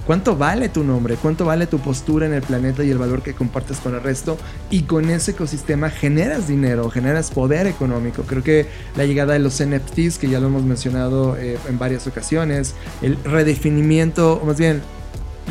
¿Cuánto 0.09 0.35
vale 0.35 0.69
tu 0.69 0.83
nombre? 0.83 1.17
¿Cuánto 1.21 1.45
vale 1.45 1.67
tu 1.67 1.77
postura 1.77 2.25
en 2.25 2.33
el 2.33 2.41
planeta 2.41 2.83
y 2.83 2.89
el 2.89 2.97
valor 2.97 3.21
que 3.21 3.35
compartes 3.35 3.77
con 3.77 3.93
el 3.93 4.01
resto? 4.01 4.39
Y 4.71 4.81
con 4.81 5.07
ese 5.07 5.31
ecosistema 5.31 5.91
generas 5.91 6.47
dinero, 6.47 6.89
generas 6.89 7.29
poder 7.29 7.67
económico. 7.67 8.23
Creo 8.23 8.43
que 8.43 8.65
la 8.97 9.05
llegada 9.05 9.33
de 9.33 9.39
los 9.39 9.63
NFTs, 9.63 10.17
que 10.17 10.27
ya 10.27 10.39
lo 10.39 10.47
hemos 10.47 10.63
mencionado 10.63 11.37
eh, 11.37 11.59
en 11.69 11.77
varias 11.77 12.07
ocasiones, 12.07 12.73
el 13.03 13.23
redefinimiento, 13.23 14.39
o 14.41 14.45
más 14.45 14.57
bien 14.57 14.81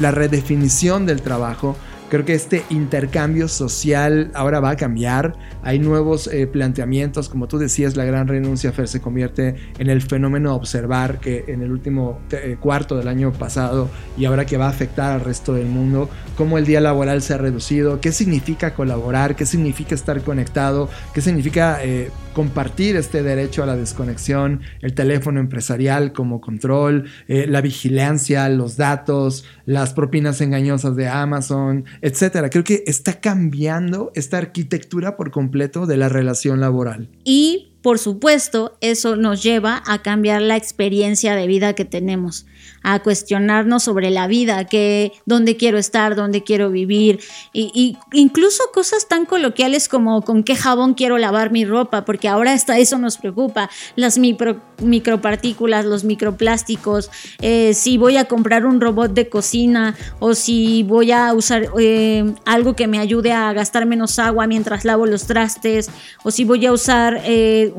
la 0.01 0.11
redefinición 0.11 1.07
del 1.07 1.23
trabajo, 1.23 1.77
Creo 2.09 2.25
que 2.25 2.33
este 2.33 2.65
intercambio 2.71 3.49
social 3.49 4.31
ahora 4.35 4.61
va 4.61 4.71
a 4.71 4.77
cambiar. 4.77 5.35
Hay 5.63 5.79
nuevos 5.79 6.27
eh, 6.27 6.47
planteamientos, 6.47 7.29
como 7.29 7.49
tú 7.49 7.59
decías, 7.59 7.97
la 7.97 8.07
gran 8.07 8.29
renuncia 8.29 8.73
Fer 8.73 8.89
se 8.89 9.03
convierte 9.03 9.57
en 9.79 9.91
el 9.91 10.01
fenómeno 10.01 10.55
observar 10.55 11.21
que 11.21 11.45
en 11.49 11.61
el 11.61 11.71
último 11.71 12.19
eh, 12.31 12.57
cuarto 12.59 12.97
del 12.97 13.09
año 13.09 13.33
pasado 13.33 13.91
y 14.17 14.25
ahora 14.25 14.47
que 14.47 14.57
va 14.57 14.67
a 14.67 14.71
afectar 14.71 15.13
al 15.13 15.21
resto 15.21 15.53
del 15.53 15.67
mundo, 15.67 16.09
cómo 16.35 16.57
el 16.57 16.65
día 16.65 16.81
laboral 16.81 17.21
se 17.21 17.35
ha 17.35 17.39
reducido, 17.39 18.01
qué 18.01 18.11
significa 18.11 18.73
colaborar, 18.73 19.37
qué 19.37 19.45
significa 19.45 19.95
estar 19.95 20.23
conectado, 20.23 20.89
qué 21.13 21.21
significa 21.21 21.79
eh, 21.83 22.11
compartir 22.39 22.95
este 22.95 23.25
derecho 23.25 23.65
a 23.65 23.67
la 23.67 23.75
desconexión, 23.75 24.61
el 24.81 24.95
teléfono 24.95 25.41
empresarial 25.41 26.13
como 26.13 26.41
control, 26.41 27.11
la 27.27 27.61
vigilancia, 27.61 28.49
los 28.49 28.77
datos, 28.77 29.45
las 29.67 29.93
propinas 29.93 30.41
engañosas 30.41 30.95
de 30.95 31.09
Amazon, 31.09 31.85
etcétera. 32.01 32.49
Creo 32.49 32.63
que 32.63 32.85
está 32.87 33.19
cambiando 33.19 34.13
esta 34.15 34.39
arquitectura 34.39 35.17
por 35.17 35.33
completo 35.33 35.87
de 35.87 35.97
la 35.97 36.09
relación 36.09 36.61
laboral. 36.61 37.09
Y 37.25 37.73
por 37.83 37.99
supuesto, 37.99 38.77
eso 38.81 39.17
nos 39.17 39.43
lleva 39.43 39.83
a 39.87 40.03
cambiar 40.03 40.41
la 40.43 40.57
experiencia 40.57 41.35
de 41.35 41.49
vida 41.49 41.75
que 41.75 41.85
tenemos, 41.85 42.47
a 42.83 43.01
cuestionarnos 43.01 43.83
sobre 43.83 44.11
la 44.11 44.27
vida, 44.27 44.65
que 44.65 45.13
dónde 45.27 45.57
quiero 45.57 45.79
estar, 45.79 46.15
dónde 46.15 46.43
quiero 46.43 46.71
vivir, 46.71 47.21
y, 47.53 47.97
incluso 48.13 48.63
cosas 48.73 49.09
tan 49.09 49.25
coloquiales 49.25 49.89
como 49.89 50.23
con 50.23 50.43
qué 50.45 50.57
jabón 50.57 50.95
quiero 50.95 51.19
lavar 51.19 51.51
mi 51.51 51.65
ropa, 51.65 52.05
porque 52.05 52.29
ahora 52.29 52.53
hasta 52.53 52.79
eso 52.79 52.99
nos 52.99 53.19
preocupa, 53.19 53.71
las 53.97 54.19
micro, 54.19 54.61
micropartículas, 54.83 55.85
los 55.85 56.05
microplásticos, 56.05 57.11
eh, 57.41 57.75
si 57.75 57.99
voy 57.99 58.17
a 58.17 58.27
comprar 58.27 58.67
un 58.67 58.81
robot 58.81 59.13
de 59.13 59.29
cocina 59.29 59.97
o 60.19 60.35
si 60.35 60.83
voy 60.83 61.13
a 61.13 61.33
usar 61.35 61.69
eh, 61.79 62.33
algo 62.45 62.75
que 62.75 62.87
me 62.87 62.99
ayude 62.99 63.33
a 63.33 63.53
gastar 63.53 63.87
menos 63.87 64.19
agua 64.19 64.47
mientras 64.47 64.85
lavo 64.85 65.07
los 65.07 65.27
trastes, 65.27 65.91
o 66.23 66.31
si 66.31 66.45
voy 66.45 66.67
a 66.67 66.73
usar... 66.73 67.23
Eh, 67.25 67.73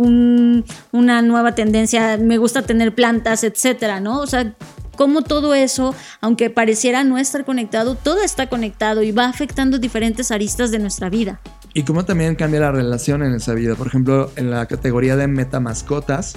una 0.91 1.21
nueva 1.21 1.55
tendencia, 1.55 2.17
me 2.17 2.37
gusta 2.37 2.61
tener 2.61 2.93
plantas, 2.93 3.43
etcétera, 3.43 3.99
¿no? 3.99 4.19
O 4.19 4.27
sea, 4.27 4.53
como 4.99 5.21
todo 5.21 5.53
eso, 5.53 5.95
aunque 6.19 6.49
pareciera 6.49 7.05
no 7.05 7.17
estar 7.17 7.45
conectado, 7.45 7.95
todo 7.95 8.21
está 8.21 8.49
conectado 8.49 9.01
y 9.01 9.13
va 9.13 9.29
afectando 9.29 9.79
diferentes 9.79 10.29
aristas 10.29 10.71
de 10.71 10.79
nuestra 10.79 11.09
vida. 11.09 11.39
Y 11.73 11.83
cómo 11.83 12.03
también 12.03 12.35
cambia 12.35 12.59
la 12.59 12.73
relación 12.73 13.23
en 13.23 13.33
esa 13.33 13.53
vida. 13.53 13.75
Por 13.75 13.87
ejemplo, 13.87 14.29
en 14.35 14.51
la 14.51 14.65
categoría 14.65 15.15
de 15.15 15.27
meta 15.27 15.61
mascotas, 15.61 16.35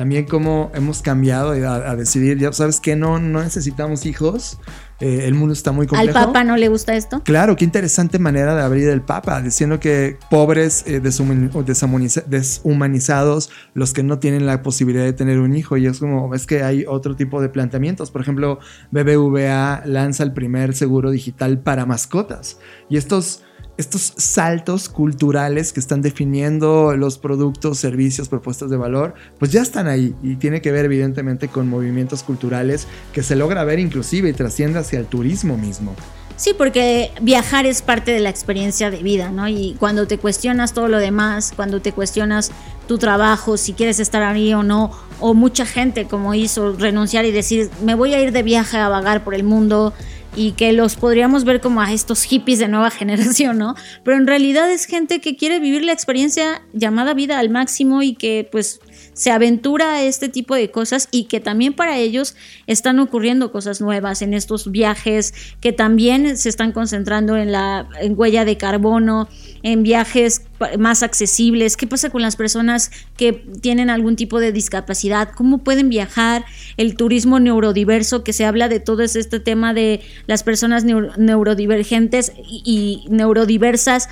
también 0.00 0.24
cómo 0.24 0.72
hemos 0.72 1.02
cambiado 1.02 1.50
a, 1.50 1.94
decidir, 1.94 2.38
ya 2.38 2.50
sabes 2.54 2.80
que 2.80 2.96
no, 2.96 3.18
no 3.18 3.42
necesitamos 3.42 4.06
hijos, 4.06 4.58
eh, 4.98 5.26
el 5.26 5.34
mundo 5.34 5.52
está 5.52 5.72
muy 5.72 5.86
complejo. 5.86 6.18
¿Al 6.18 6.24
Papa 6.24 6.42
no 6.42 6.56
le 6.56 6.68
gusta 6.68 6.96
esto? 6.96 7.20
Claro, 7.22 7.54
qué 7.54 7.66
interesante 7.66 8.18
manera 8.18 8.54
de 8.54 8.62
abrir 8.62 8.88
el 8.88 9.02
Papa, 9.02 9.42
diciendo 9.42 9.78
que 9.78 10.16
pobres, 10.30 10.84
eh, 10.86 11.00
deshumanizados, 11.00 13.50
los 13.74 13.92
que 13.92 14.02
no 14.02 14.18
tienen 14.20 14.46
la 14.46 14.62
posibilidad 14.62 15.04
de 15.04 15.12
tener 15.12 15.38
un 15.38 15.54
hijo. 15.54 15.76
Y 15.76 15.84
es 15.84 15.98
como, 15.98 16.34
es 16.34 16.46
que 16.46 16.62
hay 16.62 16.86
otro 16.88 17.14
tipo 17.14 17.42
de 17.42 17.50
planteamientos. 17.50 18.10
Por 18.10 18.22
ejemplo, 18.22 18.58
BBVA 18.92 19.82
lanza 19.84 20.22
el 20.22 20.32
primer 20.32 20.74
seguro 20.74 21.10
digital 21.10 21.58
para 21.58 21.84
mascotas. 21.84 22.58
Y 22.88 22.96
estos 22.96 23.42
estos 23.76 24.12
saltos 24.16 24.88
culturales 24.88 25.72
que 25.72 25.80
están 25.80 26.02
definiendo 26.02 26.94
los 26.96 27.18
productos, 27.18 27.78
servicios, 27.78 28.28
propuestas 28.28 28.70
de 28.70 28.76
valor, 28.76 29.14
pues 29.38 29.52
ya 29.52 29.62
están 29.62 29.88
ahí 29.88 30.14
y 30.22 30.36
tiene 30.36 30.60
que 30.60 30.70
ver 30.72 30.84
evidentemente 30.84 31.48
con 31.48 31.68
movimientos 31.68 32.22
culturales 32.22 32.86
que 33.12 33.22
se 33.22 33.36
logra 33.36 33.64
ver 33.64 33.78
inclusive 33.78 34.28
y 34.28 34.32
trasciende 34.32 34.78
hacia 34.78 34.98
el 34.98 35.06
turismo 35.06 35.56
mismo. 35.56 35.94
Sí, 36.40 36.54
porque 36.56 37.10
viajar 37.20 37.66
es 37.66 37.82
parte 37.82 38.12
de 38.12 38.20
la 38.20 38.30
experiencia 38.30 38.90
de 38.90 39.02
vida, 39.02 39.30
¿no? 39.30 39.46
Y 39.46 39.76
cuando 39.78 40.06
te 40.06 40.16
cuestionas 40.16 40.72
todo 40.72 40.88
lo 40.88 40.98
demás, 40.98 41.52
cuando 41.54 41.82
te 41.82 41.92
cuestionas 41.92 42.50
tu 42.88 42.96
trabajo, 42.96 43.58
si 43.58 43.74
quieres 43.74 44.00
estar 44.00 44.22
ahí 44.22 44.54
o 44.54 44.62
no, 44.62 44.90
o 45.20 45.34
mucha 45.34 45.66
gente 45.66 46.06
como 46.06 46.32
hizo 46.32 46.72
renunciar 46.72 47.26
y 47.26 47.30
decir, 47.30 47.68
me 47.84 47.94
voy 47.94 48.14
a 48.14 48.22
ir 48.22 48.32
de 48.32 48.42
viaje 48.42 48.78
a 48.78 48.88
vagar 48.88 49.22
por 49.22 49.34
el 49.34 49.44
mundo, 49.44 49.92
y 50.36 50.52
que 50.52 50.72
los 50.72 50.96
podríamos 50.96 51.44
ver 51.44 51.60
como 51.60 51.80
a 51.80 51.92
estos 51.92 52.22
hippies 52.22 52.58
de 52.58 52.68
nueva 52.68 52.90
generación, 52.90 53.58
¿no? 53.58 53.74
Pero 54.04 54.16
en 54.16 54.26
realidad 54.26 54.70
es 54.70 54.86
gente 54.86 55.20
que 55.20 55.36
quiere 55.36 55.60
vivir 55.60 55.84
la 55.84 55.92
experiencia 55.92 56.62
llamada 56.72 57.14
vida 57.14 57.38
al 57.38 57.50
máximo 57.50 58.02
y 58.02 58.14
que 58.14 58.48
pues 58.50 58.80
se 59.12 59.30
aventura 59.30 59.94
a 59.94 60.02
este 60.02 60.28
tipo 60.28 60.54
de 60.54 60.70
cosas 60.70 61.08
y 61.10 61.24
que 61.24 61.40
también 61.40 61.74
para 61.74 61.98
ellos 61.98 62.34
están 62.66 62.98
ocurriendo 62.98 63.52
cosas 63.52 63.80
nuevas 63.80 64.22
en 64.22 64.34
estos 64.34 64.70
viajes 64.70 65.34
que 65.60 65.72
también 65.72 66.36
se 66.36 66.48
están 66.48 66.72
concentrando 66.72 67.36
en 67.36 67.52
la 67.52 67.88
huella 68.10 68.44
de 68.44 68.56
carbono, 68.56 69.28
en 69.62 69.82
viajes 69.82 70.42
más 70.78 71.02
accesibles? 71.02 71.76
¿Qué 71.76 71.86
pasa 71.86 72.10
con 72.10 72.22
las 72.22 72.36
personas 72.36 72.90
que 73.16 73.32
tienen 73.32 73.90
algún 73.90 74.16
tipo 74.16 74.40
de 74.40 74.52
discapacidad? 74.52 75.30
¿Cómo 75.34 75.58
pueden 75.58 75.88
viajar? 75.88 76.44
El 76.76 76.96
turismo 76.96 77.40
neurodiverso, 77.40 78.24
que 78.24 78.32
se 78.32 78.44
habla 78.44 78.68
de 78.68 78.80
todo 78.80 79.02
este 79.02 79.40
tema 79.40 79.74
de 79.74 80.00
las 80.26 80.42
personas 80.42 80.84
neurodivergentes 80.84 82.32
y 82.36 83.04
neurodiversas 83.08 84.08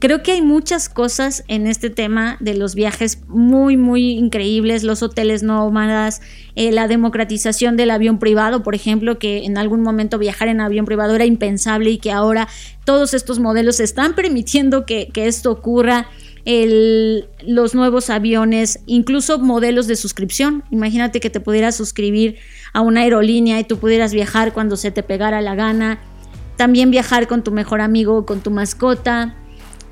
Creo 0.00 0.24
que 0.24 0.32
hay 0.32 0.42
muchas 0.42 0.88
cosas 0.88 1.44
en 1.46 1.68
este 1.68 1.90
tema 1.90 2.38
de 2.40 2.54
los 2.54 2.74
viajes 2.74 3.20
muy, 3.28 3.76
muy 3.76 4.18
increíbles, 4.18 4.82
los 4.82 5.00
hoteles 5.00 5.44
nómadas, 5.44 6.22
eh, 6.56 6.72
la 6.72 6.88
democratización 6.88 7.76
del 7.76 7.92
avión 7.92 8.18
privado, 8.18 8.64
por 8.64 8.74
ejemplo, 8.74 9.20
que 9.20 9.44
en 9.44 9.58
algún 9.58 9.82
momento 9.82 10.18
viajar 10.18 10.48
en 10.48 10.60
avión 10.60 10.86
privado 10.86 11.14
era 11.14 11.24
impensable 11.24 11.90
y 11.90 11.98
que 11.98 12.10
ahora 12.10 12.48
todos 12.84 13.14
estos 13.14 13.38
modelos 13.38 13.78
están 13.78 14.16
permitiendo 14.16 14.86
que, 14.86 15.08
esto 15.14 15.52
ocurra. 15.52 16.08
los 16.44 17.74
nuevos 17.76 18.10
aviones, 18.10 18.80
incluso 18.86 19.38
modelos 19.38 19.86
de 19.86 19.94
suscripción. 19.94 20.64
Imagínate 20.72 21.20
que 21.20 21.30
te 21.30 21.38
pudieras 21.38 21.76
suscribir 21.76 22.38
a 22.72 22.80
una 22.80 23.02
aerolínea 23.02 23.60
y 23.60 23.64
tú 23.64 23.78
pudieras 23.78 24.12
viajar 24.12 24.52
cuando 24.52 24.76
se 24.76 24.90
te 24.90 25.04
pegara 25.04 25.40
la 25.40 25.54
gana. 25.54 26.00
También 26.56 26.90
viajar 26.90 27.28
con 27.28 27.44
tu 27.44 27.52
mejor 27.52 27.80
amigo 27.80 28.16
o 28.16 28.26
con 28.26 28.40
tu 28.40 28.50
mascota 28.50 29.36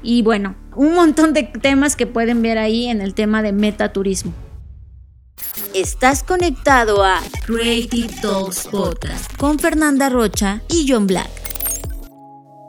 y 0.05 0.23
bueno, 0.23 0.55
un 0.77 0.95
montón 0.95 1.33
de 1.33 1.45
temas 1.45 1.97
que 1.97 2.07
pueden 2.07 2.43
ver 2.43 2.59
ahí 2.59 2.87
en 2.87 3.01
el 3.01 3.15
tema 3.15 3.43
de 3.43 3.53
metaturismo. 3.53 4.33
Estás 5.75 6.23
conectado 6.23 7.03
a 7.03 7.21
Creative 7.47 8.13
Talks 8.23 8.69
Podcast 8.69 9.37
con 9.37 9.59
Fernanda 9.59 10.09
Rocha 10.09 10.63
y 10.69 10.87
John 10.89 11.07
Black. 11.07 11.29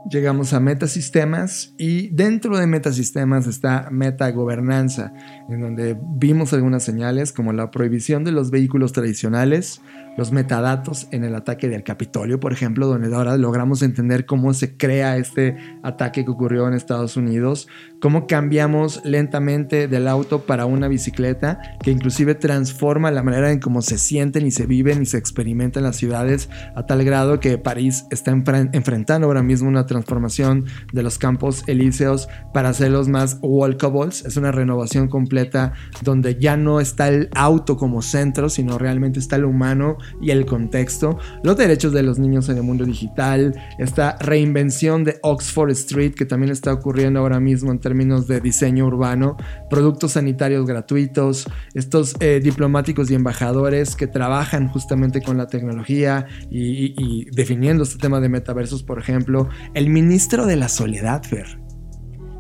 Llegamos 0.10 0.54
a 0.54 0.60
metasistemas 0.60 1.74
y 1.78 2.10
dentro 2.10 2.58
de 2.58 2.68
metasistemas 2.68 3.48
está 3.48 3.90
metagobernanza, 3.92 5.12
en 5.50 5.62
donde 5.62 5.98
vimos 6.00 6.54
algunas 6.54 6.84
señales 6.84 7.34
como 7.34 7.54
la 7.54 7.72
prohibición 7.72 8.24
de 8.24 8.32
los 8.32 8.52
vehículos 8.52 8.94
tradicionales, 8.94 9.82
los 10.18 10.32
metadatos 10.32 11.08
en 11.12 11.24
el 11.24 11.36
ataque 11.36 11.68
del 11.68 11.84
Capitolio, 11.84 12.40
por 12.40 12.54
ejemplo, 12.54 12.88
donde 12.88 13.14
ahora 13.16 13.38
logramos 13.38 13.82
entender 13.82 14.26
cómo 14.26 14.54
se 14.54 14.78
crea 14.78 15.18
este 15.18 15.58
ataque 15.84 16.26
que 16.26 16.32
ocurrió 16.32 16.68
en 16.68 16.74
Estados 16.74 17.18
Unidos, 17.18 17.68
cómo 18.00 18.28
cambiamos 18.28 19.02
lentamente 19.04 19.88
del 19.88 20.08
auto 20.08 20.46
para 20.46 20.66
una 20.66 20.88
bicicleta, 20.88 21.60
que 21.82 21.92
inclusive 21.92 22.36
transforma 22.36 23.12
la 23.12 23.24
manera 23.24 23.52
en 23.52 23.60
cómo 23.60 23.82
se 23.82 23.98
sienten 23.98 24.46
y 24.46 24.52
se 24.52 24.68
viven 24.68 25.02
y 25.02 25.06
se 25.06 25.18
experimentan 25.18 25.84
las 25.84 25.96
ciudades 25.96 26.50
a 26.76 26.86
tal 26.86 27.04
grado 27.04 27.40
que 27.40 27.58
París 27.58 28.06
está 28.12 28.32
enfrentando 28.32 29.28
ahora 29.28 29.42
mismo 29.44 29.70
una 29.70 29.86
transformación 29.86 30.66
de 30.94 31.04
los 31.04 31.18
campos 31.18 31.64
elíseos 31.68 32.28
para 32.54 32.70
hacerlos 32.70 33.08
más 33.08 33.40
walkables. 33.42 34.24
Es 34.26 34.38
una 34.38 34.52
renovación 34.52 35.08
completa 35.08 35.74
donde 36.04 36.36
ya 36.40 36.58
no 36.58 36.80
está 36.80 37.08
el 37.08 37.30
auto 37.34 37.76
como 37.76 38.02
centro, 38.02 38.50
sino 38.50 38.78
realmente 38.78 39.20
está 39.20 39.36
el 39.38 39.46
humano 39.46 39.98
y 40.22 40.30
el 40.30 40.46
contexto, 40.46 41.18
los 41.44 41.58
derechos 41.58 41.92
de 41.92 42.04
los 42.04 42.20
niños 42.20 42.50
en 42.50 42.58
el 42.58 42.64
mundo 42.64 42.86
digital, 42.86 43.56
esta 43.80 44.18
reinvención 44.20 45.04
de 45.04 45.18
Oxford 45.24 45.72
Street 45.72 46.14
que 46.14 46.26
también 46.26 46.52
está 46.52 46.72
ocurriendo 46.72 47.20
ahora 47.20 47.40
mismo 47.40 47.72
en 47.72 47.80
términos 47.80 47.95
de 47.96 48.42
diseño 48.42 48.86
urbano, 48.86 49.38
productos 49.70 50.14
sanitarios 50.14 50.66
gratuitos, 50.66 51.48
estos 51.74 52.16
eh, 52.20 52.42
diplomáticos 52.44 53.10
y 53.10 53.16
embajadores 53.16 53.96
que 53.96 54.08
trabajan 54.08 54.68
justamente 54.68 55.22
con 55.22 55.38
la 55.38 55.48
tecnología 55.48 56.28
y, 56.50 57.26
definiendo 57.32 57.84
este 57.84 57.98
tema 57.98 58.20
de 58.20 58.30
metaversos, 58.30 58.84
por 58.84 59.00
ejemplo, 59.00 59.50
el 59.74 59.90
ministro 59.90 60.46
de 60.46 60.56
la 60.58 60.70
soledad, 60.70 61.24
Fer. 61.24 61.65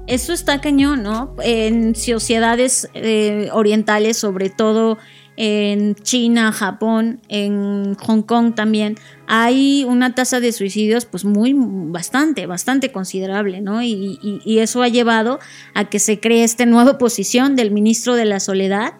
Eso 0.07 0.33
está 0.33 0.61
cañón, 0.61 1.03
¿no? 1.03 1.35
En 1.41 1.95
sociedades 1.95 2.89
eh, 2.93 3.49
orientales, 3.51 4.17
sobre 4.17 4.49
todo 4.49 4.97
en 5.37 5.95
China, 5.95 6.51
Japón, 6.51 7.19
en 7.27 7.95
Hong 7.95 8.21
Kong 8.21 8.55
también, 8.55 8.95
hay 9.27 9.85
una 9.87 10.15
tasa 10.15 10.39
de 10.39 10.51
suicidios 10.51 11.05
pues 11.05 11.25
muy, 11.25 11.53
bastante, 11.55 12.45
bastante 12.45 12.91
considerable, 12.91 13.61
¿no? 13.61 13.81
Y, 13.83 14.19
eso 14.45 14.81
ha 14.81 14.87
llevado 14.87 15.39
a 15.73 15.85
que 15.85 15.99
se 15.99 16.19
cree 16.19 16.43
esta 16.43 16.65
nueva 16.65 16.97
posición 16.97 17.55
del 17.55 17.71
ministro 17.71 18.15
de 18.15 18.25
la 18.25 18.39
Soledad, 18.39 18.93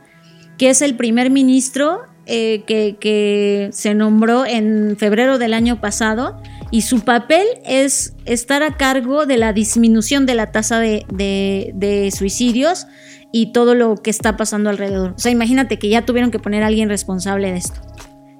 que 0.57 0.69
es 0.69 0.81
el 0.81 0.95
primer 0.95 1.29
ministro 1.29 2.01
eh, 2.25 2.63
que, 2.67 3.69
se 3.71 3.93
nombró 3.93 4.45
en 4.45 4.97
febrero 4.97 5.37
del 5.37 5.53
año 5.53 5.79
pasado 5.79 6.41
y 6.75 6.81
su 6.81 7.05
papel 7.05 7.47
es 7.63 8.15
estar 8.25 8.61
a 8.61 8.75
cargo 8.75 9.25
de 9.25 9.37
la 9.37 9.53
disminución 9.53 10.25
de 10.25 10.35
la 10.35 10.51
tasa 10.51 10.77
de, 10.77 12.13
suicidios 12.13 12.85
y 13.31 13.53
todo 13.53 13.75
lo 13.75 13.95
que 13.95 14.09
está 14.09 14.35
pasando 14.35 14.69
alrededor. 14.69 15.13
O 15.15 15.17
sea, 15.17 15.31
imagínate 15.31 15.79
que 15.79 15.87
ya 15.87 16.05
tuvieron 16.05 16.31
que 16.31 16.39
poner 16.39 16.63
a 16.63 16.67
alguien 16.67 16.89
responsable 16.89 17.49
de 17.49 17.59
esto. 17.59 17.79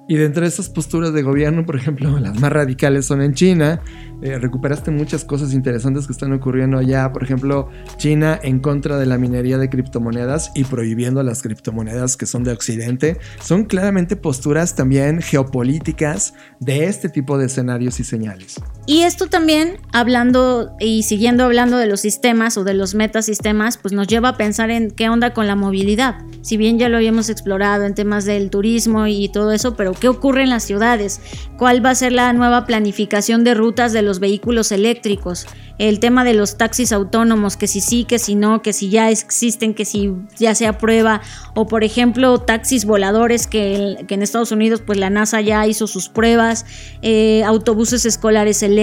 Y 0.08 0.16
dentro 0.16 0.42
de 0.42 0.48
esas 0.48 0.68
posturas 0.68 1.12
de 1.12 1.22
gobierno, 1.22 1.66
por 1.66 1.76
ejemplo, 1.76 2.18
las 2.20 2.38
más 2.40 2.52
radicales 2.52 3.06
son 3.06 3.22
en 3.22 3.34
China. 3.34 3.80
Eh, 4.22 4.38
recuperaste 4.38 4.90
muchas 4.90 5.24
cosas 5.24 5.52
interesantes 5.52 6.06
que 6.06 6.12
están 6.12 6.32
ocurriendo 6.32 6.78
allá. 6.78 7.12
Por 7.12 7.22
ejemplo, 7.22 7.68
China 7.96 8.38
en 8.42 8.60
contra 8.60 8.98
de 8.98 9.06
la 9.06 9.18
minería 9.18 9.58
de 9.58 9.68
criptomonedas 9.68 10.52
y 10.54 10.64
prohibiendo 10.64 11.22
las 11.22 11.42
criptomonedas 11.42 12.16
que 12.16 12.26
son 12.26 12.44
de 12.44 12.52
Occidente. 12.52 13.18
Son 13.40 13.64
claramente 13.64 14.16
posturas 14.16 14.76
también 14.76 15.20
geopolíticas 15.20 16.34
de 16.60 16.86
este 16.86 17.08
tipo 17.08 17.36
de 17.38 17.46
escenarios 17.46 18.00
y 18.00 18.04
señales. 18.04 18.60
Y 18.88 19.02
esto 19.02 19.26
también, 19.26 19.80
hablando 19.92 20.76
y 20.78 21.02
siguiendo 21.02 21.42
hablando 21.44 21.76
de 21.76 21.88
los 21.88 22.00
sistemas 22.00 22.56
o 22.56 22.62
de 22.62 22.72
los 22.72 22.94
metasistemas, 22.94 23.78
pues 23.78 23.92
nos 23.92 24.06
lleva 24.06 24.28
a 24.28 24.36
pensar 24.36 24.70
en 24.70 24.92
qué 24.92 25.08
onda 25.08 25.34
con 25.34 25.48
la 25.48 25.56
movilidad. 25.56 26.18
Si 26.42 26.56
bien 26.56 26.78
ya 26.78 26.88
lo 26.88 26.98
habíamos 26.98 27.28
explorado 27.28 27.84
en 27.84 27.94
temas 27.94 28.24
del 28.26 28.48
turismo 28.48 29.08
y 29.08 29.28
todo 29.28 29.50
eso, 29.50 29.74
pero 29.74 29.92
¿qué 29.92 30.08
ocurre 30.08 30.44
en 30.44 30.50
las 30.50 30.62
ciudades? 30.62 31.20
¿Cuál 31.58 31.84
va 31.84 31.90
a 31.90 31.94
ser 31.96 32.12
la 32.12 32.32
nueva 32.32 32.64
planificación 32.64 33.42
de 33.42 33.54
rutas 33.54 33.92
de 33.92 34.02
los 34.02 34.20
vehículos 34.20 34.70
eléctricos? 34.70 35.48
El 35.78 35.98
tema 35.98 36.24
de 36.24 36.32
los 36.32 36.56
taxis 36.56 36.92
autónomos, 36.92 37.56
que 37.56 37.66
si 37.66 37.80
sí, 37.80 38.04
que 38.04 38.18
si 38.18 38.34
no, 38.34 38.62
que 38.62 38.72
si 38.72 38.88
ya 38.88 39.10
existen, 39.10 39.74
que 39.74 39.84
si 39.84 40.12
ya 40.38 40.54
se 40.54 40.66
aprueba, 40.66 41.20
o 41.54 41.66
por 41.66 41.84
ejemplo 41.84 42.38
taxis 42.38 42.84
voladores 42.84 43.46
que, 43.46 43.96
en 44.08 44.22
Estados 44.22 44.52
Unidos 44.52 44.82
pues 44.86 44.98
la 44.98 45.10
NASA 45.10 45.40
ya 45.40 45.66
hizo 45.66 45.86
sus 45.86 46.08
pruebas, 46.08 46.64
eh, 47.02 47.42
autobuses 47.44 48.06
escolares 48.06 48.62
eléctricos, 48.62 48.75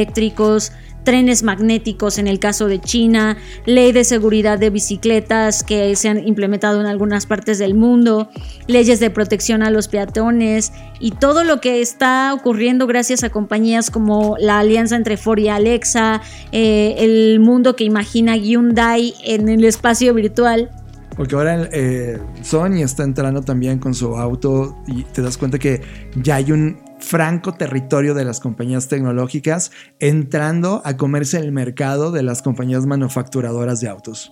trenes 1.04 1.44
magnéticos 1.44 2.18
en 2.18 2.28
el 2.28 2.40
caso 2.40 2.68
de 2.68 2.80
China, 2.80 3.38
ley 3.66 3.92
de 3.92 4.04
seguridad 4.04 4.58
de 4.58 4.70
bicicletas 4.70 5.64
que 5.64 5.96
se 5.96 6.10
han 6.10 6.26
implementado 6.26 6.80
en 6.80 6.88
algunas 6.88 7.26
partes 7.26 7.60
del 7.60 7.76
mundo, 7.76 8.30
leyes 8.68 9.00
de 9.00 9.10
protección 9.10 9.64
a 9.64 9.70
los 9.70 9.88
peatones 9.88 10.72
y 11.00 11.12
todo 11.12 11.44
lo 11.44 11.60
que 11.60 11.82
está 11.82 12.34
ocurriendo 12.34 12.88
gracias 12.88 13.24
a 13.24 13.30
compañías 13.30 13.92
como 13.92 14.36
la 14.40 14.60
alianza 14.60 14.96
entre 14.96 15.18
Ford 15.18 15.40
y 15.40 15.50
Alexa, 15.50 16.22
eh, 16.52 16.96
el 17.00 17.40
mundo 17.40 17.76
que 17.76 17.84
imagina 17.84 18.36
Hyundai 18.38 19.14
en 19.24 19.50
el 19.50 19.64
espacio 19.66 20.14
virtual. 20.14 20.72
Porque 21.16 21.36
ahora 21.36 21.70
eh, 21.72 22.18
Sony 22.42 22.82
está 22.82 23.04
entrando 23.04 23.42
también 23.42 23.78
con 23.78 23.94
su 23.94 24.16
auto 24.16 24.76
y 24.88 25.04
te 25.04 25.22
das 25.22 25.38
cuenta 25.38 25.60
que 25.60 25.82
ya 26.16 26.36
hay 26.36 26.52
un 26.52 26.80
franco 27.04 27.54
territorio 27.54 28.14
de 28.14 28.26
las 28.26 28.40
compañías 28.40 28.88
tecnológicas 28.88 29.72
entrando 30.00 30.82
a 30.86 30.98
comerse 30.98 31.38
el 31.38 31.52
mercado 31.52 32.12
de 32.12 32.24
las 32.24 32.42
compañías 32.42 32.86
manufacturadoras 32.86 33.80
de 33.82 33.90
autos. 33.90 34.32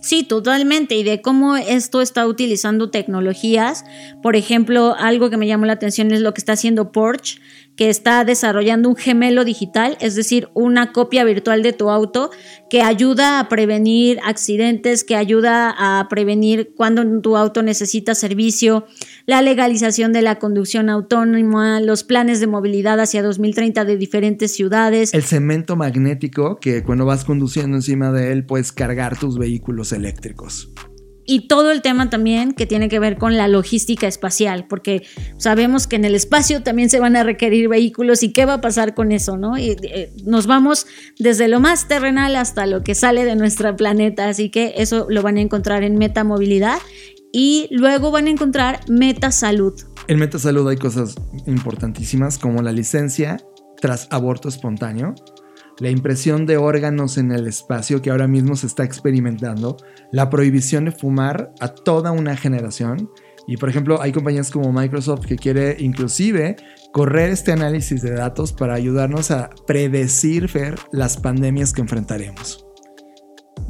Sí, 0.00 0.22
totalmente. 0.22 0.94
Y 0.94 1.02
de 1.02 1.20
cómo 1.20 1.56
esto 1.56 2.00
está 2.00 2.26
utilizando 2.26 2.90
tecnologías. 2.90 3.84
Por 4.22 4.36
ejemplo, 4.36 4.94
algo 4.98 5.28
que 5.28 5.36
me 5.36 5.46
llamó 5.46 5.66
la 5.66 5.72
atención 5.72 6.12
es 6.12 6.20
lo 6.20 6.32
que 6.34 6.40
está 6.40 6.52
haciendo 6.52 6.92
Porsche, 6.92 7.40
que 7.78 7.88
está 7.90 8.24
desarrollando 8.24 8.88
un 8.88 8.96
gemelo 8.96 9.44
digital, 9.44 9.96
es 10.00 10.16
decir, 10.16 10.48
una 10.52 10.90
copia 10.92 11.22
virtual 11.22 11.62
de 11.62 11.72
tu 11.72 11.90
auto 11.90 12.30
que 12.68 12.82
ayuda 12.82 13.38
a 13.38 13.48
prevenir 13.48 14.18
accidentes, 14.24 15.04
que 15.04 15.14
ayuda 15.14 15.72
a 15.78 16.08
prevenir 16.08 16.72
cuando 16.76 17.20
tu 17.20 17.36
auto 17.36 17.62
necesita 17.62 18.16
servicio, 18.16 18.84
la 19.26 19.42
legalización 19.42 20.12
de 20.12 20.22
la 20.22 20.40
conducción 20.40 20.90
autónoma, 20.90 21.80
los 21.80 22.02
planes 22.02 22.40
de 22.40 22.48
movilidad 22.48 22.98
hacia 22.98 23.22
2030 23.22 23.84
de 23.84 23.96
diferentes 23.96 24.52
ciudades. 24.52 25.14
El 25.14 25.22
cemento 25.22 25.76
magnético 25.76 26.58
que 26.58 26.82
cuando 26.82 27.06
vas 27.06 27.24
conduciendo 27.24 27.76
encima 27.76 28.10
de 28.10 28.32
él 28.32 28.44
puedes 28.44 28.72
cargar 28.72 29.16
tus 29.16 29.38
vehículos 29.38 29.92
eléctricos 29.92 30.68
y 31.30 31.46
todo 31.46 31.70
el 31.70 31.82
tema 31.82 32.08
también 32.08 32.52
que 32.52 32.64
tiene 32.64 32.88
que 32.88 32.98
ver 32.98 33.18
con 33.18 33.36
la 33.36 33.48
logística 33.48 34.06
espacial, 34.06 34.64
porque 34.66 35.02
sabemos 35.36 35.86
que 35.86 35.96
en 35.96 36.06
el 36.06 36.14
espacio 36.14 36.62
también 36.62 36.88
se 36.88 37.00
van 37.00 37.16
a 37.16 37.22
requerir 37.22 37.68
vehículos 37.68 38.22
y 38.22 38.32
qué 38.32 38.46
va 38.46 38.54
a 38.54 38.60
pasar 38.62 38.94
con 38.94 39.12
eso, 39.12 39.36
¿no? 39.36 39.58
Y, 39.58 39.76
eh, 39.82 40.10
nos 40.24 40.46
vamos 40.46 40.86
desde 41.18 41.48
lo 41.48 41.60
más 41.60 41.86
terrenal 41.86 42.34
hasta 42.34 42.64
lo 42.64 42.82
que 42.82 42.94
sale 42.94 43.26
de 43.26 43.36
nuestro 43.36 43.76
planeta, 43.76 44.30
así 44.30 44.48
que 44.48 44.72
eso 44.78 45.06
lo 45.10 45.20
van 45.20 45.36
a 45.36 45.42
encontrar 45.42 45.82
en 45.82 45.98
Metamovilidad 45.98 46.78
y 47.30 47.68
luego 47.72 48.10
van 48.10 48.26
a 48.26 48.30
encontrar 48.30 48.80
Metasalud. 48.88 49.74
En 50.06 50.18
Metasalud 50.18 50.66
hay 50.66 50.78
cosas 50.78 51.14
importantísimas 51.46 52.38
como 52.38 52.62
la 52.62 52.72
licencia 52.72 53.36
tras 53.82 54.08
aborto 54.10 54.48
espontáneo 54.48 55.14
la 55.80 55.90
impresión 55.90 56.46
de 56.46 56.56
órganos 56.56 57.18
en 57.18 57.32
el 57.32 57.46
espacio 57.46 58.02
que 58.02 58.10
ahora 58.10 58.28
mismo 58.28 58.56
se 58.56 58.66
está 58.66 58.84
experimentando, 58.84 59.76
la 60.12 60.30
prohibición 60.30 60.86
de 60.86 60.92
fumar 60.92 61.52
a 61.60 61.68
toda 61.68 62.12
una 62.12 62.36
generación. 62.36 63.10
Y 63.46 63.56
por 63.56 63.68
ejemplo, 63.68 64.02
hay 64.02 64.12
compañías 64.12 64.50
como 64.50 64.72
Microsoft 64.72 65.26
que 65.26 65.36
quiere 65.36 65.76
inclusive 65.78 66.56
correr 66.92 67.30
este 67.30 67.52
análisis 67.52 68.02
de 68.02 68.10
datos 68.10 68.52
para 68.52 68.74
ayudarnos 68.74 69.30
a 69.30 69.50
predecir, 69.66 70.50
las 70.92 71.16
pandemias 71.16 71.72
que 71.72 71.80
enfrentaremos 71.80 72.67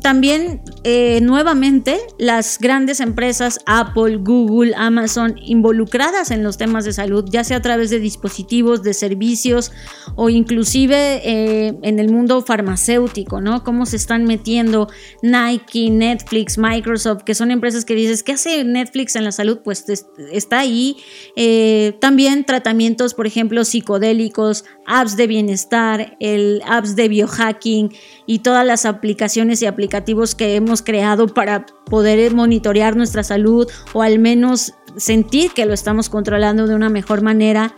también 0.00 0.62
eh, 0.84 1.20
nuevamente 1.22 1.98
las 2.18 2.58
grandes 2.58 3.00
empresas 3.00 3.58
Apple, 3.66 4.16
Google, 4.16 4.74
Amazon 4.76 5.36
involucradas 5.42 6.30
en 6.30 6.42
los 6.42 6.56
temas 6.56 6.84
de 6.84 6.92
salud, 6.92 7.24
ya 7.30 7.44
sea 7.44 7.58
a 7.58 7.62
través 7.62 7.90
de 7.90 7.98
dispositivos, 7.98 8.82
de 8.82 8.94
servicios 8.94 9.72
o 10.16 10.28
inclusive 10.28 11.20
eh, 11.24 11.78
en 11.82 11.98
el 11.98 12.10
mundo 12.10 12.42
farmacéutico, 12.42 13.40
¿no? 13.40 13.64
Cómo 13.64 13.86
se 13.86 13.96
están 13.96 14.24
metiendo 14.24 14.88
Nike, 15.22 15.90
Netflix, 15.90 16.58
Microsoft, 16.58 17.22
que 17.24 17.34
son 17.34 17.50
empresas 17.50 17.84
que 17.84 17.94
dices, 17.94 18.22
¿qué 18.22 18.32
hace 18.32 18.64
Netflix 18.64 19.16
en 19.16 19.24
la 19.24 19.32
salud? 19.32 19.60
Pues 19.64 19.84
está 20.32 20.60
ahí. 20.60 20.96
Eh, 21.36 21.96
también 22.00 22.44
tratamientos, 22.44 23.14
por 23.14 23.26
ejemplo, 23.26 23.64
psicodélicos, 23.64 24.64
apps 24.86 25.16
de 25.16 25.26
bienestar, 25.26 26.16
el 26.20 26.62
apps 26.66 26.96
de 26.96 27.08
biohacking 27.08 27.92
y 28.26 28.40
todas 28.40 28.64
las 28.64 28.84
aplicaciones 28.84 29.62
y 29.62 29.66
aplicativos 29.88 30.34
que 30.34 30.54
hemos 30.54 30.82
creado 30.82 31.28
para 31.28 31.64
poder 31.86 32.34
monitorear 32.34 32.94
nuestra 32.94 33.22
salud 33.22 33.66
o 33.94 34.02
al 34.02 34.18
menos 34.18 34.74
sentir 34.96 35.52
que 35.52 35.64
lo 35.64 35.72
estamos 35.72 36.10
controlando 36.10 36.66
de 36.66 36.74
una 36.74 36.90
mejor 36.90 37.22
manera. 37.22 37.74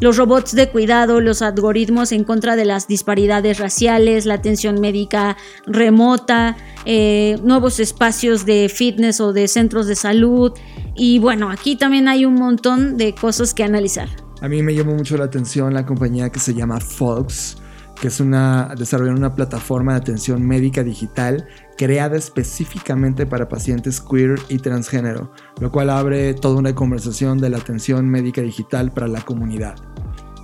Los 0.00 0.16
robots 0.16 0.54
de 0.54 0.68
cuidado, 0.68 1.20
los 1.20 1.42
algoritmos 1.42 2.12
en 2.12 2.22
contra 2.22 2.54
de 2.54 2.64
las 2.64 2.86
disparidades 2.86 3.58
raciales, 3.58 4.24
la 4.24 4.34
atención 4.34 4.80
médica 4.80 5.36
remota, 5.66 6.56
eh, 6.84 7.36
nuevos 7.42 7.80
espacios 7.80 8.46
de 8.46 8.68
fitness 8.68 9.20
o 9.20 9.32
de 9.32 9.48
centros 9.48 9.88
de 9.88 9.96
salud. 9.96 10.52
Y 10.94 11.18
bueno, 11.18 11.50
aquí 11.50 11.74
también 11.74 12.06
hay 12.06 12.24
un 12.24 12.34
montón 12.34 12.96
de 12.96 13.16
cosas 13.16 13.52
que 13.52 13.64
analizar. 13.64 14.08
A 14.40 14.48
mí 14.48 14.62
me 14.62 14.72
llamó 14.72 14.94
mucho 14.94 15.16
la 15.16 15.24
atención 15.24 15.74
la 15.74 15.84
compañía 15.84 16.30
que 16.30 16.38
se 16.38 16.54
llama 16.54 16.78
Fox 16.78 17.56
que 18.00 18.08
es 18.08 18.20
una, 18.20 18.74
desarrollar 18.76 19.14
una 19.14 19.34
plataforma 19.34 19.92
de 19.92 19.98
atención 19.98 20.46
médica 20.46 20.82
digital 20.82 21.46
creada 21.76 22.16
específicamente 22.16 23.26
para 23.26 23.48
pacientes 23.48 24.00
queer 24.00 24.38
y 24.48 24.58
transgénero, 24.58 25.32
lo 25.60 25.70
cual 25.70 25.90
abre 25.90 26.34
toda 26.34 26.56
una 26.56 26.74
conversación 26.74 27.38
de 27.38 27.50
la 27.50 27.58
atención 27.58 28.08
médica 28.08 28.40
digital 28.40 28.90
para 28.92 29.08
la 29.08 29.22
comunidad. 29.22 29.76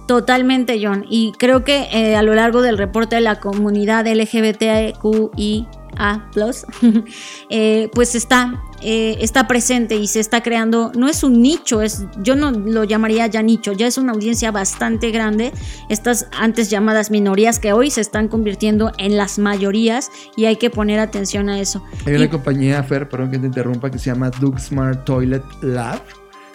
Totalmente, 0.07 0.79
John. 0.85 1.05
Y 1.09 1.33
creo 1.39 1.65
que 1.65 1.89
eh, 1.93 2.15
a 2.15 2.23
lo 2.23 2.35
largo 2.35 2.61
del 2.61 2.77
reporte 2.77 3.17
de 3.17 3.23
la 3.23 3.41
comunidad 3.41 4.07
LGBTQI 4.07 5.67
a 5.99 6.31
Plus, 6.33 6.67
eh, 7.51 7.91
pues 7.93 8.15
está, 8.15 8.63
eh, 8.83 9.17
está 9.21 9.47
presente 9.47 9.97
y 9.97 10.07
se 10.07 10.21
está 10.21 10.43
creando, 10.43 10.93
no 10.95 11.09
es 11.09 11.23
un 11.23 11.41
nicho, 11.41 11.83
es, 11.83 12.05
yo 12.23 12.37
no 12.37 12.51
lo 12.51 12.85
llamaría 12.85 13.27
ya 13.27 13.43
nicho, 13.43 13.73
ya 13.73 13.87
es 13.87 13.99
una 13.99 14.13
audiencia 14.13 14.51
bastante 14.51 15.11
grande, 15.11 15.53
estas 15.89 16.29
antes 16.39 16.71
llamadas 16.71 17.11
minorías 17.11 17.59
que 17.59 17.73
hoy 17.73 17.91
se 17.91 18.01
están 18.01 18.29
convirtiendo 18.29 18.93
en 18.99 19.17
las 19.17 19.39
mayorías 19.39 20.11
y 20.37 20.47
hay 20.47 20.57
que 20.57 20.71
poner 20.71 21.01
atención 21.01 21.49
a 21.49 21.61
eso. 21.61 21.83
Hay 22.07 22.15
una 22.15 22.31
compañía, 22.31 22.83
Fer, 22.83 23.09
perdón 23.09 23.31
que 23.31 23.39
te 23.39 23.47
interrumpa, 23.47 23.91
que 23.91 23.99
se 23.99 24.11
llama 24.11 24.31
Duke 24.31 24.61
Smart 24.61 25.05
Toilet 25.05 25.45
Lab 25.63 26.03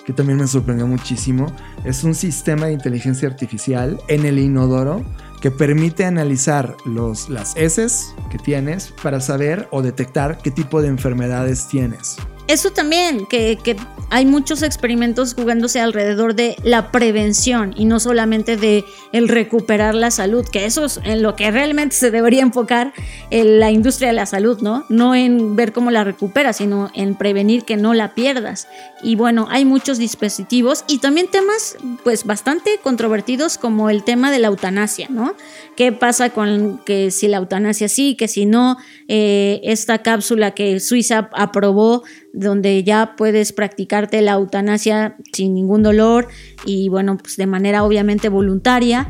que 0.09 0.13
también 0.13 0.39
me 0.39 0.47
sorprendió 0.47 0.87
muchísimo. 0.87 1.53
Es 1.85 2.03
un 2.03 2.15
sistema 2.15 2.65
de 2.65 2.73
inteligencia 2.73 3.27
artificial 3.27 3.99
en 4.07 4.25
el 4.25 4.39
inodoro 4.39 5.05
que 5.41 5.51
permite 5.51 6.05
analizar 6.05 6.75
los, 6.85 7.29
las 7.29 7.55
heces 7.55 8.13
que 8.29 8.37
tienes 8.37 8.93
para 9.01 9.19
saber 9.21 9.67
o 9.71 9.81
detectar 9.81 10.37
qué 10.39 10.51
tipo 10.51 10.81
de 10.81 10.89
enfermedades 10.89 11.67
tienes. 11.67 12.17
Eso 12.49 12.71
también, 12.71 13.27
que, 13.27 13.59
que, 13.63 13.75
hay 14.11 14.25
muchos 14.25 14.63
experimentos 14.63 15.35
jugándose 15.35 15.79
alrededor 15.79 16.33
de 16.33 16.55
la 16.63 16.91
prevención 16.91 17.73
y 17.77 17.85
no 17.85 17.99
solamente 17.99 18.57
de 18.57 18.83
el 19.11 19.27
recuperar 19.27 19.93
la 19.93 20.09
salud, 20.09 20.45
que 20.51 20.65
eso 20.65 20.85
es 20.85 20.99
en 21.03 21.21
lo 21.21 21.35
que 21.35 21.51
realmente 21.51 21.95
se 21.95 22.09
debería 22.09 22.41
enfocar 22.41 22.91
en 23.29 23.59
la 23.59 23.69
industria 23.69 24.07
de 24.07 24.15
la 24.15 24.25
salud, 24.25 24.59
¿no? 24.61 24.85
No 24.89 25.13
en 25.13 25.55
ver 25.55 25.73
cómo 25.73 25.91
la 25.91 26.03
recuperas, 26.03 26.57
sino 26.57 26.89
en 26.95 27.15
prevenir 27.15 27.65
que 27.65 27.77
no 27.77 27.93
la 27.93 28.15
pierdas. 28.15 28.67
Y 29.03 29.15
bueno, 29.15 29.47
hay 29.51 29.63
muchos 29.63 29.99
dispositivos 29.99 30.83
y 30.87 30.97
también 30.97 31.27
temas 31.27 31.77
pues 32.03 32.25
bastante 32.25 32.79
controvertidos 32.81 33.59
como 33.59 33.91
el 33.91 34.03
tema 34.03 34.31
de 34.31 34.39
la 34.39 34.47
eutanasia, 34.47 35.07
¿no? 35.09 35.35
¿Qué 35.75 35.91
pasa 35.91 36.31
con 36.31 36.79
que 36.83 37.11
si 37.11 37.27
la 37.27 37.37
eutanasia 37.37 37.87
sí, 37.87 38.15
que 38.15 38.27
si 38.27 38.47
no, 38.47 38.77
eh, 39.07 39.61
esta 39.63 39.99
cápsula 39.99 40.51
que 40.51 40.79
Suiza 40.79 41.29
aprobó 41.33 42.03
donde 42.33 42.83
ya 42.83 43.15
puedes 43.17 43.53
practicarte 43.53 44.21
la 44.21 44.33
eutanasia 44.33 45.15
sin 45.33 45.53
ningún 45.53 45.83
dolor 45.83 46.27
y 46.65 46.89
bueno, 46.89 47.17
pues 47.17 47.37
de 47.37 47.47
manera 47.47 47.83
obviamente 47.83 48.29
voluntaria. 48.29 49.09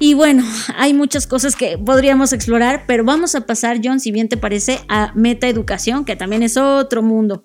Y 0.00 0.14
bueno, 0.14 0.44
hay 0.76 0.94
muchas 0.94 1.26
cosas 1.26 1.56
que 1.56 1.78
podríamos 1.78 2.32
explorar, 2.32 2.84
pero 2.86 3.04
vamos 3.04 3.34
a 3.34 3.42
pasar, 3.46 3.80
John, 3.82 4.00
si 4.00 4.12
bien 4.12 4.28
te 4.28 4.36
parece, 4.36 4.80
a 4.88 5.12
meta 5.14 5.48
educación, 5.48 6.04
que 6.04 6.16
también 6.16 6.42
es 6.42 6.56
otro 6.56 7.02
mundo. 7.02 7.44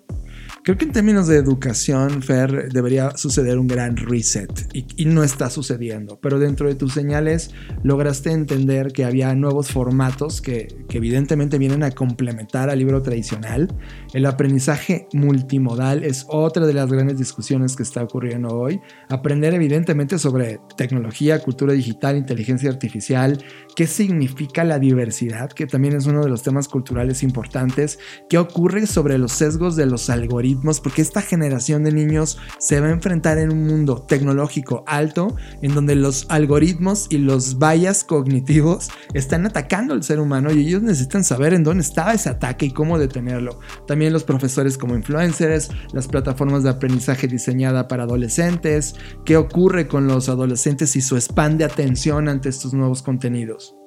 Creo 0.62 0.76
que 0.76 0.84
en 0.84 0.92
términos 0.92 1.26
de 1.26 1.36
educación, 1.36 2.22
Fer, 2.22 2.70
debería 2.70 3.16
suceder 3.16 3.58
un 3.58 3.66
gran 3.66 3.96
reset 3.96 4.68
y, 4.74 5.06
no 5.06 5.24
está 5.24 5.48
sucediendo. 5.48 6.20
Pero 6.20 6.38
dentro 6.38 6.68
de 6.68 6.74
tus 6.74 6.92
señales 6.92 7.50
lograste 7.82 8.30
entender 8.30 8.92
que 8.92 9.06
había 9.06 9.34
nuevos 9.34 9.70
formatos 9.70 10.42
que, 10.42 10.68
que 10.86 10.98
evidentemente 10.98 11.56
vienen 11.56 11.82
a 11.82 11.92
complementar 11.92 12.68
al 12.68 12.78
libro 12.78 13.00
tradicional. 13.00 13.74
El 14.12 14.26
aprendizaje 14.26 15.08
multimodal 15.14 16.04
es 16.04 16.26
otra 16.28 16.66
de 16.66 16.74
las 16.74 16.92
grandes 16.92 17.16
discusiones 17.16 17.74
que 17.74 17.82
está 17.82 18.02
ocurriendo 18.02 18.48
hoy. 18.48 18.80
Aprender 19.08 19.54
evidentemente 19.54 20.18
sobre 20.18 20.60
tecnología, 20.76 21.42
cultura 21.42 21.72
digital, 21.72 22.18
inteligencia 22.18 22.68
artificial, 22.68 23.42
qué 23.74 23.86
significa 23.86 24.62
la 24.64 24.78
diversidad, 24.78 25.50
que 25.50 25.66
también 25.66 25.96
es 25.96 26.04
uno 26.04 26.22
de 26.22 26.28
los 26.28 26.42
temas 26.42 26.68
culturales 26.68 27.22
importantes, 27.22 27.98
qué 28.28 28.36
ocurre 28.36 28.86
sobre 28.86 29.16
los 29.16 29.32
sesgos 29.32 29.74
de 29.74 29.86
los 29.86 30.10
algoritmos 30.10 30.49
porque 30.80 31.02
esta 31.02 31.22
generación 31.22 31.84
de 31.84 31.92
niños 31.92 32.38
se 32.58 32.80
va 32.80 32.88
a 32.88 32.92
enfrentar 32.92 33.38
en 33.38 33.52
un 33.52 33.66
mundo 33.66 34.02
tecnológico 34.02 34.84
alto, 34.86 35.36
en 35.62 35.74
donde 35.74 35.94
los 35.94 36.26
algoritmos 36.28 37.06
y 37.10 37.18
los 37.18 37.58
vallas 37.58 38.04
cognitivos 38.04 38.90
están 39.14 39.46
atacando 39.46 39.94
al 39.94 40.02
ser 40.02 40.20
humano 40.20 40.52
y 40.52 40.66
ellos 40.66 40.82
necesitan 40.82 41.24
saber 41.24 41.54
en 41.54 41.64
dónde 41.64 41.82
estaba 41.82 42.12
ese 42.12 42.28
ataque 42.28 42.66
y 42.66 42.72
cómo 42.72 42.98
detenerlo. 42.98 43.60
También 43.86 44.12
los 44.12 44.24
profesores 44.24 44.78
como 44.78 44.94
influencers, 44.94 45.70
las 45.92 46.08
plataformas 46.08 46.62
de 46.62 46.70
aprendizaje 46.70 47.26
diseñada 47.26 47.88
para 47.88 48.04
adolescentes, 48.04 48.94
qué 49.24 49.36
ocurre 49.36 49.88
con 49.88 50.06
los 50.06 50.28
adolescentes 50.28 50.96
y 50.96 51.00
su 51.00 51.16
spam 51.16 51.58
de 51.58 51.64
atención 51.64 52.28
ante 52.28 52.48
estos 52.48 52.74
nuevos 52.74 53.02
contenidos. 53.02 53.79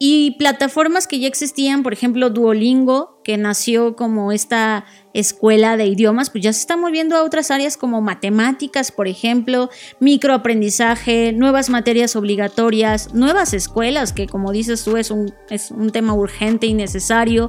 Y 0.00 0.36
plataformas 0.38 1.08
que 1.08 1.18
ya 1.18 1.26
existían, 1.26 1.82
por 1.82 1.92
ejemplo, 1.92 2.30
Duolingo, 2.30 3.20
que 3.24 3.36
nació 3.36 3.96
como 3.96 4.30
esta 4.30 4.84
escuela 5.12 5.76
de 5.76 5.86
idiomas, 5.86 6.30
pues 6.30 6.44
ya 6.44 6.52
se 6.52 6.60
está 6.60 6.76
moviendo 6.76 7.16
a 7.16 7.24
otras 7.24 7.50
áreas 7.50 7.76
como 7.76 8.00
matemáticas, 8.00 8.92
por 8.92 9.08
ejemplo, 9.08 9.70
microaprendizaje, 9.98 11.32
nuevas 11.32 11.68
materias 11.68 12.14
obligatorias, 12.14 13.12
nuevas 13.12 13.54
escuelas, 13.54 14.12
que 14.12 14.28
como 14.28 14.52
dices 14.52 14.84
tú 14.84 14.96
es 14.96 15.10
un, 15.10 15.34
es 15.50 15.72
un 15.72 15.90
tema 15.90 16.14
urgente 16.14 16.68
y 16.68 16.74
necesario. 16.74 17.48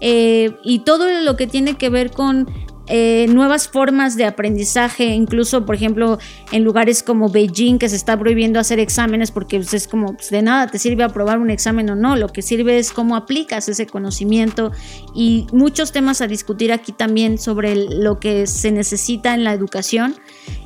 Eh, 0.00 0.54
y 0.62 0.80
todo 0.80 1.08
lo 1.22 1.36
que 1.36 1.48
tiene 1.48 1.76
que 1.76 1.90
ver 1.90 2.12
con 2.12 2.48
eh, 2.88 3.26
nuevas 3.28 3.68
formas 3.68 4.16
de 4.16 4.24
aprendizaje, 4.24 5.06
incluso 5.06 5.66
por 5.66 5.74
ejemplo 5.74 6.18
en 6.52 6.64
lugares 6.64 7.02
como 7.02 7.28
Beijing 7.28 7.78
que 7.78 7.88
se 7.88 7.96
está 7.96 8.18
prohibiendo 8.18 8.58
hacer 8.58 8.80
exámenes 8.80 9.30
porque 9.30 9.58
pues, 9.58 9.74
es 9.74 9.86
como 9.86 10.14
pues, 10.14 10.30
de 10.30 10.42
nada 10.42 10.68
te 10.68 10.78
sirve 10.78 11.04
aprobar 11.04 11.38
un 11.38 11.50
examen 11.50 11.90
o 11.90 11.96
no, 11.96 12.16
lo 12.16 12.28
que 12.28 12.42
sirve 12.42 12.78
es 12.78 12.92
cómo 12.92 13.16
aplicas 13.16 13.68
ese 13.68 13.86
conocimiento 13.86 14.72
y 15.14 15.46
muchos 15.52 15.92
temas 15.92 16.20
a 16.20 16.26
discutir 16.26 16.72
aquí 16.72 16.92
también 16.92 17.38
sobre 17.38 17.74
lo 17.76 18.18
que 18.18 18.46
se 18.46 18.72
necesita 18.72 19.34
en 19.34 19.44
la 19.44 19.52
educación 19.52 20.14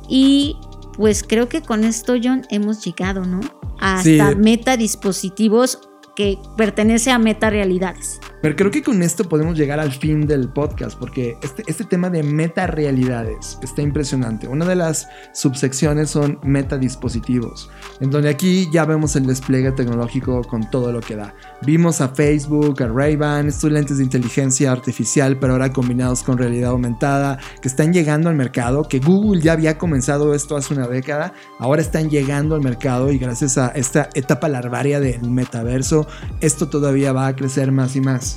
y 0.07 0.57
pues 0.95 1.23
creo 1.23 1.49
que 1.49 1.61
con 1.61 1.83
esto 1.83 2.15
John 2.23 2.43
hemos 2.49 2.85
llegado, 2.85 3.25
¿no? 3.25 3.41
Hasta 3.79 4.35
meta 4.35 4.77
dispositivos 4.77 5.79
que 6.15 6.37
pertenece 6.55 7.11
a 7.11 7.19
meta 7.19 7.49
realidades. 7.49 8.19
Pero 8.43 8.57
creo 8.57 8.71
que 8.71 8.83
con 8.83 9.01
esto 9.03 9.29
podemos 9.29 9.57
llegar 9.57 9.79
al 9.79 9.93
fin 9.93 10.27
del 10.27 10.49
podcast, 10.49 10.99
porque 10.99 11.37
este, 11.41 11.63
este 11.65 11.85
tema 11.85 12.09
de 12.09 12.23
meta 12.23 12.67
realidades 12.67 13.57
está 13.61 13.81
impresionante. 13.81 14.49
Una 14.49 14.65
de 14.65 14.75
las 14.75 15.07
subsecciones 15.31 16.09
son 16.09 16.39
meta 16.43 16.77
dispositivos, 16.77 17.69
en 18.01 18.11
donde 18.11 18.27
aquí 18.27 18.67
ya 18.69 18.83
vemos 18.83 19.15
el 19.15 19.27
despliegue 19.27 19.71
tecnológico 19.71 20.41
con 20.41 20.69
todo 20.69 20.91
lo 20.91 20.99
que 20.99 21.15
da. 21.15 21.33
Vimos 21.61 22.01
a 22.01 22.09
Facebook, 22.09 22.83
a 22.83 22.87
Ray-Ban, 22.87 23.47
estos 23.47 23.71
lentes 23.71 23.99
de 23.99 24.03
inteligencia 24.03 24.73
artificial, 24.73 25.39
pero 25.39 25.53
ahora 25.53 25.71
combinados 25.71 26.21
con 26.21 26.37
realidad 26.37 26.71
aumentada, 26.71 27.39
que 27.61 27.69
están 27.69 27.93
llegando 27.93 28.27
al 28.27 28.35
mercado, 28.35 28.83
que 28.83 28.99
Google 28.99 29.41
ya 29.41 29.53
había 29.53 29.77
comenzado 29.77 30.33
esto 30.33 30.57
hace 30.57 30.73
una 30.73 30.89
década, 30.89 31.33
ahora 31.59 31.81
están 31.81 32.09
llegando 32.09 32.55
al 32.55 32.61
mercado 32.61 33.09
y 33.09 33.19
gracias 33.19 33.57
a 33.57 33.69
esta 33.69 34.09
etapa 34.15 34.49
larvaria 34.49 34.99
del 34.99 35.31
metaverso, 35.31 36.07
esto 36.41 36.67
todavía 36.67 37.13
va 37.13 37.27
a 37.27 37.35
crecer 37.37 37.71
más 37.71 37.95
y 37.95 38.01
más. 38.01 38.32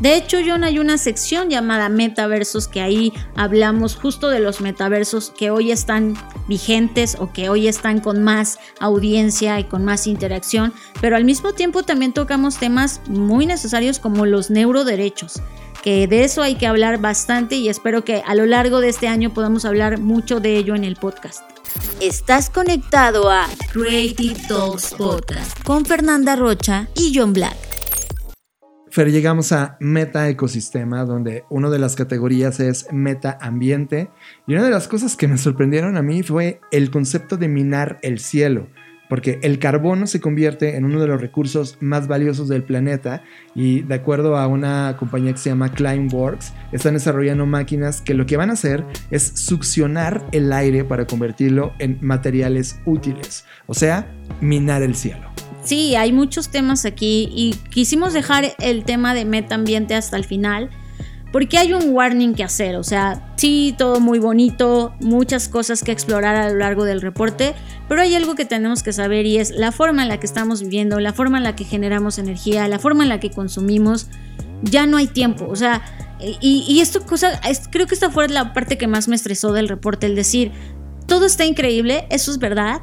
De 0.00 0.14
hecho, 0.14 0.38
John, 0.46 0.64
hay 0.64 0.78
una 0.78 0.98
sección 0.98 1.48
llamada 1.48 1.88
Metaversos 1.88 2.68
que 2.68 2.82
ahí 2.82 3.12
hablamos 3.34 3.96
justo 3.96 4.28
de 4.28 4.40
los 4.40 4.60
metaversos 4.60 5.30
que 5.30 5.50
hoy 5.50 5.72
están 5.72 6.14
vigentes 6.48 7.16
o 7.18 7.32
que 7.32 7.48
hoy 7.48 7.66
están 7.66 8.00
con 8.00 8.22
más 8.22 8.58
audiencia 8.78 9.58
y 9.58 9.64
con 9.64 9.84
más 9.84 10.06
interacción, 10.06 10.74
pero 11.00 11.16
al 11.16 11.24
mismo 11.24 11.54
tiempo 11.54 11.82
también 11.82 12.12
tocamos 12.12 12.58
temas 12.58 13.00
muy 13.08 13.46
necesarios 13.46 13.98
como 13.98 14.26
los 14.26 14.50
neuroderechos, 14.50 15.40
que 15.82 16.06
de 16.06 16.24
eso 16.24 16.42
hay 16.42 16.56
que 16.56 16.66
hablar 16.66 17.00
bastante 17.00 17.56
y 17.56 17.68
espero 17.68 18.04
que 18.04 18.22
a 18.26 18.34
lo 18.34 18.44
largo 18.44 18.80
de 18.80 18.90
este 18.90 19.08
año 19.08 19.32
podamos 19.32 19.64
hablar 19.64 19.98
mucho 19.98 20.40
de 20.40 20.58
ello 20.58 20.74
en 20.74 20.84
el 20.84 20.96
podcast. 20.96 21.42
Estás 22.00 22.50
conectado 22.50 23.30
a 23.30 23.46
Creative 23.72 24.38
Talks 24.46 24.94
Podcast 24.94 25.62
con 25.64 25.84
Fernanda 25.84 26.36
Rocha 26.36 26.88
y 26.94 27.12
John 27.14 27.32
Black. 27.32 27.75
Fer, 28.96 29.12
llegamos 29.12 29.52
a 29.52 29.76
meta 29.78 30.26
ecosistema, 30.26 31.04
donde 31.04 31.44
una 31.50 31.68
de 31.68 31.78
las 31.78 31.96
categorías 31.96 32.60
es 32.60 32.90
meta 32.90 33.36
ambiente. 33.42 34.08
Y 34.46 34.54
una 34.54 34.64
de 34.64 34.70
las 34.70 34.88
cosas 34.88 35.16
que 35.16 35.28
me 35.28 35.36
sorprendieron 35.36 35.98
a 35.98 36.02
mí 36.02 36.22
fue 36.22 36.60
el 36.70 36.90
concepto 36.90 37.36
de 37.36 37.46
minar 37.46 37.98
el 38.00 38.20
cielo, 38.20 38.68
porque 39.10 39.38
el 39.42 39.58
carbono 39.58 40.06
se 40.06 40.22
convierte 40.22 40.76
en 40.76 40.86
uno 40.86 40.98
de 40.98 41.08
los 41.08 41.20
recursos 41.20 41.76
más 41.80 42.08
valiosos 42.08 42.48
del 42.48 42.62
planeta. 42.62 43.22
Y 43.54 43.82
de 43.82 43.96
acuerdo 43.96 44.38
a 44.38 44.46
una 44.46 44.96
compañía 44.98 45.32
que 45.32 45.40
se 45.40 45.50
llama 45.50 45.72
Climeworks, 45.72 46.54
están 46.72 46.94
desarrollando 46.94 47.44
máquinas 47.44 48.00
que 48.00 48.14
lo 48.14 48.24
que 48.24 48.38
van 48.38 48.48
a 48.48 48.54
hacer 48.54 48.82
es 49.10 49.24
succionar 49.34 50.24
el 50.32 50.50
aire 50.54 50.84
para 50.84 51.06
convertirlo 51.06 51.74
en 51.80 51.98
materiales 52.00 52.80
útiles, 52.86 53.44
o 53.66 53.74
sea, 53.74 54.10
minar 54.40 54.80
el 54.80 54.94
cielo. 54.94 55.36
Sí, 55.66 55.96
hay 55.96 56.12
muchos 56.12 56.48
temas 56.48 56.84
aquí 56.84 57.28
y 57.34 57.54
quisimos 57.70 58.12
dejar 58.12 58.54
el 58.60 58.84
tema 58.84 59.14
de 59.14 59.24
meta 59.24 59.56
ambiente 59.56 59.96
hasta 59.96 60.16
el 60.16 60.24
final 60.24 60.70
porque 61.32 61.58
hay 61.58 61.72
un 61.72 61.90
warning 61.90 62.34
que 62.34 62.44
hacer, 62.44 62.76
o 62.76 62.84
sea, 62.84 63.34
sí, 63.36 63.74
todo 63.76 63.98
muy 63.98 64.20
bonito, 64.20 64.94
muchas 65.00 65.48
cosas 65.48 65.82
que 65.82 65.90
explorar 65.90 66.36
a 66.36 66.50
lo 66.50 66.56
largo 66.56 66.84
del 66.84 67.00
reporte, 67.02 67.56
pero 67.88 68.00
hay 68.00 68.14
algo 68.14 68.36
que 68.36 68.44
tenemos 68.44 68.84
que 68.84 68.92
saber 68.92 69.26
y 69.26 69.38
es 69.38 69.50
la 69.50 69.72
forma 69.72 70.02
en 70.02 70.08
la 70.08 70.20
que 70.20 70.26
estamos 70.26 70.62
viviendo, 70.62 71.00
la 71.00 71.12
forma 71.12 71.38
en 71.38 71.44
la 71.44 71.56
que 71.56 71.64
generamos 71.64 72.18
energía, 72.18 72.68
la 72.68 72.78
forma 72.78 73.02
en 73.02 73.08
la 73.08 73.18
que 73.18 73.32
consumimos, 73.32 74.06
ya 74.62 74.86
no 74.86 74.98
hay 74.98 75.08
tiempo, 75.08 75.46
o 75.50 75.56
sea, 75.56 75.82
y, 76.20 76.78
esto 76.80 77.04
cosa, 77.04 77.40
creo 77.70 77.88
que 77.88 77.94
esta 77.94 78.08
fue 78.08 78.28
la 78.28 78.54
parte 78.54 78.78
que 78.78 78.86
más 78.86 79.08
me 79.08 79.16
estresó 79.16 79.52
del 79.52 79.68
reporte, 79.68 80.06
el 80.06 80.14
decir, 80.14 80.52
todo 81.06 81.26
está 81.26 81.44
increíble, 81.44 82.06
eso 82.08 82.30
es 82.30 82.38
verdad, 82.38 82.82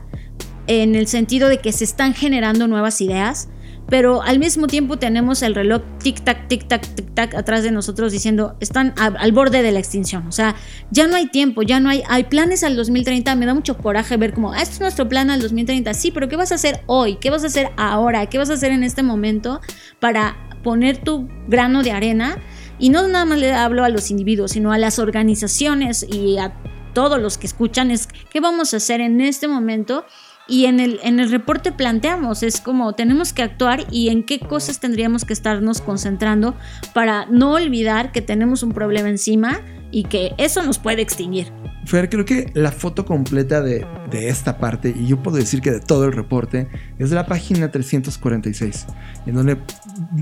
en 0.68 0.96
el 0.96 1.08
sentido 1.08 1.50
de 1.50 1.60
que 1.60 1.72
se 1.72 1.84
están 1.84 2.14
generando 2.14 2.68
nuevas 2.68 3.02
ideas, 3.02 3.50
pero 3.88 4.22
al 4.24 4.40
mismo 4.40 4.68
tiempo 4.68 4.98
tenemos 4.98 5.42
el 5.42 5.56
reloj 5.56 5.82
tic-tac, 6.00 6.48
tic-tac, 6.48 6.96
tic-tac 6.96 7.36
atrás 7.36 7.64
de 7.64 7.72
nosotros 7.72 8.12
diciendo, 8.12 8.56
están 8.60 8.94
al 8.98 9.32
borde 9.34 9.62
de 9.62 9.72
la 9.72 9.80
extinción. 9.80 10.26
O 10.28 10.32
sea, 10.32 10.56
ya 10.90 11.08
no 11.08 11.16
hay 11.16 11.28
tiempo, 11.28 11.64
ya 11.64 11.80
no 11.80 11.90
hay, 11.90 12.02
hay 12.08 12.24
planes 12.24 12.64
al 12.64 12.76
2030. 12.76 13.36
Me 13.36 13.46
da 13.46 13.54
mucho 13.54 13.78
coraje 13.78 14.16
ver 14.18 14.34
como, 14.34 14.54
ah, 14.54 14.62
este 14.62 14.76
es 14.76 14.82
nuestro 14.82 15.10
plan 15.10 15.30
al 15.30 15.42
2030. 15.42 15.94
Sí, 15.94 16.12
pero 16.12 16.30
¿qué 16.30 16.38
vas 16.38 16.52
a 16.52 16.56
hacer 16.56 16.82
hoy? 16.88 17.18
¿Qué 17.18 17.30
vas 17.30 17.44
a 17.44 17.48
hacer 17.48 17.72
ahora? 17.78 18.26
¿Qué 18.28 18.38
vas 18.38 18.50
a 18.50 18.54
hacer 18.54 18.72
en 18.72 18.84
este 18.84 19.04
momento 19.04 19.60
para 20.00 20.38
poner 20.64 20.98
tu 20.98 21.28
grano 21.48 21.84
de 21.84 21.92
arena? 21.92 22.38
Y 22.80 22.90
no 22.90 23.08
nada 23.08 23.26
más 23.26 23.38
le 23.38 23.54
hablo 23.54 23.84
a 23.84 23.90
los 23.90 24.10
individuos, 24.12 24.52
sino 24.52 24.72
a 24.72 24.78
las 24.78 24.98
organizaciones 24.98 26.06
y 26.10 26.38
a 26.38 26.54
todos 26.94 27.20
los 27.20 27.38
que 27.38 27.48
escuchan, 27.48 27.92
es 27.92 28.08
qué 28.32 28.40
vamos 28.40 28.74
a 28.74 28.78
hacer 28.78 29.02
en 29.02 29.20
este 29.20 29.48
momento 29.48 30.06
y 30.48 30.66
en 30.66 30.80
el, 30.80 31.00
en 31.04 31.20
el 31.20 31.32
reporte 31.32 31.72
planteamos, 31.72 32.44
es 32.44 32.60
como 32.60 32.94
tenemos 32.94 33.34
que 33.34 33.44
actuar 33.44 33.86
y 33.92 34.10
en 34.10 34.24
qué 34.24 34.40
cosas 34.40 34.80
tendríamos 34.80 35.26
que 35.26 35.34
estarnos 35.34 35.82
concentrando 35.82 36.56
para 36.94 37.26
no 37.28 37.54
olvidar 37.54 38.12
que 38.12 38.22
tenemos 38.22 38.64
un 38.64 38.74
problema 38.74 39.10
encima 39.10 39.62
y 39.92 40.06
que 40.06 40.34
eso 40.38 40.64
nos 40.64 40.80
puede 40.80 41.02
extinguir. 41.02 41.52
Fer, 41.86 42.10
creo 42.10 42.26
que 42.26 42.50
la 42.56 42.72
foto 42.72 43.06
completa 43.06 43.62
de, 43.62 43.86
de, 44.10 44.30
esta 44.30 44.58
parte, 44.58 44.94
y 44.98 45.06
yo 45.06 45.22
puedo 45.22 45.38
decir 45.38 45.62
que 45.62 45.70
de 45.70 45.80
todo 45.80 46.06
el 46.06 46.14
reporte, 46.14 46.68
es 46.98 47.12
la 47.12 47.26
página 47.26 47.72
346, 47.72 48.88
en 49.28 49.36
donde 49.36 49.58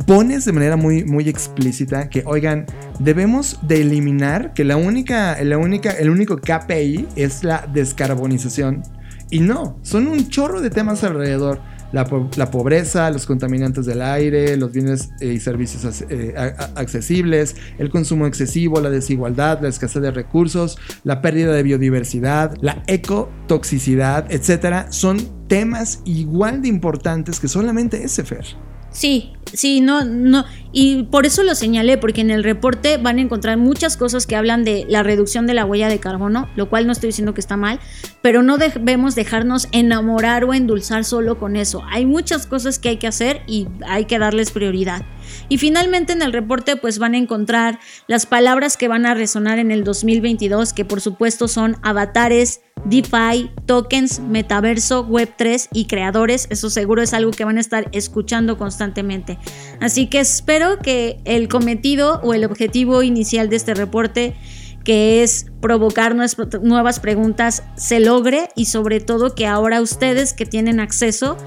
pones 0.05 0.43
de 0.45 0.51
manera 0.51 0.75
muy, 0.75 1.05
muy 1.05 1.29
explícita 1.29 2.09
que, 2.09 2.23
oigan, 2.25 2.65
debemos 2.99 3.59
de 3.61 3.81
eliminar 3.81 4.53
que 4.53 4.63
la 4.63 4.75
única, 4.75 5.41
la 5.43 5.57
única, 5.57 5.91
el 5.91 6.09
único 6.09 6.37
KPI 6.37 7.07
es 7.15 7.43
la 7.43 7.67
descarbonización 7.71 8.83
y 9.31 9.39
no, 9.39 9.79
son 9.81 10.07
un 10.07 10.29
chorro 10.29 10.61
de 10.61 10.69
temas 10.69 11.03
alrededor. 11.03 11.59
La, 11.91 12.05
pobreza, 12.05 13.09
los 13.09 13.25
contaminantes 13.25 13.85
del 13.85 14.01
aire, 14.01 14.55
los 14.55 14.71
bienes 14.71 15.09
y 15.19 15.41
servicios 15.41 16.05
eh, 16.07 16.33
accesibles, 16.75 17.57
el 17.79 17.89
consumo 17.89 18.27
excesivo, 18.27 18.79
la 18.79 18.89
desigualdad, 18.89 19.59
la 19.61 19.67
escasez 19.67 20.01
de 20.01 20.11
recursos, 20.11 20.77
la 21.03 21.21
pérdida 21.21 21.51
de 21.51 21.63
biodiversidad, 21.63 22.55
la 22.61 22.81
ecotoxicidad, 22.87 24.31
etc. 24.31 24.85
Son 24.89 25.17
temas 25.49 25.99
igual 26.05 26.61
de 26.61 26.69
importantes 26.69 27.41
que 27.41 27.49
solamente 27.49 28.01
ese 28.05 28.23
FER. 28.23 28.45
Sí, 28.91 29.31
sí, 29.53 29.79
no, 29.81 30.03
no. 30.03 30.45
Y 30.73 31.03
por 31.03 31.25
eso 31.25 31.43
lo 31.43 31.55
señalé, 31.55 31.97
porque 31.97 32.21
en 32.21 32.29
el 32.29 32.43
reporte 32.43 32.97
van 32.97 33.17
a 33.17 33.21
encontrar 33.21 33.57
muchas 33.57 33.97
cosas 33.97 34.27
que 34.27 34.35
hablan 34.35 34.63
de 34.63 34.85
la 34.87 35.03
reducción 35.03 35.47
de 35.47 35.53
la 35.53 35.65
huella 35.65 35.89
de 35.89 35.99
carbono, 35.99 36.49
lo 36.55 36.69
cual 36.69 36.85
no 36.85 36.91
estoy 36.91 37.07
diciendo 37.07 37.33
que 37.33 37.41
está 37.41 37.57
mal, 37.57 37.79
pero 38.21 38.43
no 38.43 38.57
debemos 38.57 39.15
dejarnos 39.15 39.67
enamorar 39.71 40.43
o 40.43 40.53
endulzar 40.53 41.05
solo 41.05 41.37
con 41.37 41.55
eso. 41.55 41.83
Hay 41.89 42.05
muchas 42.05 42.45
cosas 42.47 42.79
que 42.79 42.89
hay 42.89 42.97
que 42.97 43.07
hacer 43.07 43.41
y 43.47 43.67
hay 43.87 44.05
que 44.05 44.19
darles 44.19 44.51
prioridad. 44.51 45.03
Y 45.49 45.57
finalmente 45.57 46.13
en 46.13 46.21
el 46.21 46.33
reporte 46.33 46.75
pues 46.75 46.99
van 46.99 47.13
a 47.13 47.17
encontrar 47.17 47.79
las 48.07 48.25
palabras 48.25 48.77
que 48.77 48.87
van 48.87 49.05
a 49.05 49.13
resonar 49.13 49.59
en 49.59 49.71
el 49.71 49.83
2022, 49.83 50.73
que 50.73 50.85
por 50.85 51.01
supuesto 51.01 51.47
son 51.47 51.77
avatares, 51.83 52.61
DeFi, 52.85 53.51
tokens, 53.65 54.19
metaverso, 54.19 55.07
Web3 55.07 55.69
y 55.73 55.85
creadores. 55.85 56.47
Eso 56.49 56.69
seguro 56.69 57.01
es 57.01 57.13
algo 57.13 57.31
que 57.31 57.45
van 57.45 57.57
a 57.57 57.61
estar 57.61 57.89
escuchando 57.91 58.57
constantemente. 58.57 59.37
Así 59.79 60.07
que 60.07 60.19
espero 60.19 60.79
que 60.79 61.19
el 61.25 61.47
cometido 61.47 62.19
o 62.23 62.33
el 62.33 62.43
objetivo 62.43 63.03
inicial 63.03 63.49
de 63.49 63.55
este 63.55 63.73
reporte 63.73 64.35
que 64.83 65.23
es 65.23 65.45
provocar 65.61 66.15
nuevas 66.15 66.99
preguntas, 66.99 67.63
se 67.75 67.99
logre 67.99 68.49
y 68.55 68.65
sobre 68.65 68.99
todo 68.99 69.35
que 69.35 69.45
ahora 69.45 69.81
ustedes 69.81 70.33
que 70.33 70.45
tienen 70.45 70.79
acceso 70.79 71.37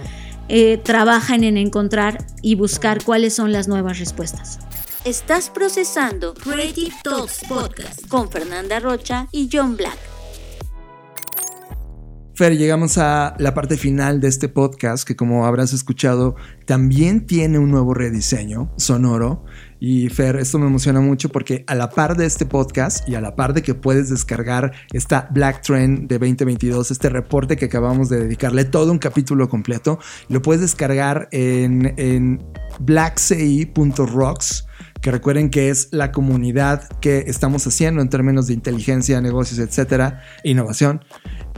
eh, 0.48 0.78
trabajan 0.78 1.44
en 1.44 1.56
encontrar 1.56 2.24
y 2.42 2.54
buscar 2.54 3.02
cuáles 3.02 3.34
son 3.34 3.52
las 3.52 3.68
nuevas 3.68 3.98
respuestas. 3.98 4.58
Estás 5.04 5.50
procesando 5.50 6.34
Creative 6.34 6.94
Talks 7.02 7.42
Podcast 7.48 8.06
con 8.08 8.30
Fernanda 8.30 8.80
Rocha 8.80 9.28
y 9.32 9.48
John 9.52 9.76
Black. 9.76 9.98
Fer, 12.34 12.56
llegamos 12.56 12.98
a 12.98 13.36
la 13.38 13.54
parte 13.54 13.76
final 13.76 14.20
de 14.20 14.26
este 14.26 14.48
podcast 14.48 15.06
que 15.06 15.14
como 15.14 15.46
habrás 15.46 15.72
escuchado 15.72 16.34
también 16.66 17.26
tiene 17.26 17.60
un 17.60 17.70
nuevo 17.70 17.94
rediseño 17.94 18.72
sonoro. 18.76 19.44
Y 19.80 20.08
Fer, 20.08 20.36
esto 20.36 20.58
me 20.58 20.66
emociona 20.66 21.00
mucho 21.00 21.28
porque 21.28 21.64
a 21.66 21.74
la 21.74 21.90
par 21.90 22.16
de 22.16 22.26
este 22.26 22.46
podcast 22.46 23.08
y 23.08 23.14
a 23.14 23.20
la 23.20 23.36
par 23.36 23.54
de 23.54 23.62
que 23.62 23.74
puedes 23.74 24.10
descargar 24.10 24.72
esta 24.92 25.28
Black 25.30 25.62
Trend 25.62 26.08
de 26.08 26.18
2022, 26.18 26.90
este 26.90 27.08
reporte 27.08 27.56
que 27.56 27.66
acabamos 27.66 28.08
de 28.08 28.20
dedicarle 28.20 28.64
todo 28.64 28.92
un 28.92 28.98
capítulo 28.98 29.48
completo, 29.48 29.98
lo 30.28 30.42
puedes 30.42 30.60
descargar 30.62 31.28
en, 31.32 31.94
en 31.96 32.42
blackci.rocks 32.80 34.66
que 35.04 35.10
recuerden 35.10 35.50
que 35.50 35.68
es 35.68 35.88
la 35.90 36.12
comunidad 36.12 36.88
que 37.00 37.24
estamos 37.26 37.66
haciendo 37.66 38.00
en 38.00 38.08
términos 38.08 38.46
de 38.46 38.54
inteligencia, 38.54 39.20
negocios, 39.20 39.58
etcétera, 39.58 40.22
innovación. 40.44 41.04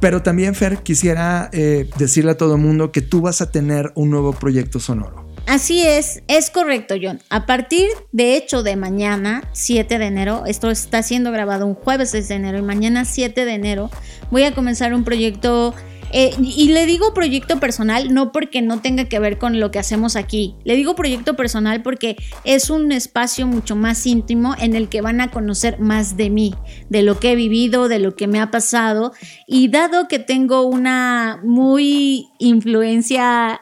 Pero 0.01 0.21
también, 0.21 0.57
Fer, 0.57 0.79
quisiera 0.79 1.49
eh, 1.53 1.89
decirle 1.97 2.33
a 2.33 2.37
todo 2.37 2.57
el 2.57 2.61
mundo 2.61 2.91
que 2.91 3.03
tú 3.03 3.21
vas 3.21 3.41
a 3.43 3.53
tener 3.53 3.93
un 3.95 4.11
nuevo 4.11 4.33
proyecto 4.33 4.81
sonoro. 4.81 5.26
Así 5.47 5.83
es, 5.83 6.23
es 6.27 6.51
correcto, 6.51 6.97
John. 7.01 7.21
A 7.31 7.47
partir, 7.47 7.89
de 8.11 8.37
hecho, 8.37 8.65
de 8.65 8.75
mañana, 8.75 9.49
7 9.53 9.99
de 9.99 10.07
enero, 10.07 10.45
esto 10.45 10.71
está 10.71 11.03
siendo 11.05 11.31
grabado 11.31 11.67
un 11.67 11.75
jueves 11.75 12.11
6 12.11 12.29
de 12.29 12.35
enero 12.35 12.59
y 12.59 12.63
mañana 12.63 13.05
7 13.05 13.45
de 13.45 13.55
enero 13.55 13.91
voy 14.31 14.43
a 14.43 14.55
comenzar 14.55 14.93
un 14.93 15.05
proyecto 15.05 15.75
Eh, 16.13 16.31
y 16.39 16.69
le 16.69 16.87
digo 16.87 17.13
proyecto 17.15 17.59
personal 17.59 18.15
no 18.15 18.31
porque 18.31 18.63
no 18.63 18.81
tenga 18.81 19.07
que 19.07 19.19
ver 19.19 19.39
con 19.39 19.59
lo 19.59 19.73
que 19.73 19.81
hacemos 19.81 20.15
aquí. 20.15 20.55
Le 20.65 20.77
digo 20.77 20.95
proyecto 20.95 21.35
personal 21.35 21.83
porque 21.83 22.17
es 22.45 22.71
un 22.71 22.93
espacio 22.93 23.47
mucho 23.49 23.75
más 23.75 24.07
íntimo 24.07 24.55
en 24.59 24.77
el 24.77 24.89
que 24.89 25.01
van 25.01 25.21
a 25.21 25.33
conocer 25.33 25.81
más 25.81 26.17
de 26.17 26.31
mí, 26.31 26.55
de 26.89 27.03
lo 27.03 27.19
que 27.19 27.33
he 27.33 27.35
vivido, 27.35 27.89
de 27.89 27.99
lo 27.99 28.15
que 28.15 28.29
me 28.29 28.41
ha 28.41 28.53
pasado. 28.53 29.13
Y 29.49 29.67
dado 29.69 30.07
que 30.07 30.21
tengo 30.21 30.63
una 30.63 31.41
muy 31.43 32.29
influencia 32.39 33.61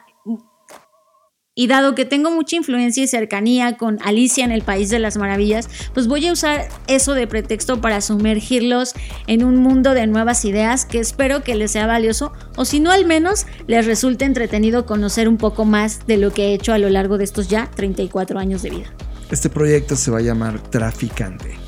y 1.55 1.69
dado 1.69 1.95
que 1.95 2.05
tengo 2.05 2.31
mucha 2.31 2.57
influencia 2.57 3.05
y 3.05 3.07
cercanía 3.07 3.77
con 3.77 3.99
Alicia 4.03 4.45
en 4.45 4.51
el 4.51 4.63
País 4.63 4.91
de 4.91 4.99
las 4.99 5.17
Maravillas, 5.17 5.69
pues 5.93 6.09
voy 6.09 6.27
a 6.27 6.33
usar 6.33 6.69
eso 6.89 7.15
de 7.15 7.27
pretexto 7.27 7.81
para 7.81 8.01
sumergirlos 8.01 8.95
en 9.27 9.45
un 9.45 9.57
mundo 9.57 9.95
de 9.95 10.07
nuevas 10.07 10.45
ideas 10.45 10.85
que 10.85 10.99
espero 10.99 11.45
que 11.45 11.55
les 11.55 11.71
sea 11.71 11.87
valioso 11.87 12.33
o 12.57 12.65
si 12.65 12.81
no 12.81 12.91
al 12.91 13.07
menos 13.07 13.47
les 13.67 13.87
resulte 13.87 14.25
entretenido 14.25 14.87
conocer 14.87 15.29
un 15.29 15.37
poco 15.37 15.65
más 15.65 16.07
de 16.07 16.17
lo 16.17 16.33
que 16.33 16.47
he 16.47 16.55
hecho 16.55 16.73
a 16.73 16.79
lo 16.79 16.91
largo 16.91 17.19
de 17.19 17.25
estos 17.25 17.49
ya 17.49 17.71
34 17.75 18.39
años 18.39 18.63
de 18.63 18.71
vida. 18.71 18.93
Este 19.31 19.49
proyecto 19.49 19.97
se 19.97 20.11
va 20.11 20.19
a 20.19 20.23
llamar 20.23 20.61
Traficante. 20.71 21.64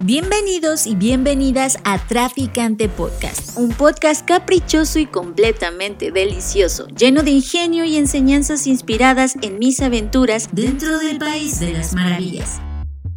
Bienvenidos 0.00 0.86
y 0.86 0.94
bienvenidas 0.94 1.78
a 1.84 1.98
Traficante 1.98 2.88
Podcast, 2.88 3.56
un 3.56 3.70
podcast 3.70 4.26
caprichoso 4.26 4.98
y 4.98 5.06
completamente 5.06 6.12
delicioso, 6.12 6.86
lleno 6.88 7.22
de 7.22 7.30
ingenio 7.30 7.84
y 7.84 7.96
enseñanzas 7.96 8.66
inspiradas 8.66 9.36
en 9.40 9.58
mis 9.58 9.80
aventuras 9.80 10.50
dentro 10.52 10.98
del 10.98 11.18
país 11.18 11.60
de 11.60 11.72
las 11.72 11.94
maravillas, 11.94 12.60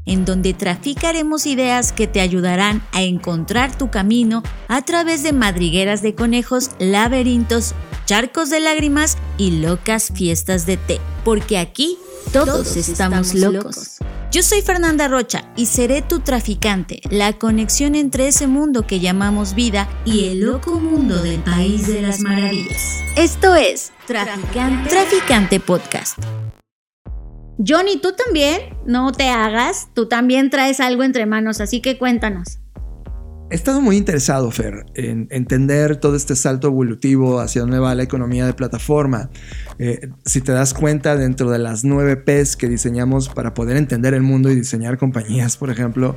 en 0.09 0.25
donde 0.25 0.55
traficaremos 0.55 1.45
ideas 1.45 1.91
que 1.91 2.07
te 2.07 2.19
ayudarán 2.19 2.81
a 2.91 3.03
encontrar 3.03 3.77
tu 3.77 3.91
camino 3.91 4.41
a 4.67 4.81
través 4.81 5.21
de 5.21 5.33
madrigueras 5.33 6.01
de 6.01 6.15
conejos, 6.15 6.71
laberintos, 6.79 7.75
charcos 8.05 8.49
de 8.49 8.59
lágrimas 8.59 9.17
y 9.37 9.51
locas 9.51 10.11
fiestas 10.13 10.65
de 10.65 10.77
té, 10.77 10.99
porque 11.23 11.59
aquí 11.59 11.99
todos, 12.33 12.75
estamos, 12.75 13.35
locos. 13.35 13.99
Yo 14.31 14.41
soy 14.41 14.63
Fernanda 14.63 15.07
Rocha 15.07 15.45
y 15.55 15.67
seré 15.67 16.01
tu 16.01 16.19
traficante, 16.19 17.01
la 17.11 17.33
conexión 17.33 17.93
entre 17.93 18.27
ese 18.27 18.47
mundo 18.47 18.87
que 18.87 18.99
llamamos 18.99 19.53
vida 19.53 19.87
y 20.05 20.25
el 20.29 20.41
loco 20.41 20.79
mundo 20.79 21.21
del 21.21 21.41
País 21.41 21.87
de 21.87 22.01
las 22.01 22.19
Maravillas. 22.19 22.99
Esto 23.15 23.55
es 23.55 23.91
Traficante, 24.07 24.89
Traficante 24.89 25.59
Podcast. 25.59 26.17
Johnny, 27.65 27.97
tú 27.97 28.13
también, 28.13 28.61
no 28.85 29.11
te 29.11 29.27
hagas, 29.27 29.89
tú 29.93 30.07
también 30.07 30.49
traes 30.49 30.79
algo 30.79 31.03
entre 31.03 31.25
manos, 31.25 31.59
así 31.59 31.81
que 31.81 31.97
cuéntanos. 31.97 32.59
He 33.51 33.55
estado 33.55 33.81
muy 33.81 33.97
interesado, 33.97 34.49
Fer, 34.51 34.85
en 34.93 35.27
entender 35.31 35.97
todo 35.97 36.15
este 36.15 36.35
salto 36.35 36.67
evolutivo 36.67 37.39
hacia 37.39 37.61
dónde 37.61 37.79
va 37.79 37.95
la 37.95 38.03
economía 38.03 38.45
de 38.45 38.53
plataforma. 38.53 39.29
Eh, 39.79 40.07
si 40.23 40.39
te 40.39 40.51
das 40.53 40.73
cuenta, 40.73 41.17
dentro 41.17 41.49
de 41.49 41.57
las 41.57 41.83
nueve 41.83 42.15
P's 42.15 42.55
que 42.55 42.69
diseñamos 42.69 43.27
para 43.27 43.53
poder 43.53 43.75
entender 43.75 44.13
el 44.13 44.21
mundo 44.21 44.49
y 44.51 44.55
diseñar 44.55 44.97
compañías, 44.97 45.57
por 45.57 45.71
ejemplo, 45.71 46.15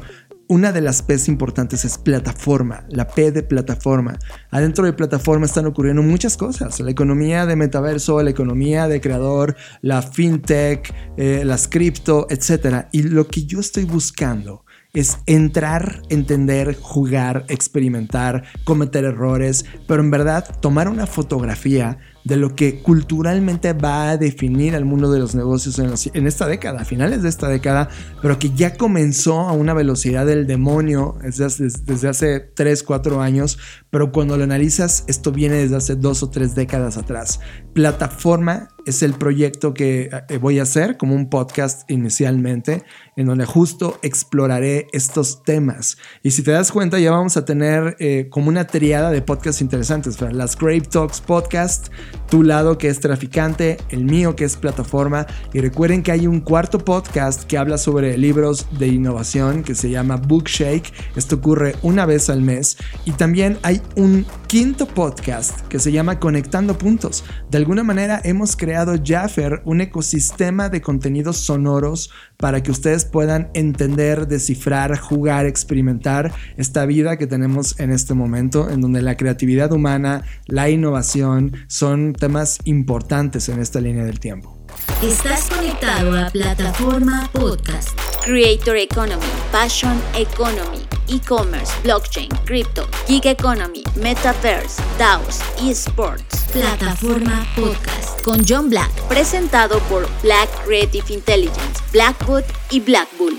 una 0.48 0.72
de 0.72 0.80
las 0.80 1.02
P's 1.02 1.28
importantes 1.28 1.84
es 1.84 1.98
plataforma, 1.98 2.84
la 2.88 3.08
P 3.08 3.32
de 3.32 3.42
plataforma. 3.42 4.18
Adentro 4.50 4.84
de 4.84 4.92
plataforma 4.92 5.46
están 5.46 5.66
ocurriendo 5.66 6.02
muchas 6.02 6.36
cosas, 6.36 6.80
la 6.80 6.90
economía 6.90 7.46
de 7.46 7.56
metaverso, 7.56 8.22
la 8.22 8.30
economía 8.30 8.88
de 8.88 9.00
creador, 9.00 9.56
la 9.80 10.02
fintech, 10.02 10.94
eh, 11.16 11.44
las 11.44 11.68
cripto, 11.68 12.26
etc. 12.30 12.86
Y 12.92 13.02
lo 13.02 13.26
que 13.28 13.44
yo 13.44 13.60
estoy 13.60 13.84
buscando 13.84 14.64
es 14.92 15.18
entrar, 15.26 16.02
entender, 16.10 16.76
jugar, 16.78 17.44
experimentar, 17.48 18.44
cometer 18.64 19.04
errores, 19.04 19.64
pero 19.88 20.02
en 20.02 20.10
verdad 20.10 20.60
tomar 20.60 20.88
una 20.88 21.06
fotografía 21.06 21.98
de 22.24 22.36
lo 22.36 22.54
que 22.54 22.80
culturalmente 22.80 23.72
va 23.72 24.10
a 24.10 24.16
definir 24.16 24.74
el 24.74 24.84
mundo 24.84 25.10
de 25.10 25.18
los 25.18 25.34
negocios 25.34 25.78
en, 25.78 26.26
esta 26.26 26.46
década, 26.46 26.82
a 26.82 26.84
finales 26.84 27.22
de 27.22 27.28
esta 27.28 27.48
década, 27.48 27.88
pero 28.20 28.38
que 28.38 28.50
ya 28.50 28.76
comenzó 28.76 29.40
a 29.40 29.52
una 29.52 29.74
velocidad 29.74 30.26
del 30.26 30.46
demonio 30.46 31.16
desde, 31.22 32.08
hace 32.08 32.40
3, 32.40 32.82
4 32.82 33.20
años, 33.20 33.58
pero 33.90 34.12
cuando 34.12 34.36
lo 34.36 34.44
analizas, 34.44 35.04
esto 35.08 35.32
viene 35.32 35.56
desde 35.56 35.76
hace 35.76 35.96
dos 35.96 36.22
o 36.22 36.30
tres 36.30 36.54
décadas 36.54 36.96
atrás. 36.96 37.40
Plataforma 37.74 38.68
es 38.86 39.02
el 39.02 39.14
proyecto 39.14 39.74
que 39.74 40.10
eh, 40.28 40.38
voy 40.38 40.58
a 40.58 40.62
hacer 40.62 40.96
como 40.96 41.14
un 41.14 41.28
podcast 41.28 41.88
inicialmente, 41.90 42.84
en 43.16 43.26
donde 43.26 43.44
justo 43.44 43.98
exploraré 44.02 44.86
estos 44.92 45.42
temas. 45.42 45.98
Y 46.22 46.32
si 46.32 46.42
te 46.42 46.50
das 46.50 46.72
cuenta, 46.72 46.98
ya 46.98 47.10
vamos 47.10 47.36
a 47.36 47.44
tener 47.44 47.96
eh, 48.00 48.28
como 48.30 48.48
una 48.48 48.66
triada 48.66 49.10
de 49.10 49.22
podcasts 49.22 49.60
interesantes. 49.60 50.20
Las 50.20 50.56
Grave 50.56 50.82
Talks 50.82 51.20
Podcast, 51.20 51.88
tu 52.28 52.42
lado 52.42 52.78
que 52.78 52.88
es 52.88 53.00
traficante, 53.00 53.78
el 53.90 54.04
mío 54.04 54.36
que 54.36 54.44
es 54.44 54.56
plataforma. 54.56 55.26
Y 55.52 55.60
recuerden 55.60 56.02
que 56.02 56.12
hay 56.12 56.26
un 56.26 56.40
cuarto 56.40 56.78
podcast 56.78 57.44
que 57.44 57.58
habla 57.58 57.78
sobre 57.78 58.16
libros 58.18 58.66
de 58.78 58.88
innovación 58.88 59.62
que 59.62 59.74
se 59.74 59.90
llama 59.90 60.16
Bookshake. 60.16 60.92
Esto 61.16 61.36
ocurre 61.36 61.76
una 61.82 62.06
vez 62.06 62.30
al 62.30 62.42
mes. 62.42 62.76
Y 63.04 63.12
también 63.12 63.58
hay 63.62 63.80
un 63.96 64.26
quinto 64.46 64.86
podcast 64.86 65.60
que 65.68 65.78
se 65.78 65.92
llama 65.92 66.18
Conectando 66.18 66.76
Puntos. 66.76 67.24
De 67.50 67.58
alguna 67.58 67.84
manera 67.84 68.20
hemos 68.24 68.56
creado 68.56 68.94
Jaffer 69.02 69.62
un 69.64 69.80
ecosistema 69.80 70.68
de 70.68 70.80
contenidos 70.80 71.38
sonoros 71.38 72.10
para 72.36 72.62
que 72.62 72.70
ustedes 72.70 73.04
puedan 73.04 73.50
entender, 73.54 74.26
descifrar, 74.26 74.98
jugar, 74.98 75.46
experimentar 75.46 76.32
esta 76.56 76.84
vida 76.86 77.16
que 77.16 77.26
tenemos 77.26 77.78
en 77.78 77.92
este 77.92 78.14
momento, 78.14 78.68
en 78.68 78.80
donde 78.80 79.00
la 79.00 79.16
creatividad 79.16 79.72
humana, 79.72 80.24
la 80.46 80.68
innovación 80.68 81.52
son 81.68 82.01
temas 82.12 82.58
importantes 82.64 83.48
en 83.48 83.60
esta 83.60 83.80
línea 83.80 84.04
del 84.04 84.18
tiempo. 84.18 84.58
Estás 85.02 85.48
conectado 85.48 86.18
a 86.18 86.30
Plataforma 86.30 87.28
Podcast, 87.32 87.98
Creator 88.24 88.76
Economy, 88.76 89.26
Passion 89.50 90.00
Economy, 90.16 90.86
E-Commerce, 91.08 91.72
Blockchain, 91.82 92.30
Crypto, 92.44 92.86
Gig 93.06 93.26
Economy, 93.26 93.82
Metaverse, 93.96 94.82
DAOs, 94.98 95.40
eSports. 95.60 96.42
Plataforma 96.52 97.46
Podcast 97.56 98.22
con 98.22 98.44
John 98.46 98.68
Black, 98.68 98.90
presentado 99.08 99.78
por 99.88 100.06
Black 100.22 100.48
Creative 100.64 101.14
Intelligence, 101.14 101.82
Blackbot 101.92 102.44
y 102.70 102.80
Black 102.80 103.08
Bull. 103.18 103.38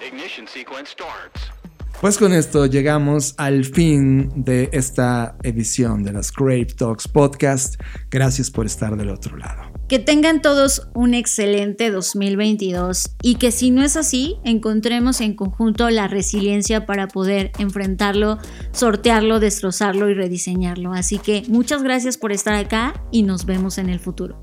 Ignition 0.00 0.46
sequence 0.46 0.92
starts. 0.92 1.63
Pues 2.00 2.18
con 2.18 2.32
esto 2.32 2.66
llegamos 2.66 3.34
al 3.38 3.64
fin 3.64 4.30
de 4.36 4.68
esta 4.72 5.36
edición 5.42 6.02
de 6.02 6.12
las 6.12 6.30
Crave 6.32 6.66
Talks 6.66 7.08
Podcast. 7.08 7.80
Gracias 8.10 8.50
por 8.50 8.66
estar 8.66 8.96
del 8.96 9.08
otro 9.08 9.36
lado. 9.38 9.72
Que 9.88 9.98
tengan 9.98 10.42
todos 10.42 10.88
un 10.94 11.14
excelente 11.14 11.90
2022 11.90 13.16
y 13.22 13.36
que 13.36 13.52
si 13.52 13.70
no 13.70 13.82
es 13.82 13.96
así, 13.96 14.36
encontremos 14.44 15.20
en 15.20 15.34
conjunto 15.34 15.88
la 15.90 16.08
resiliencia 16.08 16.84
para 16.84 17.08
poder 17.08 17.52
enfrentarlo, 17.58 18.38
sortearlo, 18.72 19.40
destrozarlo 19.40 20.10
y 20.10 20.14
rediseñarlo. 20.14 20.92
Así 20.92 21.18
que 21.18 21.44
muchas 21.48 21.82
gracias 21.82 22.18
por 22.18 22.32
estar 22.32 22.54
acá 22.54 22.94
y 23.12 23.22
nos 23.22 23.46
vemos 23.46 23.78
en 23.78 23.88
el 23.88 24.00
futuro. 24.00 24.42